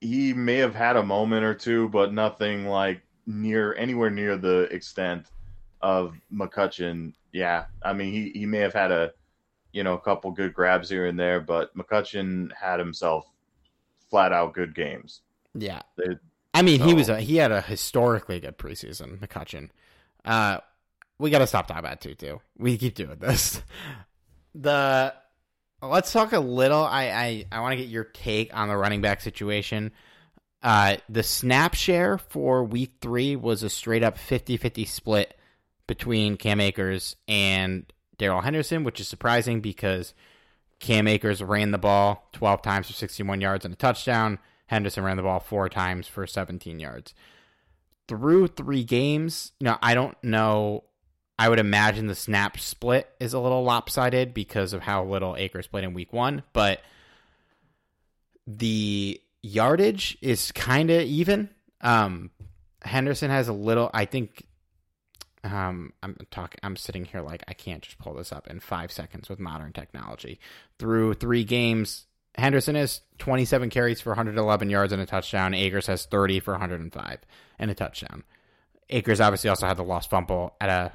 he 0.00 0.34
may 0.34 0.56
have 0.58 0.74
had 0.74 0.96
a 0.96 1.02
moment 1.02 1.44
or 1.44 1.54
two, 1.54 1.88
but 1.88 2.12
nothing 2.12 2.66
like 2.66 3.02
near 3.26 3.74
anywhere 3.76 4.10
near 4.10 4.36
the 4.36 4.62
extent 4.70 5.30
of 5.80 6.14
McCutcheon. 6.32 7.14
Yeah, 7.32 7.66
I 7.82 7.92
mean 7.94 8.12
he 8.12 8.30
he 8.38 8.46
may 8.46 8.58
have 8.58 8.74
had 8.74 8.92
a 8.92 9.12
you 9.72 9.82
know 9.84 9.94
a 9.94 10.00
couple 10.00 10.30
good 10.32 10.54
grabs 10.54 10.88
here 10.90 11.06
and 11.06 11.18
there, 11.18 11.40
but 11.40 11.76
McCutcheon 11.76 12.52
had 12.54 12.78
himself 12.80 13.26
flat 14.10 14.32
out 14.32 14.54
good 14.54 14.74
games. 14.74 15.22
Yeah. 15.54 15.82
They- 15.96 16.16
I 16.56 16.62
mean, 16.62 16.80
he 16.80 16.94
was 16.94 17.08
a, 17.08 17.20
he 17.20 17.36
had 17.36 17.50
a 17.50 17.60
historically 17.60 18.38
good 18.38 18.56
preseason, 18.56 19.18
McCutcheon. 19.18 19.70
Uh, 20.24 20.58
we 21.18 21.30
got 21.30 21.40
to 21.40 21.46
stop 21.48 21.66
talking 21.66 21.80
about 21.80 22.00
Tutu. 22.00 22.38
We 22.56 22.76
keep 22.78 22.94
doing 22.94 23.18
this. 23.18 23.60
The 24.54 25.12
let's 25.82 26.12
talk 26.12 26.32
a 26.32 26.38
little. 26.38 26.84
I 26.84 27.06
I, 27.10 27.44
I 27.50 27.60
want 27.60 27.72
to 27.72 27.76
get 27.76 27.88
your 27.88 28.04
take 28.04 28.54
on 28.56 28.68
the 28.68 28.76
running 28.76 29.00
back 29.00 29.20
situation. 29.20 29.90
Uh, 30.62 30.96
the 31.08 31.22
snap 31.24 31.74
share 31.74 32.18
for 32.18 32.62
week 32.64 32.94
three 33.00 33.36
was 33.36 33.62
a 33.62 33.68
straight 33.68 34.02
up 34.02 34.16
50-50 34.16 34.86
split 34.88 35.36
between 35.86 36.36
Cam 36.38 36.60
Akers 36.60 37.16
and 37.28 37.84
Darrell 38.16 38.40
Henderson, 38.40 38.82
which 38.84 38.98
is 39.00 39.08
surprising 39.08 39.60
because 39.60 40.14
Cam 40.78 41.06
Akers 41.06 41.42
ran 41.42 41.70
the 41.72 41.78
ball 41.78 42.28
12 42.32 42.62
times 42.62 42.86
for 42.86 42.94
61 42.94 43.40
yards 43.42 43.64
and 43.66 43.74
a 43.74 43.76
touchdown. 43.76 44.38
Henderson 44.66 45.04
ran 45.04 45.16
the 45.16 45.22
ball 45.22 45.40
four 45.40 45.68
times 45.68 46.06
for 46.06 46.26
17 46.26 46.78
yards. 46.80 47.14
Through 48.08 48.48
three 48.48 48.84
games, 48.84 49.52
you 49.60 49.66
know, 49.66 49.78
I 49.82 49.94
don't 49.94 50.16
know. 50.22 50.84
I 51.38 51.48
would 51.48 51.58
imagine 51.58 52.06
the 52.06 52.14
snap 52.14 52.58
split 52.60 53.08
is 53.18 53.32
a 53.32 53.40
little 53.40 53.64
lopsided 53.64 54.34
because 54.34 54.72
of 54.72 54.82
how 54.82 55.04
little 55.04 55.36
Akers 55.36 55.66
played 55.66 55.84
in 55.84 55.94
week 55.94 56.12
one, 56.12 56.42
but 56.52 56.80
the 58.46 59.20
yardage 59.42 60.16
is 60.20 60.52
kind 60.52 60.90
of 60.90 61.02
even. 61.02 61.50
Um, 61.80 62.30
Henderson 62.82 63.30
has 63.30 63.48
a 63.48 63.52
little, 63.52 63.90
I 63.92 64.04
think. 64.04 64.46
Um, 65.42 65.92
I'm 66.02 66.16
talking. 66.30 66.58
I'm 66.62 66.76
sitting 66.76 67.04
here 67.04 67.20
like 67.20 67.44
I 67.48 67.52
can't 67.52 67.82
just 67.82 67.98
pull 67.98 68.14
this 68.14 68.32
up 68.32 68.46
in 68.46 68.60
five 68.60 68.90
seconds 68.90 69.28
with 69.28 69.38
modern 69.38 69.72
technology. 69.72 70.40
Through 70.78 71.14
three 71.14 71.44
games, 71.44 72.06
Henderson 72.36 72.74
has 72.74 73.00
27 73.18 73.70
carries 73.70 74.00
for 74.00 74.10
111 74.10 74.68
yards 74.70 74.92
and 74.92 75.00
a 75.00 75.06
touchdown. 75.06 75.54
Akers 75.54 75.86
has 75.86 76.06
30 76.06 76.40
for 76.40 76.52
105 76.52 77.18
and 77.58 77.70
a 77.70 77.74
touchdown. 77.74 78.24
Akers 78.90 79.20
obviously 79.20 79.50
also 79.50 79.66
had 79.66 79.76
the 79.76 79.84
lost 79.84 80.10
fumble 80.10 80.54
at 80.60 80.68
a 80.68 80.92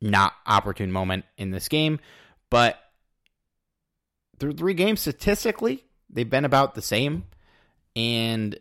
not 0.00 0.34
opportune 0.44 0.92
moment 0.92 1.24
in 1.38 1.50
this 1.50 1.68
game, 1.68 2.00
but 2.50 2.78
through 4.38 4.52
three 4.52 4.74
games 4.74 5.00
statistically, 5.00 5.84
they've 6.10 6.28
been 6.28 6.44
about 6.44 6.74
the 6.74 6.82
same. 6.82 7.24
And 7.94 8.58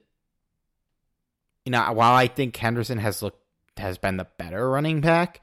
you 1.66 1.72
know, 1.72 1.91
while 1.93 2.14
I 2.14 2.28
think 2.28 2.56
Henderson 2.56 2.99
has 2.99 3.22
looked 3.22 3.41
has 3.78 3.97
been 3.97 4.16
the 4.16 4.28
better 4.38 4.70
running 4.70 5.01
back, 5.01 5.41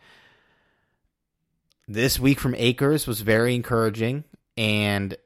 this 1.88 2.18
week 2.18 2.40
from 2.40 2.54
Akers 2.54 3.06
was 3.06 3.20
very 3.20 3.54
encouraging 3.54 4.24
and 4.56 5.16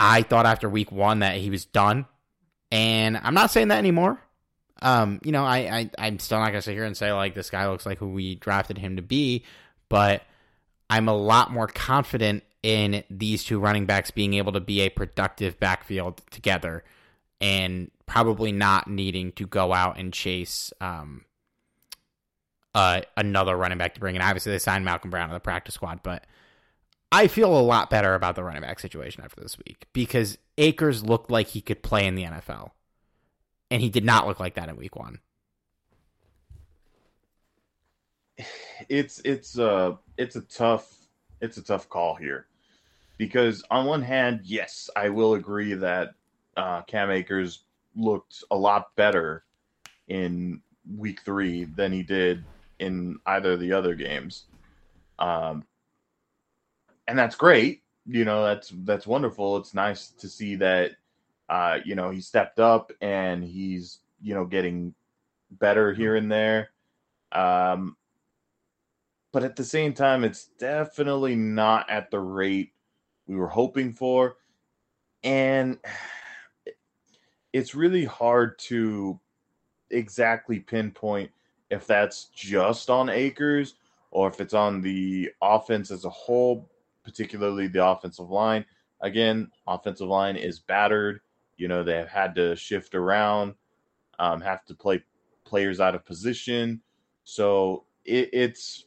I 0.00 0.22
thought 0.22 0.46
after 0.46 0.68
week 0.68 0.90
one 0.90 1.18
that 1.18 1.36
he 1.36 1.50
was 1.50 1.66
done, 1.66 2.06
and 2.72 3.18
I'm 3.22 3.34
not 3.34 3.50
saying 3.50 3.68
that 3.68 3.78
anymore. 3.78 4.18
Um, 4.80 5.20
you 5.22 5.30
know, 5.30 5.44
I, 5.44 5.58
I 5.58 5.90
I'm 5.98 6.18
still 6.18 6.38
not 6.38 6.46
gonna 6.46 6.62
sit 6.62 6.72
here 6.72 6.84
and 6.84 6.96
say 6.96 7.12
like 7.12 7.34
this 7.34 7.50
guy 7.50 7.68
looks 7.68 7.84
like 7.84 7.98
who 7.98 8.08
we 8.08 8.34
drafted 8.36 8.78
him 8.78 8.96
to 8.96 9.02
be, 9.02 9.44
but 9.90 10.22
I'm 10.88 11.08
a 11.08 11.14
lot 11.14 11.52
more 11.52 11.66
confident 11.66 12.44
in 12.62 13.04
these 13.10 13.44
two 13.44 13.60
running 13.60 13.84
backs 13.84 14.10
being 14.10 14.34
able 14.34 14.52
to 14.52 14.60
be 14.60 14.80
a 14.80 14.88
productive 14.88 15.60
backfield 15.60 16.22
together, 16.30 16.82
and 17.38 17.90
probably 18.06 18.52
not 18.52 18.88
needing 18.88 19.32
to 19.32 19.46
go 19.46 19.72
out 19.74 19.98
and 19.98 20.14
chase 20.14 20.72
um 20.80 21.26
uh 22.74 23.02
another 23.18 23.54
running 23.54 23.76
back 23.76 23.92
to 23.94 24.00
bring 24.00 24.16
in. 24.16 24.22
Obviously, 24.22 24.52
they 24.52 24.58
signed 24.58 24.86
Malcolm 24.86 25.10
Brown 25.10 25.28
to 25.28 25.34
the 25.34 25.40
practice 25.40 25.74
squad, 25.74 26.02
but 26.02 26.24
I 27.12 27.26
feel 27.26 27.56
a 27.56 27.60
lot 27.60 27.90
better 27.90 28.14
about 28.14 28.36
the 28.36 28.44
running 28.44 28.62
back 28.62 28.78
situation 28.78 29.24
after 29.24 29.40
this 29.40 29.58
week 29.58 29.86
because 29.92 30.38
Akers 30.58 31.04
looked 31.04 31.30
like 31.30 31.48
he 31.48 31.60
could 31.60 31.82
play 31.82 32.06
in 32.06 32.14
the 32.14 32.24
NFL. 32.24 32.70
And 33.70 33.82
he 33.82 33.88
did 33.88 34.04
not 34.04 34.26
look 34.26 34.40
like 34.40 34.54
that 34.54 34.68
in 34.68 34.76
week 34.76 34.96
one. 34.96 35.20
it's 38.88 39.20
it's 39.24 39.58
uh 39.58 39.94
it's 40.16 40.36
a 40.36 40.40
tough 40.42 40.96
it's 41.40 41.56
a 41.58 41.62
tough 41.62 41.88
call 41.88 42.14
here 42.14 42.46
because 43.20 43.62
on 43.70 43.84
one 43.84 44.00
hand, 44.00 44.40
yes, 44.44 44.88
I 44.96 45.10
will 45.10 45.34
agree 45.34 45.74
that 45.74 46.14
uh, 46.56 46.80
Cam 46.82 47.10
Akers 47.10 47.64
looked 47.94 48.42
a 48.50 48.56
lot 48.56 48.96
better 48.96 49.44
in 50.08 50.62
week 50.96 51.20
three 51.22 51.64
than 51.64 51.92
he 51.92 52.02
did 52.02 52.42
in 52.78 53.18
either 53.26 53.52
of 53.52 53.60
the 53.60 53.72
other 53.72 53.94
games, 53.94 54.44
um, 55.18 55.64
and 57.10 57.18
that's 57.18 57.36
great. 57.36 57.82
You 58.06 58.24
know, 58.24 58.44
that's 58.44 58.72
that's 58.84 59.06
wonderful. 59.06 59.58
It's 59.58 59.74
nice 59.74 60.08
to 60.20 60.28
see 60.28 60.56
that 60.56 60.92
Uh, 61.50 61.80
you 61.84 61.96
know, 61.96 62.10
he 62.10 62.22
stepped 62.22 62.60
up 62.60 62.92
and 63.02 63.44
he's, 63.44 64.00
you 64.22 64.34
know, 64.34 64.46
getting 64.46 64.94
better 65.52 65.94
here 65.94 66.16
and 66.16 66.32
there. 66.32 66.70
Um, 67.32 67.96
but 69.32 69.44
at 69.44 69.56
the 69.56 69.64
same 69.64 69.92
time, 69.94 70.24
it's 70.24 70.46
definitely 70.58 71.36
not 71.36 71.88
at 71.90 72.10
the 72.10 72.20
rate 72.20 72.72
we 73.26 73.36
were 73.36 73.48
hoping 73.48 73.92
for. 73.92 74.36
And 75.24 75.78
it's 77.52 77.74
really 77.74 78.04
hard 78.04 78.58
to 78.60 79.18
exactly 79.90 80.60
pinpoint 80.60 81.30
if 81.70 81.86
that's 81.86 82.26
just 82.26 82.90
on 82.90 83.08
Akers 83.08 83.76
or 84.12 84.28
if 84.28 84.40
it's 84.40 84.54
on 84.54 84.82
the 84.82 85.30
offense 85.42 85.90
as 85.90 86.04
a 86.04 86.10
whole, 86.10 86.68
particularly 87.10 87.66
the 87.66 87.84
offensive 87.84 88.30
line. 88.30 88.64
Again, 89.00 89.50
offensive 89.66 90.06
line 90.06 90.36
is 90.36 90.60
battered. 90.60 91.20
You 91.56 91.66
know, 91.66 91.82
they've 91.82 92.06
had 92.06 92.36
to 92.36 92.54
shift 92.54 92.94
around, 92.94 93.54
um, 94.20 94.40
have 94.40 94.64
to 94.66 94.74
play 94.74 95.02
players 95.44 95.80
out 95.80 95.96
of 95.96 96.06
position. 96.06 96.80
So 97.24 97.84
it, 98.04 98.30
it's 98.32 98.84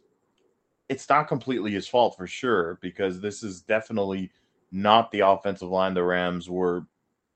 it's 0.87 1.09
not 1.09 1.27
completely 1.27 1.71
his 1.71 1.87
fault 1.87 2.15
for 2.15 2.27
sure 2.27 2.77
because 2.81 3.19
this 3.19 3.43
is 3.43 3.61
definitely 3.61 4.31
not 4.71 5.11
the 5.11 5.21
offensive 5.21 5.69
line 5.69 5.93
the 5.93 6.03
Rams 6.03 6.49
were 6.49 6.85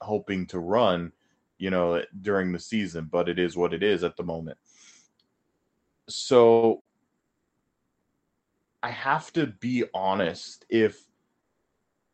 hoping 0.02 0.46
to 0.48 0.60
run, 0.60 1.12
you 1.58 1.70
know, 1.70 2.02
during 2.22 2.52
the 2.52 2.60
season, 2.60 3.10
but 3.12 3.28
it 3.28 3.40
is 3.40 3.58
what 3.58 3.74
it 3.74 3.84
is 3.84 4.04
at 4.04 4.16
the 4.16 4.24
moment. 4.24 4.58
So 6.08 6.84
I 8.88 8.92
have 8.92 9.34
to 9.34 9.48
be 9.48 9.84
honest 9.94 10.66
if 10.70 11.04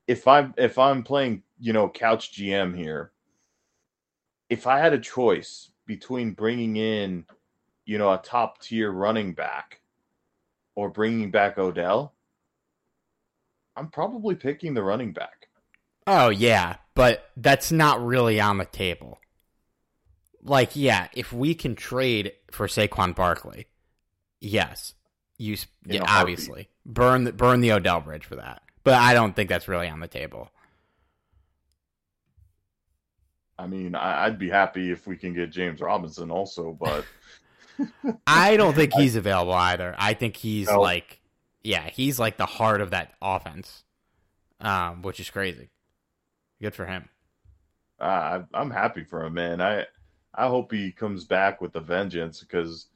if 0.08 0.28
I'm 0.28 0.56
if 0.58 0.80
I'm 0.80 1.04
playing, 1.04 1.44
you 1.60 1.72
know, 1.72 1.88
couch 1.88 2.34
GM 2.34 2.76
here, 2.76 3.12
if 4.50 4.66
I 4.66 4.80
had 4.80 4.92
a 4.92 4.98
choice 4.98 5.70
between 5.86 6.32
bringing 6.32 6.78
in, 6.78 7.26
you 7.86 8.00
know, 8.00 8.12
a 8.12 8.18
top 8.18 8.60
tier 8.60 8.92
running 8.92 9.34
back 9.34 9.82
or 10.74 10.90
bringing 10.90 11.30
back 11.30 11.60
Odell, 11.60 12.16
I'm 13.76 13.90
probably 13.90 14.34
picking 14.34 14.74
the 14.74 14.82
running 14.82 15.14
back. 15.14 15.50
Oh 16.08 16.30
yeah, 16.30 16.78
but 16.96 17.30
that's 17.38 17.72
not 17.72 18.04
really 18.04 18.42
on 18.42 18.58
the 18.58 18.66
table. 18.66 19.20
Like, 20.42 20.76
yeah, 20.76 21.10
if 21.14 21.32
we 21.32 21.54
can 21.54 21.76
trade 21.76 22.32
for 22.50 22.66
Saquon 22.66 23.14
Barkley, 23.14 23.68
yes, 24.42 24.96
you 25.44 25.58
yeah, 25.86 26.04
obviously 26.08 26.70
burn 26.86 27.26
the, 27.26 27.34
burn 27.34 27.62
the 27.62 27.72
Odell 27.72 28.02
bridge 28.02 28.26
for 28.26 28.36
that. 28.38 28.62
But 28.84 28.96
I 28.96 29.14
don't 29.14 29.36
think 29.36 29.50
that's 29.50 29.68
really 29.68 29.90
on 29.90 30.00
the 30.00 30.08
table. 30.08 30.50
I 33.58 33.68
mean, 33.68 33.96
I, 33.96 34.28
would 34.28 34.40
be 34.40 34.50
happy 34.50 34.92
if 34.92 35.06
we 35.06 35.16
can 35.16 35.34
get 35.34 35.52
James 35.52 35.80
Robinson 35.80 36.32
also, 36.32 36.78
but 36.80 37.06
I 38.28 38.58
don't 38.58 38.74
think 38.74 38.94
he's 38.94 39.16
available 39.16 39.54
either. 39.54 39.96
I 39.98 40.14
think 40.14 40.36
he's 40.38 40.68
no. 40.68 40.82
like, 40.82 41.20
yeah, 41.64 41.90
he's 41.90 42.20
like 42.20 42.38
the 42.38 42.46
heart 42.46 42.82
of 42.82 42.92
that 42.92 43.14
offense, 43.22 43.84
um, 44.60 45.02
which 45.02 45.20
is 45.20 45.30
crazy. 45.30 45.70
Good 46.62 46.76
for 46.76 46.86
him. 46.86 47.10
Uh, 48.00 48.42
I'm 48.54 48.72
happy 48.72 49.04
for 49.04 49.24
him, 49.24 49.36
man. 49.36 49.62
I 49.62 49.86
I 50.34 50.48
hope 50.48 50.72
he 50.72 50.92
comes 50.92 51.26
back 51.26 51.62
with 51.62 51.76
a 51.76 51.80
vengeance 51.80 52.42
because 52.42 52.88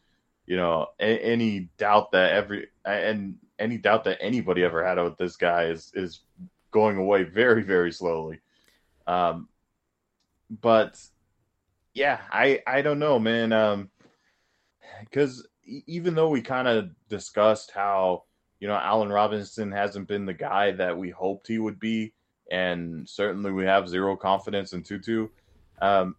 you 0.47 0.55
know 0.55 0.87
a- 0.99 1.23
any 1.23 1.69
doubt 1.77 2.13
that 2.13 2.31
every 2.31 2.67
and 2.85 3.35
any 3.59 3.77
doubt 3.77 4.05
that 4.05 4.17
anybody 4.21 4.63
ever 4.63 4.83
had 4.83 4.97
with 4.97 5.17
this 5.17 5.35
guy 5.35 5.65
is 5.65 5.91
is 5.93 6.21
going 6.71 6.97
away 6.97 7.23
very 7.23 7.61
very 7.61 7.91
slowly. 7.91 8.39
Um, 9.05 9.49
but 10.49 10.99
yeah, 11.93 12.21
I 12.31 12.61
I 12.65 12.81
don't 12.81 12.99
know, 12.99 13.19
man. 13.19 13.51
Um, 13.51 13.89
because 15.01 15.45
even 15.85 16.15
though 16.15 16.29
we 16.29 16.41
kind 16.41 16.67
of 16.67 16.89
discussed 17.09 17.71
how 17.71 18.23
you 18.59 18.67
know 18.67 18.75
Allen 18.75 19.09
Robinson 19.09 19.71
hasn't 19.71 20.07
been 20.07 20.25
the 20.25 20.33
guy 20.33 20.71
that 20.71 20.97
we 20.97 21.09
hoped 21.09 21.47
he 21.47 21.59
would 21.59 21.79
be, 21.79 22.13
and 22.49 23.07
certainly 23.07 23.51
we 23.51 23.65
have 23.65 23.89
zero 23.89 24.15
confidence 24.15 24.71
in 24.71 24.81
Tutu. 24.81 25.27
Um, 25.81 26.15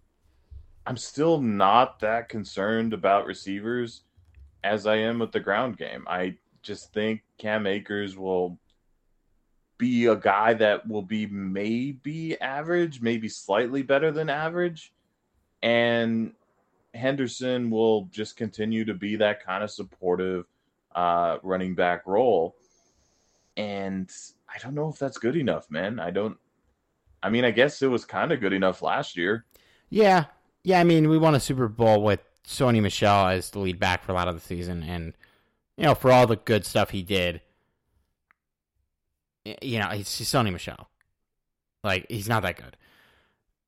I'm 0.86 0.98
still 0.98 1.40
not 1.40 2.00
that 2.00 2.28
concerned 2.28 2.92
about 2.92 3.26
receivers 3.26 4.02
as 4.64 4.86
I 4.86 4.96
am 4.96 5.18
with 5.18 5.32
the 5.32 5.40
ground 5.40 5.76
game. 5.76 6.04
I 6.08 6.36
just 6.62 6.92
think 6.92 7.22
Cam 7.38 7.66
Akers 7.66 8.16
will 8.16 8.58
be 9.78 10.06
a 10.06 10.16
guy 10.16 10.54
that 10.54 10.86
will 10.88 11.02
be 11.02 11.26
maybe 11.26 12.38
average, 12.40 13.00
maybe 13.00 13.28
slightly 13.28 13.82
better 13.82 14.10
than 14.10 14.28
average. 14.28 14.92
And 15.62 16.32
Henderson 16.94 17.70
will 17.70 18.06
just 18.06 18.36
continue 18.36 18.84
to 18.84 18.94
be 18.94 19.16
that 19.16 19.44
kind 19.44 19.62
of 19.62 19.70
supportive 19.70 20.46
uh, 20.94 21.38
running 21.42 21.74
back 21.74 22.06
role. 22.06 22.56
And 23.56 24.10
I 24.52 24.58
don't 24.58 24.74
know 24.74 24.88
if 24.88 24.98
that's 24.98 25.18
good 25.18 25.36
enough, 25.36 25.70
man. 25.70 26.00
I 26.00 26.10
don't. 26.10 26.36
I 27.22 27.30
mean, 27.30 27.44
I 27.44 27.50
guess 27.50 27.82
it 27.82 27.88
was 27.88 28.04
kind 28.04 28.30
of 28.30 28.40
good 28.40 28.52
enough 28.52 28.82
last 28.82 29.16
year. 29.16 29.44
Yeah, 29.90 30.26
yeah. 30.62 30.78
I 30.78 30.84
mean, 30.84 31.08
we 31.08 31.18
won 31.18 31.34
a 31.34 31.40
Super 31.40 31.66
Bowl 31.66 32.02
with 32.02 32.20
Sony 32.48 32.80
Michel 32.80 33.28
as 33.28 33.50
the 33.50 33.58
lead 33.58 33.78
back 33.78 34.02
for 34.02 34.12
a 34.12 34.14
lot 34.14 34.26
of 34.26 34.34
the 34.34 34.40
season, 34.40 34.82
and 34.82 35.12
you 35.76 35.84
know, 35.84 35.94
for 35.94 36.10
all 36.10 36.26
the 36.26 36.36
good 36.36 36.64
stuff 36.64 36.90
he 36.90 37.02
did, 37.02 37.42
you 39.62 39.78
know, 39.78 39.88
he's, 39.88 40.16
he's 40.16 40.28
Sony 40.28 40.52
Michel. 40.52 40.88
Like, 41.84 42.06
he's 42.08 42.28
not 42.28 42.42
that 42.42 42.56
good. 42.56 42.76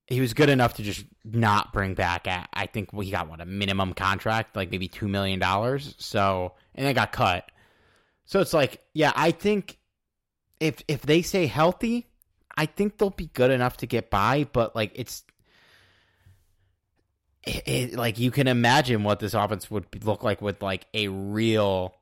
He 0.07 0.20
was 0.20 0.35
good 0.35 0.49
enough 0.49 0.74
to 0.74 0.83
just 0.83 1.05
not 1.24 1.72
bring 1.72 1.95
back. 1.95 2.26
At, 2.26 2.49
I 2.53 2.66
think 2.66 2.93
he 2.93 3.11
got 3.11 3.28
what 3.28 3.41
a 3.41 3.45
minimum 3.45 3.93
contract, 3.93 4.57
like 4.57 4.70
maybe 4.70 4.89
two 4.89 5.07
million 5.07 5.39
dollars. 5.39 5.95
So, 5.99 6.55
and 6.74 6.85
then 6.85 6.95
got 6.95 7.12
cut. 7.12 7.49
So 8.24 8.41
it's 8.41 8.53
like, 8.53 8.83
yeah, 8.93 9.12
I 9.14 9.31
think 9.31 9.78
if 10.59 10.83
if 10.89 11.03
they 11.03 11.22
stay 11.22 11.47
healthy, 11.47 12.09
I 12.57 12.66
think 12.66 12.99
they'll 12.99 13.11
be 13.11 13.31
good 13.35 13.53
enough 13.53 13.76
to 13.78 13.87
get 13.87 14.11
by. 14.11 14.49
But 14.53 14.74
like, 14.74 14.91
it's 14.95 15.22
it, 17.45 17.68
it, 17.68 17.95
like 17.95 18.18
you 18.18 18.30
can 18.30 18.47
imagine 18.47 19.03
what 19.03 19.20
this 19.20 19.34
offense 19.34 19.70
would 19.70 19.86
look 20.05 20.22
like 20.22 20.43
with 20.43 20.62
like 20.62 20.86
a 20.93 21.09
real 21.09 21.95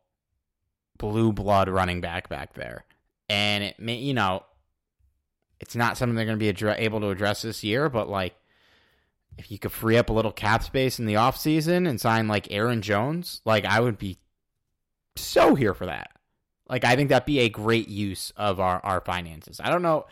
blue 0.98 1.32
blood 1.32 1.68
running 1.68 2.00
back 2.00 2.28
back 2.28 2.54
there, 2.54 2.84
and 3.28 3.62
it 3.62 3.78
may 3.78 3.96
you 3.96 4.14
know 4.14 4.42
it's 5.60 5.76
not 5.76 5.96
something 5.96 6.16
they're 6.16 6.24
going 6.24 6.38
to 6.38 6.44
be 6.44 6.52
adre- 6.52 6.78
able 6.78 7.00
to 7.00 7.10
address 7.10 7.42
this 7.42 7.64
year, 7.64 7.88
but 7.88 8.08
like 8.08 8.34
if 9.36 9.50
you 9.50 9.58
could 9.58 9.72
free 9.72 9.96
up 9.96 10.10
a 10.10 10.12
little 10.12 10.32
cap 10.32 10.64
space 10.64 10.98
in 10.98 11.06
the 11.06 11.14
offseason 11.14 11.88
and 11.88 12.00
sign 12.00 12.26
like 12.28 12.50
Aaron 12.50 12.82
Jones, 12.82 13.40
like 13.44 13.64
I 13.64 13.80
would 13.80 13.98
be 13.98 14.18
so 15.16 15.54
here 15.54 15.74
for 15.74 15.86
that. 15.86 16.10
Like 16.68 16.84
I 16.84 16.96
think 16.96 17.08
that'd 17.08 17.26
be 17.26 17.40
a 17.40 17.48
great 17.48 17.88
use 17.88 18.32
of 18.36 18.60
our 18.60 18.80
our 18.84 19.00
finances. 19.00 19.60
I 19.62 19.70
don't 19.70 19.82
know 19.82 20.06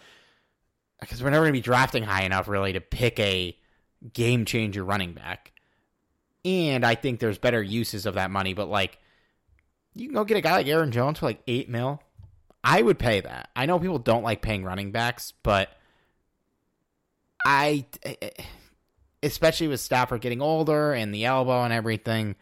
because 1.01 1.23
we're 1.23 1.31
never 1.31 1.45
going 1.45 1.53
to 1.53 1.59
be 1.59 1.63
drafting 1.63 2.03
high 2.03 2.23
enough 2.23 2.49
really 2.49 2.73
to 2.73 2.81
pick 2.81 3.19
a 3.19 3.57
game 4.13 4.45
changer 4.45 4.85
running 4.85 5.13
back. 5.13 5.53
And 6.45 6.85
I 6.85 6.95
think 6.95 7.19
there's 7.19 7.39
better 7.39 7.63
uses 7.63 8.07
of 8.07 8.15
that 8.15 8.31
money, 8.31 8.55
but 8.55 8.69
like 8.69 8.99
you 9.95 10.07
can 10.07 10.15
go 10.15 10.25
get 10.25 10.37
a 10.37 10.43
guy 10.43 10.53
like 10.53 10.67
Aaron 10.67 10.93
Jones 10.93 11.19
for 11.19 11.27
like 11.27 11.43
eight 11.47 11.69
mil. 11.69 12.01
I 12.63 12.83
would 12.83 12.99
pay 12.99 13.21
that. 13.21 13.51
I 13.55 13.67
know 13.67 13.79
people 13.79 13.99
don't 13.99 14.25
like 14.25 14.43
paying 14.43 14.65
running 14.65 14.91
backs, 14.91 15.33
but 15.43 15.71
I, 17.45 17.87
especially 19.23 19.69
with 19.69 19.81
Stafford 19.81 20.21
getting 20.21 20.43
older 20.43 20.93
and 20.93 21.15
the 21.15 21.25
elbow 21.25 21.63
and 21.63 21.73
everything, 21.73 22.35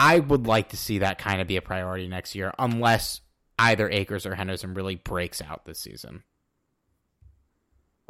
I 0.00 0.18
would 0.18 0.46
like 0.46 0.70
to 0.70 0.76
see 0.76 0.98
that 0.98 1.18
kind 1.18 1.40
of 1.40 1.46
be 1.46 1.56
a 1.56 1.62
priority 1.62 2.08
next 2.08 2.34
year, 2.34 2.52
unless 2.58 3.20
either 3.58 3.88
Akers 3.88 4.26
or 4.26 4.34
Henderson 4.34 4.74
really 4.74 4.96
breaks 4.96 5.40
out 5.40 5.64
this 5.64 5.80
season. 5.80 6.24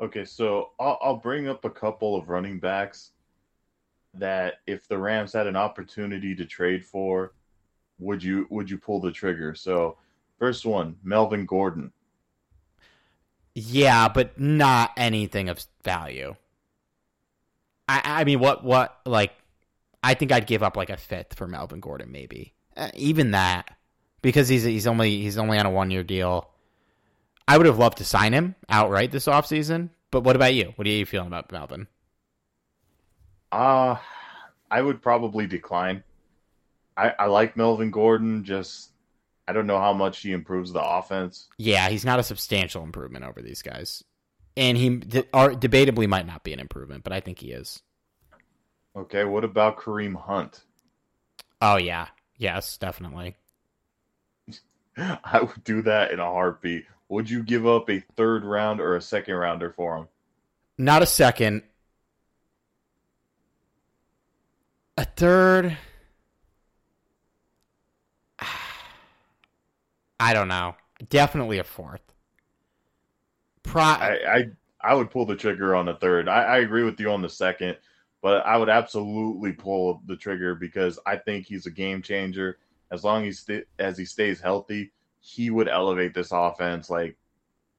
Okay, 0.01 0.25
so 0.25 0.71
I'll, 0.79 0.99
I'll 1.03 1.17
bring 1.17 1.49
up 1.49 1.65
a 1.65 1.71
couple 1.71 2.17
of 2.17 2.29
running 2.29 2.61
backs 2.61 3.11
that 4.15 4.55
if 4.67 4.87
the 4.89 4.99
Rams 4.99 5.33
had 5.33 5.47
an 5.47 5.57
opportunity 5.57 6.35
to 6.37 6.45
trade 6.45 6.85
for, 6.85 7.35
would 7.99 8.23
you 8.23 8.47
would 8.51 8.71
you 8.71 8.79
pull 8.79 9.01
the 9.01 9.11
trigger? 9.11 9.55
So, 9.55 9.97
first 10.39 10.65
one, 10.65 10.97
Melvin 11.03 11.47
Gordon. 11.47 11.93
Yeah, 13.55 14.09
but 14.09 14.39
not 14.39 14.93
anything 14.97 15.49
of 15.49 15.65
value. 15.83 16.37
I 17.89 18.03
I 18.05 18.25
mean, 18.25 18.39
what 18.41 18.65
what 18.65 19.01
like? 19.05 19.33
I 20.03 20.15
think 20.15 20.31
I'd 20.31 20.47
give 20.47 20.63
up 20.63 20.77
like 20.77 20.91
a 20.91 20.97
fifth 20.97 21.35
for 21.35 21.49
Melvin 21.49 21.81
Gordon, 21.81 22.13
maybe 22.13 22.55
uh, 22.77 22.91
even 22.95 23.33
that, 23.33 23.77
because 24.23 24.49
he's 24.49 24.63
he's 24.63 24.87
only 24.87 25.21
he's 25.21 25.37
only 25.39 25.59
on 25.59 25.67
a 25.67 25.71
one 25.71 25.91
year 25.91 26.05
deal. 26.05 26.51
I 27.49 27.57
would 27.57 27.67
have 27.67 27.79
loved 27.79 27.99
to 27.99 28.05
sign 28.05 28.33
him 28.35 28.55
outright 28.69 29.11
this 29.11 29.27
offseason, 29.27 29.91
but 30.11 30.21
what 30.23 30.37
about 30.37 30.55
you? 30.55 30.73
What 30.77 30.87
are 30.87 30.91
you 30.91 31.07
feeling 31.07 31.29
about 31.29 31.51
Melvin? 31.51 31.89
Uh 33.51 33.97
I 34.71 34.83
would 34.83 35.01
probably 35.01 35.47
decline. 35.47 36.05
I, 36.97 37.15
I 37.19 37.27
like 37.27 37.57
Melvin 37.57 37.91
Gordon. 37.91 38.45
Just 38.45 38.91
I 39.47 39.53
don't 39.55 39.67
know 39.67 39.79
how 39.79 39.95
much 39.95 40.21
he 40.21 40.33
improves 40.33 40.73
the 40.73 40.83
offense. 40.83 41.49
Yeah, 41.57 41.89
he's 41.89 42.05
not 42.05 42.19
a 42.19 42.23
substantial 42.23 42.83
improvement 42.85 43.25
over 43.25 43.41
these 43.41 43.63
guys. 43.63 44.05
and 44.57 44.77
he 44.77 44.97
de- 44.99 45.25
are, 45.33 45.51
debatably 45.53 46.07
might 46.09 46.27
not 46.27 46.45
be 46.45 46.53
an 46.53 46.61
improvement, 46.61 47.05
but 47.05 47.13
I 47.15 47.21
think 47.21 47.39
he 47.39 47.53
is. 47.53 47.81
Okay, 48.97 49.25
what 49.25 49.45
about 49.45 49.79
Kareem 49.79 50.17
Hunt? 50.17 50.65
Oh 51.63 51.77
yeah, 51.77 52.09
yes, 52.37 52.77
definitely. 52.77 53.37
I 54.99 55.41
would 55.41 55.65
do 55.65 55.83
that 55.83 56.11
in 56.11 56.19
a 56.19 56.25
heartbeat. 56.25 56.85
Would 57.09 57.31
you 57.31 57.43
give 57.43 57.67
up 57.67 57.89
a 57.89 58.01
third 58.17 58.45
round 58.45 58.81
or 58.81 58.97
a 58.97 59.01
second 59.01 59.35
rounder 59.35 59.71
for 59.71 59.97
him? 59.97 60.09
Not 60.77 61.03
a 61.03 61.07
second. 61.07 61.63
A 64.97 65.05
third. 65.05 65.77
I 70.21 70.35
don't 70.35 70.49
know. 70.49 70.75
Definitely 71.09 71.59
a 71.59 71.65
fourth. 71.65 72.03
Pro- 73.63 73.83
I, 73.83 74.19
I 74.29 74.51
I 74.81 74.95
would 74.95 75.11
pull 75.11 75.27
the 75.27 75.37
trigger 75.37 75.75
on 75.75 75.87
the 75.87 75.95
third. 75.95 76.29
I, 76.29 76.43
I 76.43 76.59
agree 76.59 76.85
with 76.85 76.99
you 77.01 77.11
on 77.11 77.23
the 77.23 77.29
second, 77.29 77.77
but 78.23 78.45
I 78.47 78.57
would 78.57 78.69
absolutely 78.69 79.53
pull 79.53 80.03
the 80.07 80.17
trigger 80.17 80.55
because 80.55 80.99
I 81.07 81.17
think 81.17 81.47
he's 81.47 81.67
a 81.67 81.71
game 81.71 82.03
changer. 82.03 82.59
As 82.91 83.05
long 83.05 83.27
as 83.27 83.41
st- 83.41 83.67
as 83.79 83.99
he 83.99 84.05
stays 84.05 84.41
healthy, 84.41 84.93
he 85.29 85.51
would 85.51 85.69
elevate 85.69 86.15
this 86.15 86.31
offense 86.33 86.89
like 86.89 87.17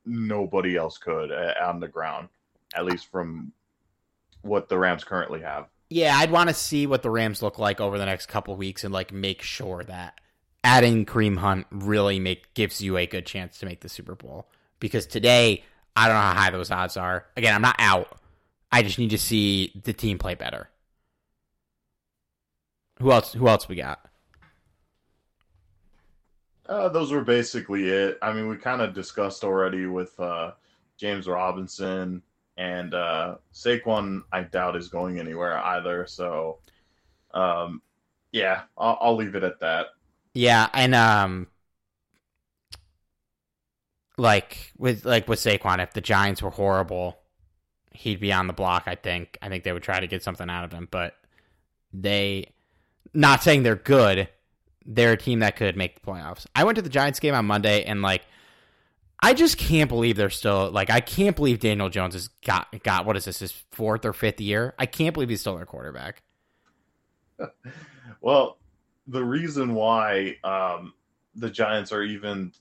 nobody 0.06 0.76
else 0.76 0.98
could 1.00 1.32
uh, 1.32 1.54
on 1.64 1.80
the 1.80 1.88
ground, 1.88 2.30
at 2.76 2.86
least 2.86 3.12
from 3.12 3.52
what 4.44 4.70
the 4.70 4.78
Rams 4.78 5.04
currently 5.04 5.42
have. 5.42 5.68
yeah, 5.90 6.16
I'd 6.16 6.32
want 6.32 6.50
to 6.50 6.54
see 6.54 6.86
what 6.86 7.02
the 7.02 7.10
Rams 7.10 7.42
look 7.42 7.58
like 7.58 7.82
over 7.82 7.98
the 7.98 8.06
next 8.06 8.28
couple 8.28 8.56
weeks 8.56 8.84
and 8.84 8.94
like 8.94 9.12
make 9.12 9.42
sure 9.42 9.84
that 9.86 10.22
adding 10.64 11.06
Kareem 11.06 11.38
Hunt 11.38 11.66
really 11.72 12.20
make 12.20 12.54
gives 12.54 12.82
you 12.82 12.98
a 12.98 13.08
good 13.08 13.26
chance 13.26 13.58
to 13.60 13.66
make 13.66 13.82
the 13.82 13.90
Super 13.90 14.14
Bowl. 14.16 14.48
Because 14.80 15.08
today, 15.08 15.64
I 15.96 16.08
don't 16.08 16.16
know 16.16 16.22
how 16.22 16.34
high 16.36 16.52
those 16.52 16.72
odds 16.72 16.96
are. 16.98 17.26
Again, 17.36 17.56
I'm 17.56 17.62
not 17.62 17.76
out. 17.80 18.20
I 18.72 18.84
just 18.84 19.00
need 19.00 19.10
to 19.10 19.18
see 19.18 19.74
the 19.84 19.94
team 19.94 20.20
play 20.20 20.36
better. 20.36 20.70
Who 23.02 23.12
else? 23.12 23.34
Who 23.34 23.48
else 23.48 23.68
we 23.68 23.76
got? 23.76 24.09
Uh, 26.70 26.88
those 26.88 27.12
were 27.12 27.24
basically 27.24 27.90
it. 27.90 28.20
I 28.22 28.32
mean, 28.32 28.48
we 28.48 28.56
kind 28.56 28.82
of 28.82 28.94
discussed 28.94 29.44
already 29.44 29.88
with 29.88 30.18
uh, 30.20 30.52
James 30.98 31.28
Robinson 31.28 32.22
and 32.58 32.94
uh, 32.94 33.38
Saquon. 33.52 34.22
I 34.32 34.44
doubt 34.44 34.76
is 34.76 34.88
going 34.88 35.20
anywhere 35.20 35.58
either. 35.58 36.06
So, 36.06 36.60
um, 37.34 37.82
yeah, 38.32 38.62
I'll, 38.78 39.00
I'll 39.02 39.16
leave 39.16 39.34
it 39.34 39.44
at 39.44 39.60
that. 39.62 39.88
Yeah, 40.36 40.70
and 40.72 40.94
um, 40.94 41.48
like 44.18 44.72
with 44.78 45.06
like 45.06 45.28
with 45.28 45.40
Saquon, 45.40 45.82
if 45.82 45.94
the 45.94 46.02
Giants 46.02 46.44
were 46.44 46.52
horrible, 46.52 47.18
he'd 47.94 48.20
be 48.20 48.32
on 48.32 48.46
the 48.46 48.54
block. 48.54 48.84
I 48.86 48.94
think. 48.94 49.40
I 49.42 49.50
think 49.50 49.64
they 49.64 49.74
would 49.74 49.82
try 49.82 50.00
to 50.00 50.08
get 50.08 50.22
something 50.22 50.52
out 50.52 50.66
of 50.66 50.72
him, 50.72 50.88
but 50.92 51.16
they, 51.92 52.52
not 53.12 53.42
saying 53.42 53.64
they're 53.64 53.76
good, 53.76 54.30
they're 54.90 55.14
a 55.14 55.18
team 55.18 55.40
that 55.40 55.56
could 55.56 55.78
make 55.78 56.02
the 56.02 56.12
playoffs. 56.12 56.48
I 56.56 56.64
went 56.64 56.76
to 56.78 56.82
the 56.82 56.90
Giants 56.90 57.20
game 57.20 57.36
on 57.36 57.46
Monday, 57.46 57.84
and 57.84 58.02
like, 58.02 58.24
I 59.22 59.34
just 59.34 59.58
can't 59.58 59.88
believe 59.88 60.18
they're 60.18 60.30
still 60.30 60.72
like. 60.72 60.90
I 60.90 61.00
can't 61.00 61.36
believe 61.36 61.60
Daniel 61.60 61.90
Jones 61.90 62.16
has 62.16 62.30
got 62.46 62.68
got 62.84 63.06
what 63.06 63.16
is 63.16 63.26
this 63.26 63.40
his 63.40 63.52
fourth 63.72 64.04
or 64.04 64.14
fifth 64.14 64.42
year? 64.42 64.74
I 64.80 64.88
can't 64.88 65.14
believe 65.14 65.30
he's 65.30 65.42
still 65.42 65.56
their 65.56 65.66
quarterback. 65.66 66.24
Well, 68.22 68.58
the 69.08 69.24
reason 69.24 69.74
why 69.74 70.36
um, 70.44 70.94
the 71.36 71.50
Giants 71.50 71.94
are 71.94 72.04
even 72.04 72.52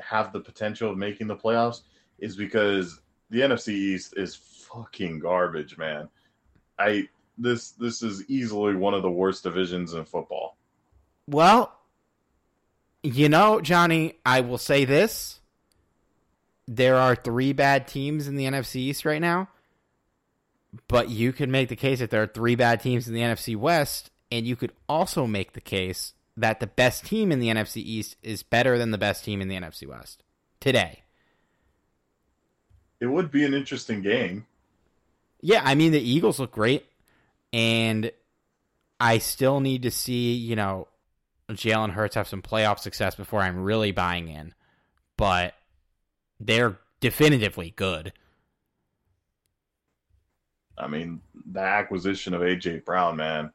have 0.00 0.32
the 0.32 0.40
potential 0.40 0.90
of 0.90 0.98
making 0.98 1.26
the 1.26 1.36
playoffs 1.36 1.80
is 2.18 2.36
because 2.36 3.00
the 3.30 3.40
NFC 3.40 3.68
East 3.68 4.14
is 4.16 4.36
fucking 4.36 5.20
garbage, 5.20 5.78
man. 5.78 6.08
I 6.78 7.08
this 7.38 7.70
this 7.72 8.02
is 8.02 8.28
easily 8.28 8.74
one 8.74 8.92
of 8.92 9.02
the 9.02 9.10
worst 9.10 9.42
divisions 9.42 9.94
in 9.94 10.04
football. 10.04 10.58
Well, 11.26 11.72
you 13.02 13.28
know, 13.28 13.60
Johnny, 13.60 14.14
I 14.24 14.40
will 14.40 14.58
say 14.58 14.84
this. 14.84 15.40
There 16.68 16.96
are 16.96 17.16
three 17.16 17.52
bad 17.52 17.88
teams 17.88 18.28
in 18.28 18.36
the 18.36 18.44
NFC 18.44 18.76
East 18.76 19.04
right 19.04 19.20
now. 19.20 19.48
But 20.88 21.10
you 21.10 21.32
could 21.32 21.48
make 21.48 21.68
the 21.68 21.76
case 21.76 21.98
that 21.98 22.10
there 22.10 22.22
are 22.22 22.26
three 22.26 22.54
bad 22.54 22.80
teams 22.80 23.06
in 23.06 23.12
the 23.12 23.20
NFC 23.20 23.56
West, 23.56 24.10
and 24.30 24.46
you 24.46 24.56
could 24.56 24.72
also 24.88 25.26
make 25.26 25.52
the 25.52 25.60
case 25.60 26.14
that 26.36 26.60
the 26.60 26.66
best 26.66 27.04
team 27.04 27.30
in 27.30 27.40
the 27.40 27.48
NFC 27.48 27.76
East 27.76 28.16
is 28.22 28.42
better 28.42 28.78
than 28.78 28.90
the 28.90 28.98
best 28.98 29.24
team 29.24 29.42
in 29.42 29.48
the 29.48 29.56
NFC 29.56 29.86
West 29.86 30.22
today. 30.60 31.02
It 33.00 33.06
would 33.06 33.30
be 33.30 33.44
an 33.44 33.52
interesting 33.52 34.00
game. 34.00 34.46
Yeah, 35.42 35.60
I 35.62 35.74
mean 35.74 35.92
the 35.92 36.00
Eagles 36.00 36.38
look 36.38 36.52
great, 36.52 36.86
and 37.52 38.10
I 38.98 39.18
still 39.18 39.60
need 39.60 39.82
to 39.82 39.90
see 39.90 40.32
you 40.32 40.56
know 40.56 40.88
Jalen 41.56 41.90
Hurts 41.90 42.14
have 42.14 42.28
some 42.28 42.42
playoff 42.42 42.78
success 42.78 43.14
before 43.14 43.40
I'm 43.40 43.62
really 43.62 43.92
buying 43.92 44.28
in, 44.28 44.54
but 45.16 45.54
they're 46.40 46.78
definitively 47.00 47.72
good. 47.76 48.12
I 50.78 50.86
mean, 50.88 51.20
the 51.50 51.60
acquisition 51.60 52.34
of 52.34 52.40
AJ 52.40 52.84
Brown, 52.84 53.16
man, 53.16 53.52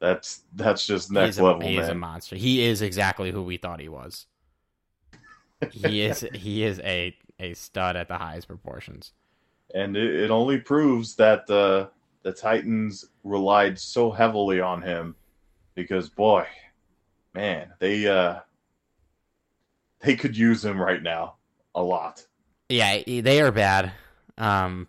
that's 0.00 0.42
that's 0.54 0.86
just 0.86 1.10
next 1.10 1.36
He's 1.36 1.38
a, 1.38 1.44
level, 1.44 1.62
he 1.62 1.76
is 1.78 1.88
a 1.88 1.94
monster. 1.94 2.36
He 2.36 2.62
is 2.64 2.82
exactly 2.82 3.30
who 3.30 3.42
we 3.42 3.56
thought 3.56 3.80
he 3.80 3.88
was. 3.88 4.26
He 5.72 6.00
is 6.00 6.26
he 6.32 6.64
is 6.64 6.80
a 6.80 7.14
a 7.38 7.52
stud 7.52 7.94
at 7.94 8.08
the 8.08 8.16
highest 8.16 8.48
proportions. 8.48 9.12
and 9.74 9.94
it, 9.96 10.14
it 10.24 10.30
only 10.30 10.58
proves 10.58 11.14
that 11.16 11.46
the 11.46 11.90
the 12.22 12.32
Titans 12.32 13.04
relied 13.24 13.78
so 13.78 14.10
heavily 14.10 14.60
on 14.60 14.80
him 14.82 15.14
because 15.74 16.08
boy, 16.08 16.46
man, 17.34 17.72
they 17.78 18.06
uh 18.06 18.40
they 20.00 20.16
could 20.16 20.36
use 20.36 20.64
him 20.64 20.80
right 20.80 21.02
now 21.02 21.34
a 21.74 21.82
lot. 21.82 22.24
Yeah, 22.68 23.02
they 23.06 23.40
are 23.40 23.52
bad. 23.52 23.92
Um, 24.38 24.88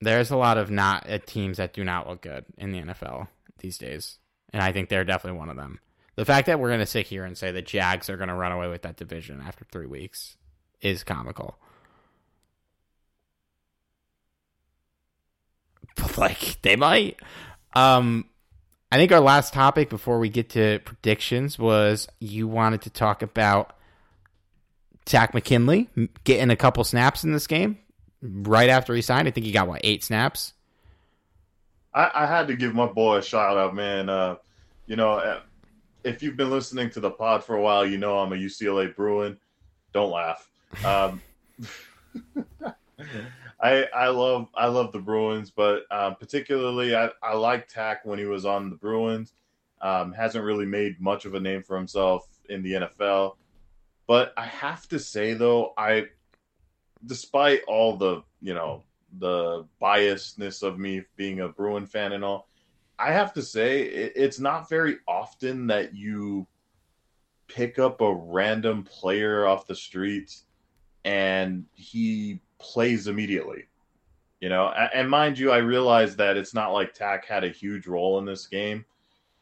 there's 0.00 0.30
a 0.30 0.36
lot 0.36 0.58
of 0.58 0.70
not 0.70 1.08
uh, 1.08 1.18
teams 1.24 1.56
that 1.56 1.72
do 1.72 1.84
not 1.84 2.08
look 2.08 2.22
good 2.22 2.44
in 2.58 2.72
the 2.72 2.80
NFL 2.82 3.28
these 3.58 3.78
days, 3.78 4.18
and 4.52 4.62
I 4.62 4.72
think 4.72 4.88
they're 4.88 5.04
definitely 5.04 5.38
one 5.38 5.48
of 5.48 5.56
them. 5.56 5.80
The 6.16 6.24
fact 6.24 6.46
that 6.46 6.58
we're 6.58 6.68
going 6.68 6.80
to 6.80 6.86
sit 6.86 7.06
here 7.06 7.24
and 7.24 7.36
say 7.36 7.52
the 7.52 7.62
Jags 7.62 8.08
are 8.08 8.16
going 8.16 8.28
to 8.28 8.34
run 8.34 8.52
away 8.52 8.68
with 8.68 8.82
that 8.82 8.96
division 8.96 9.42
after 9.46 9.64
three 9.70 9.86
weeks 9.86 10.36
is 10.80 11.04
comical. 11.04 11.58
But 15.96 16.18
like 16.18 16.60
they 16.62 16.76
might. 16.76 17.18
Um, 17.74 18.26
I 18.90 18.96
think 18.96 19.10
our 19.12 19.20
last 19.20 19.52
topic 19.52 19.90
before 19.90 20.18
we 20.18 20.28
get 20.28 20.50
to 20.50 20.80
predictions 20.84 21.58
was 21.58 22.06
you 22.20 22.46
wanted 22.46 22.82
to 22.82 22.90
talk 22.90 23.22
about 23.22 23.76
Takk 25.04 25.34
McKinley 25.34 25.88
getting 26.24 26.50
a 26.50 26.56
couple 26.56 26.84
snaps 26.84 27.24
in 27.24 27.32
this 27.32 27.46
game 27.46 27.78
right 28.22 28.68
after 28.68 28.94
he 28.94 29.02
signed. 29.02 29.26
I 29.26 29.32
think 29.32 29.46
he 29.46 29.52
got 29.52 29.68
what 29.68 29.80
eight 29.82 30.04
snaps. 30.04 30.52
I, 31.92 32.10
I 32.14 32.26
had 32.26 32.48
to 32.48 32.56
give 32.56 32.74
my 32.74 32.86
boy 32.86 33.18
a 33.18 33.22
shout 33.22 33.56
out, 33.56 33.74
man. 33.74 34.08
Uh, 34.08 34.36
you 34.86 34.96
know, 34.96 35.12
uh, 35.12 35.40
if 36.04 36.22
you've 36.22 36.36
been 36.36 36.50
listening 36.50 36.90
to 36.90 37.00
the 37.00 37.10
pod 37.10 37.42
for 37.42 37.56
a 37.56 37.60
while, 37.60 37.84
you 37.86 37.98
know 37.98 38.18
I'm 38.18 38.32
a 38.32 38.36
UCLA 38.36 38.94
Bruin. 38.94 39.36
Don't 39.92 40.12
laugh. 40.12 40.48
Um, 40.84 41.22
I 43.60 43.84
I 43.94 44.08
love 44.08 44.48
I 44.54 44.66
love 44.66 44.92
the 44.92 44.98
Bruins, 44.98 45.50
but 45.50 45.84
um, 45.90 46.16
particularly 46.16 46.94
I, 46.94 47.10
I 47.22 47.34
like 47.34 47.68
Takk 47.68 48.04
when 48.04 48.18
he 48.18 48.26
was 48.26 48.44
on 48.44 48.70
the 48.70 48.76
Bruins. 48.76 49.32
Um, 49.80 50.12
hasn't 50.12 50.44
really 50.44 50.66
made 50.66 51.00
much 51.00 51.26
of 51.26 51.34
a 51.34 51.40
name 51.40 51.62
for 51.62 51.76
himself 51.76 52.26
in 52.48 52.62
the 52.62 52.72
NFL, 52.72 53.36
but 54.06 54.32
I 54.36 54.46
have 54.46 54.88
to 54.88 54.98
say 54.98 55.34
though, 55.34 55.72
I 55.76 56.06
despite 57.04 57.62
all 57.68 57.96
the 57.96 58.22
you 58.40 58.54
know 58.54 58.82
the 59.18 59.66
biasness 59.80 60.62
of 60.62 60.78
me 60.78 61.02
being 61.16 61.40
a 61.40 61.48
Bruin 61.48 61.86
fan 61.86 62.12
and 62.12 62.24
all, 62.24 62.48
I 62.98 63.12
have 63.12 63.32
to 63.34 63.42
say 63.42 63.82
it, 63.82 64.12
it's 64.16 64.38
not 64.38 64.68
very 64.68 64.96
often 65.06 65.66
that 65.68 65.94
you 65.94 66.46
pick 67.48 67.78
up 67.78 68.00
a 68.00 68.14
random 68.14 68.82
player 68.82 69.46
off 69.46 69.66
the 69.66 69.74
streets 69.74 70.44
and 71.04 71.64
he 71.74 72.40
plays 72.58 73.06
immediately. 73.06 73.64
You 74.40 74.50
know, 74.50 74.68
and, 74.68 75.08
mind 75.08 75.38
you, 75.38 75.50
I 75.50 75.58
realize 75.58 76.14
that 76.16 76.36
it's 76.36 76.52
not 76.52 76.72
like 76.72 76.92
Takk 76.92 77.24
had 77.24 77.42
a 77.42 77.48
huge 77.48 77.86
role 77.86 78.18
in 78.18 78.26
this 78.26 78.46
game, 78.46 78.84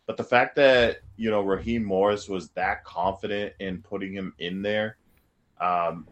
but 0.06 0.16
the 0.16 0.22
fact 0.22 0.54
that 0.56 0.98
you 1.16 1.30
know 1.30 1.42
Raheem 1.42 1.82
Morris 1.84 2.28
was 2.28 2.50
that 2.50 2.84
confident 2.84 3.54
in 3.58 3.82
putting 3.82 4.12
him 4.12 4.34
in 4.38 4.62
there, 4.62 4.98
um, 5.60 6.06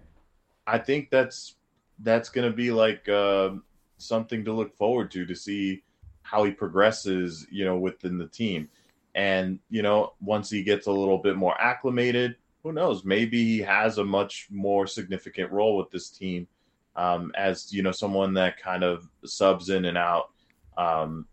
I 0.66 0.78
think 0.78 1.10
that's 1.10 1.54
that's 2.00 2.28
going 2.28 2.50
to 2.50 2.56
be 2.56 2.72
like 2.72 3.08
uh, 3.08 3.50
something 3.98 4.44
to 4.44 4.52
look 4.52 4.76
forward 4.76 5.12
to 5.12 5.26
to 5.26 5.34
see 5.36 5.84
how 6.22 6.42
he 6.42 6.50
progresses, 6.50 7.46
you 7.50 7.64
know, 7.64 7.78
within 7.78 8.18
the 8.18 8.26
team. 8.26 8.68
And 9.14 9.60
you 9.70 9.82
know, 9.82 10.14
once 10.20 10.50
he 10.50 10.64
gets 10.64 10.88
a 10.88 10.92
little 10.92 11.18
bit 11.18 11.36
more 11.36 11.58
acclimated, 11.60 12.36
who 12.64 12.72
knows? 12.72 13.04
Maybe 13.04 13.44
he 13.44 13.58
has 13.60 13.98
a 13.98 14.04
much 14.04 14.48
more 14.50 14.86
significant 14.86 15.52
role 15.52 15.76
with 15.76 15.90
this 15.90 16.10
team 16.10 16.48
um, 16.96 17.32
as 17.36 17.72
you 17.72 17.82
know 17.82 17.92
someone 17.92 18.34
that 18.34 18.60
kind 18.60 18.84
of 18.84 19.08
subs 19.24 19.70
in 19.70 19.84
and 19.84 19.98
out. 19.98 20.30
Um, 20.76 21.26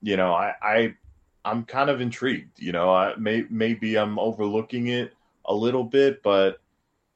you 0.00 0.16
know, 0.16 0.32
I, 0.32 0.54
I 0.62 0.94
I'm 1.44 1.64
kind 1.64 1.90
of 1.90 2.00
intrigued. 2.00 2.60
You 2.60 2.72
know, 2.72 2.90
I 2.90 3.14
may 3.16 3.44
maybe 3.50 3.96
I'm 3.96 4.18
overlooking 4.18 4.88
it 4.88 5.12
a 5.44 5.54
little 5.54 5.84
bit, 5.84 6.22
but 6.22 6.60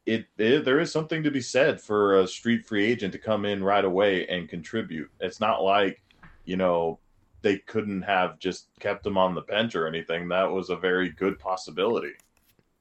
it, 0.06 0.26
it, 0.38 0.64
there 0.64 0.80
is 0.80 0.90
something 0.90 1.22
to 1.22 1.30
be 1.30 1.40
said 1.40 1.80
for 1.80 2.20
a 2.20 2.26
street 2.26 2.66
free 2.66 2.84
agent 2.84 3.12
to 3.12 3.18
come 3.18 3.44
in 3.44 3.62
right 3.62 3.84
away 3.84 4.26
and 4.26 4.48
contribute. 4.48 5.10
It's 5.20 5.40
not 5.40 5.62
like 5.62 6.02
you 6.44 6.56
know 6.56 6.98
they 7.42 7.58
couldn't 7.58 8.02
have 8.02 8.38
just 8.38 8.68
kept 8.78 9.06
him 9.06 9.18
on 9.18 9.34
the 9.34 9.42
bench 9.42 9.74
or 9.74 9.86
anything. 9.86 10.28
That 10.28 10.50
was 10.50 10.70
a 10.70 10.76
very 10.76 11.10
good 11.10 11.38
possibility. 11.38 12.12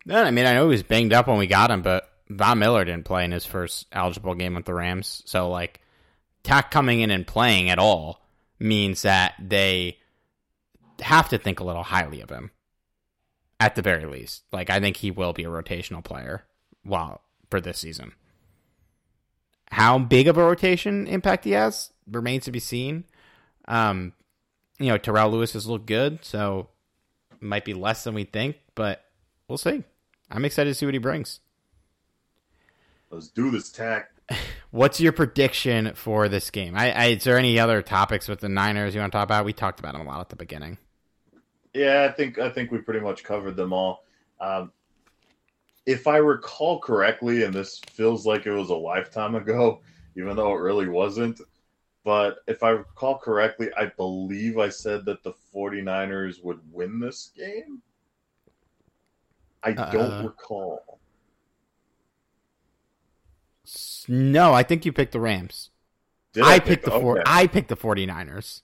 No, 0.06 0.24
I 0.24 0.32
mean 0.32 0.46
I 0.46 0.54
know 0.54 0.66
he 0.66 0.70
was 0.70 0.84
banged 0.84 1.14
up 1.14 1.28
when 1.28 1.38
we 1.38 1.48
got 1.48 1.72
him, 1.72 1.82
but 1.82 2.11
Von 2.38 2.60
Miller 2.60 2.86
didn't 2.86 3.06
play 3.06 3.26
in 3.26 3.32
his 3.32 3.46
first 3.46 3.88
eligible 3.92 4.36
game 4.36 4.56
with 4.56 4.66
the 4.66 4.74
Rams, 4.74 5.22
so 5.26 5.50
like 5.50 5.82
Takk 6.44 6.72
coming 6.72 7.02
in 7.02 7.12
and 7.12 7.28
playing 7.28 7.70
at 7.70 7.80
all 7.80 8.22
means 8.60 9.02
that 9.02 9.34
they 9.40 9.98
have 11.02 11.30
to 11.30 11.38
think 11.38 11.60
a 11.60 11.64
little 11.64 11.84
highly 11.84 12.22
of 12.22 12.30
him, 12.30 12.52
at 13.60 13.76
the 13.76 13.82
very 13.82 14.06
least. 14.06 14.44
Like 14.52 14.70
I 14.70 14.80
think 14.80 14.98
he 14.98 15.12
will 15.12 15.34
be 15.34 15.44
a 15.44 15.50
rotational 15.50 16.04
player, 16.04 16.46
well, 16.86 17.22
for 17.50 17.60
this 17.60 17.80
season. 17.80 18.14
How 19.72 20.00
big 20.00 20.28
of 20.28 20.38
a 20.38 20.44
rotation 20.44 21.08
impact 21.08 21.46
he 21.46 21.52
has 21.52 21.92
remains 22.10 22.46
to 22.46 22.52
be 22.52 22.60
seen. 22.60 23.06
Um, 23.68 24.14
you 24.80 24.88
know, 24.88 24.98
Terrell 24.98 25.32
Lewis 25.32 25.54
has 25.54 25.68
looked 25.68 25.86
good, 25.86 26.24
so 26.24 26.70
might 27.40 27.66
be 27.66 27.74
less 27.74 28.04
than 28.04 28.14
we 28.14 28.24
think, 28.24 28.58
but 28.76 29.04
we'll 29.48 29.58
see. 29.58 29.84
I'm 30.30 30.46
excited 30.46 30.70
to 30.70 30.76
see 30.76 30.86
what 30.86 30.96
he 30.96 31.00
brings. 31.00 31.40
Let's 33.12 33.28
do 33.30 33.52
this, 33.52 33.72
Takk. 33.72 34.10
What's 34.72 35.02
your 35.02 35.12
prediction 35.12 35.94
for 35.96 36.30
this 36.30 36.50
game? 36.50 36.76
I, 36.78 36.92
I, 36.92 37.06
is 37.08 37.24
there 37.26 37.38
any 37.38 37.60
other 37.60 37.82
topics 37.82 38.28
with 38.28 38.40
the 38.40 38.50
Niners 38.50 38.96
you 38.96 39.02
want 39.02 39.12
to 39.12 39.18
talk 39.18 39.26
about? 39.26 39.44
We 39.46 39.54
talked 39.54 39.80
about 39.80 39.94
them 39.94 40.02
a 40.08 40.10
lot 40.10 40.22
at 40.22 40.30
the 40.30 40.38
beginning. 40.38 40.78
Yeah, 41.74 42.08
I 42.10 42.12
think 42.14 42.38
I 42.40 42.50
think 42.50 42.72
we 42.72 42.80
pretty 42.80 43.00
much 43.00 43.24
covered 43.24 43.56
them 43.56 43.74
all. 43.74 44.06
Um, 44.40 44.72
if 45.86 46.08
I 46.08 46.18
recall 46.18 46.80
correctly, 46.80 47.44
and 47.44 47.54
this 47.54 47.80
feels 47.92 48.26
like 48.26 48.46
it 48.46 48.52
was 48.52 48.70
a 48.70 48.76
lifetime 48.76 49.36
ago, 49.36 49.82
even 50.18 50.36
though 50.36 50.54
it 50.54 50.60
really 50.60 50.88
wasn't, 50.88 51.42
but 52.04 52.38
if 52.48 52.64
I 52.64 52.70
recall 52.70 53.18
correctly, 53.18 53.70
I 53.78 53.86
believe 53.86 54.58
I 54.58 54.70
said 54.70 55.06
that 55.06 55.24
the 55.24 55.34
49ers 55.54 56.44
would 56.44 56.60
win 56.72 57.00
this 57.00 57.32
game. 57.36 57.82
I 59.64 59.74
don't 59.74 60.12
Uh, 60.12 60.24
recall. 60.24 60.91
No, 64.08 64.54
I 64.54 64.64
think 64.64 64.86
you 64.86 64.92
picked 64.92 65.14
the 65.14 65.20
Rams. 65.20 65.70
Did 66.34 66.44
I, 66.44 66.60
pick 66.60 66.68
picked 66.68 66.86
the 66.86 66.92
four. 66.92 67.20
okay. 67.20 67.24
I 67.26 67.48
picked 67.48 67.70
the 67.70 67.78
49ers. 67.78 68.62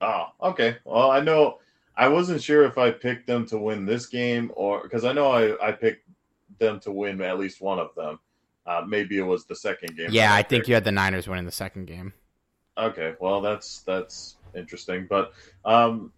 Oh, 0.00 0.26
okay. 0.42 0.76
Well, 0.84 1.10
I 1.10 1.20
know 1.20 1.58
I 1.96 2.08
wasn't 2.08 2.42
sure 2.42 2.64
if 2.64 2.76
I 2.76 2.90
picked 2.90 3.26
them 3.26 3.46
to 3.46 3.58
win 3.58 3.86
this 3.86 4.06
game 4.06 4.52
or 4.54 4.82
because 4.82 5.04
I 5.04 5.12
know 5.12 5.30
I, 5.32 5.68
I 5.68 5.72
picked 5.72 6.06
them 6.58 6.80
to 6.80 6.92
win 6.92 7.20
at 7.22 7.38
least 7.38 7.60
one 7.60 7.78
of 7.78 7.94
them. 7.94 8.18
Uh, 8.66 8.82
maybe 8.86 9.16
it 9.18 9.22
was 9.22 9.44
the 9.46 9.54
second 9.54 9.96
game. 9.96 10.08
Yeah, 10.10 10.28
that 10.28 10.36
I 10.36 10.42
think 10.42 10.68
you 10.68 10.74
had 10.74 10.84
the 10.84 10.92
Niners 10.92 11.28
winning 11.28 11.46
the 11.46 11.52
second 11.52 11.86
game. 11.86 12.12
Okay, 12.76 13.14
well 13.20 13.40
that's 13.40 13.80
that's 13.80 14.36
interesting, 14.54 15.06
but 15.08 15.32
um, 15.64 16.12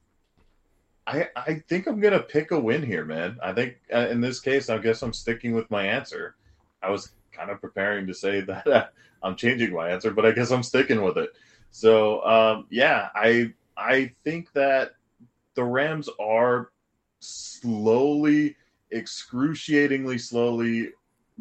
I 1.06 1.28
I 1.36 1.62
think 1.68 1.86
I'm 1.86 2.00
gonna 2.00 2.20
pick 2.20 2.50
a 2.50 2.58
win 2.58 2.82
here, 2.82 3.04
man. 3.04 3.38
I 3.42 3.52
think 3.52 3.76
uh, 3.94 4.08
in 4.10 4.20
this 4.20 4.40
case, 4.40 4.68
I 4.70 4.78
guess 4.78 5.02
I'm 5.02 5.12
sticking 5.12 5.54
with 5.54 5.70
my 5.70 5.84
answer. 5.84 6.34
I 6.82 6.90
was 6.90 7.12
kind 7.38 7.50
of 7.50 7.60
preparing 7.60 8.06
to 8.06 8.14
say 8.14 8.40
that 8.42 8.66
uh, 8.66 8.86
I'm 9.22 9.36
changing 9.36 9.72
my 9.72 9.90
answer, 9.90 10.10
but 10.10 10.26
I 10.26 10.32
guess 10.32 10.50
I'm 10.50 10.62
sticking 10.62 11.02
with 11.02 11.16
it. 11.16 11.30
So 11.70 12.24
um, 12.24 12.66
yeah, 12.70 13.08
I 13.14 13.52
I 13.76 14.12
think 14.24 14.52
that 14.52 14.92
the 15.54 15.64
Rams 15.64 16.08
are 16.20 16.70
slowly, 17.20 18.56
excruciatingly 18.90 20.18
slowly 20.18 20.90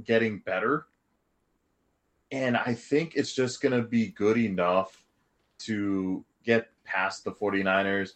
getting 0.03 0.39
better. 0.39 0.87
And 2.31 2.57
I 2.57 2.73
think 2.73 3.15
it's 3.15 3.33
just 3.33 3.61
going 3.61 3.79
to 3.79 3.87
be 3.87 4.07
good 4.07 4.37
enough 4.37 5.03
to 5.59 6.25
get 6.43 6.69
past 6.83 7.23
the 7.23 7.31
49ers. 7.31 8.13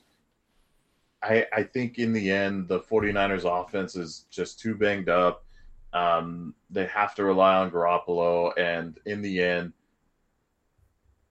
I, 1.24 1.46
I 1.54 1.64
think 1.64 1.98
in 1.98 2.14
the 2.14 2.32
end, 2.32 2.68
the 2.68 2.80
49ers 2.80 3.46
offense 3.46 3.96
is 3.96 4.26
just 4.30 4.60
too 4.60 4.76
banged 4.76 5.08
up. 5.08 5.46
Um, 5.94 6.56
they 6.70 6.86
have 6.88 7.16
to 7.16 7.24
rely 7.24 7.56
on 7.56 7.72
Garoppolo. 7.72 8.58
And 8.58 9.00
in 9.06 9.22
the 9.22 9.42
end, 9.42 9.74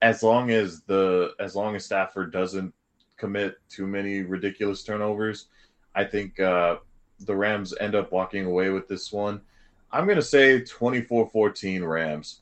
as 0.01 0.23
long 0.23 0.51
as 0.51 0.81
the 0.81 1.33
as 1.39 1.55
long 1.55 1.75
as 1.75 1.85
Stafford 1.85 2.31
doesn't 2.31 2.73
commit 3.17 3.57
too 3.69 3.87
many 3.87 4.21
ridiculous 4.21 4.83
turnovers, 4.83 5.47
I 5.93 6.03
think 6.03 6.39
uh, 6.39 6.77
the 7.19 7.35
Rams 7.35 7.73
end 7.79 7.95
up 7.95 8.11
walking 8.11 8.45
away 8.45 8.69
with 8.69 8.87
this 8.87 9.11
one. 9.11 9.41
I'm 9.91 10.07
to 10.07 10.21
say 10.21 10.61
24-14 10.61 11.87
Rams. 11.87 12.39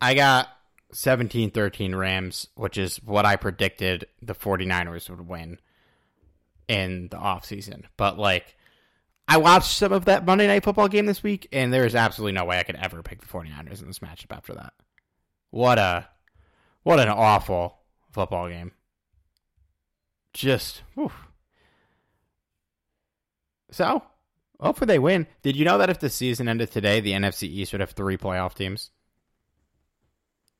I 0.00 0.14
got 0.14 0.48
17-13 0.92 1.96
Rams, 1.96 2.48
which 2.54 2.76
is 2.76 2.98
what 2.98 3.24
I 3.24 3.36
predicted 3.36 4.06
the 4.20 4.34
49ers 4.34 5.08
would 5.08 5.26
win 5.26 5.58
in 6.68 7.08
the 7.08 7.16
offseason. 7.16 7.84
But 7.96 8.18
like 8.18 8.56
I 9.32 9.38
watched 9.38 9.78
some 9.78 9.92
of 9.94 10.04
that 10.04 10.26
Monday 10.26 10.46
night 10.46 10.62
football 10.62 10.88
game 10.88 11.06
this 11.06 11.22
week 11.22 11.48
and 11.52 11.72
there 11.72 11.86
is 11.86 11.94
absolutely 11.94 12.32
no 12.32 12.44
way 12.44 12.58
I 12.58 12.64
could 12.64 12.76
ever 12.76 13.02
pick 13.02 13.22
the 13.22 13.26
49ers 13.26 13.80
in 13.80 13.86
this 13.86 14.00
matchup 14.00 14.36
after 14.36 14.52
that. 14.52 14.74
What 15.48 15.78
a 15.78 16.06
what 16.82 17.00
an 17.00 17.08
awful 17.08 17.78
football 18.10 18.50
game. 18.50 18.72
Just 20.34 20.82
whew. 20.96 21.10
So, 23.70 24.02
hopefully 24.60 24.88
they 24.88 24.98
win. 24.98 25.26
Did 25.40 25.56
you 25.56 25.64
know 25.64 25.78
that 25.78 25.88
if 25.88 25.98
the 25.98 26.10
season 26.10 26.46
ended 26.46 26.70
today, 26.70 27.00
the 27.00 27.12
NFC 27.12 27.44
East 27.44 27.72
would 27.72 27.80
have 27.80 27.92
three 27.92 28.18
playoff 28.18 28.52
teams? 28.52 28.90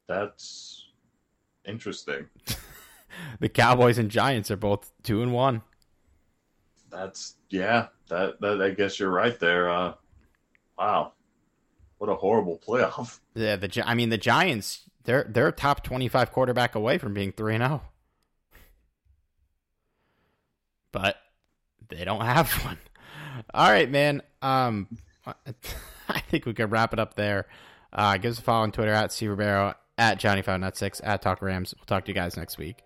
That's 0.08 0.88
interesting. 1.66 2.30
The 3.40 3.50
Cowboys 3.50 3.98
and 3.98 4.10
Giants 4.10 4.50
are 4.50 4.56
both 4.56 4.90
two 5.02 5.22
and 5.22 5.34
one. 5.34 5.60
That's 6.90 7.34
yeah. 7.50 7.88
That, 8.12 8.40
that 8.42 8.60
I 8.60 8.70
guess 8.70 9.00
you're 9.00 9.10
right 9.10 9.38
there. 9.40 9.70
Uh, 9.70 9.94
wow, 10.78 11.12
what 11.96 12.10
a 12.10 12.14
horrible 12.14 12.60
playoff. 12.64 13.18
Yeah, 13.34 13.56
the 13.56 13.82
I 13.86 13.94
mean 13.94 14.10
the 14.10 14.18
Giants 14.18 14.82
they're 15.04 15.24
they're 15.26 15.50
top 15.52 15.82
twenty 15.82 16.08
five 16.08 16.32
quarterback 16.32 16.74
away 16.74 16.98
from 16.98 17.14
being 17.14 17.32
three 17.32 17.54
and 17.54 17.64
zero, 17.64 17.82
but 20.92 21.16
they 21.88 22.04
don't 22.04 22.20
have 22.20 22.52
one. 22.64 22.76
All 23.54 23.70
right, 23.70 23.90
man. 23.90 24.20
Um, 24.42 24.98
I 25.26 26.20
think 26.20 26.44
we 26.44 26.52
could 26.52 26.70
wrap 26.70 26.92
it 26.92 26.98
up 26.98 27.14
there. 27.14 27.46
Uh, 27.90 28.18
give 28.18 28.32
us 28.32 28.38
a 28.38 28.42
follow 28.42 28.64
on 28.64 28.72
Twitter 28.72 28.92
at 28.92 29.10
C 29.10 29.26
Ribeiro 29.28 29.72
at 29.96 30.18
Johnny 30.18 30.42
Five 30.42 30.60
Nut 30.60 30.76
Six 30.76 31.00
at 31.02 31.22
Talk 31.22 31.40
Rams. 31.40 31.74
We'll 31.74 31.86
talk 31.86 32.04
to 32.04 32.10
you 32.10 32.14
guys 32.14 32.36
next 32.36 32.58
week. 32.58 32.82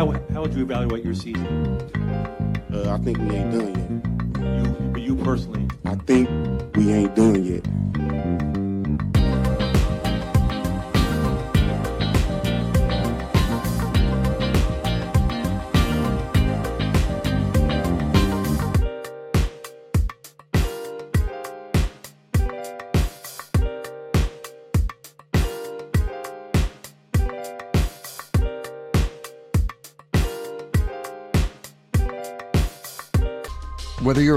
How, 0.00 0.10
how 0.32 0.40
would 0.40 0.54
you 0.54 0.62
evaluate 0.62 1.04
your 1.04 1.12
season? 1.12 1.46
Uh, 2.72 2.96
I 2.98 3.04
think 3.04 3.18
we 3.18 3.36
ain't 3.36 3.52
done 3.52 3.74
You, 4.40 4.90
but 4.92 5.02
you 5.02 5.14
personally. 5.14 5.68
I 5.84 5.94
think 5.94 6.26
we 6.74 6.90
ain't 6.90 7.14
done 7.14 7.44
yet. 7.44 8.49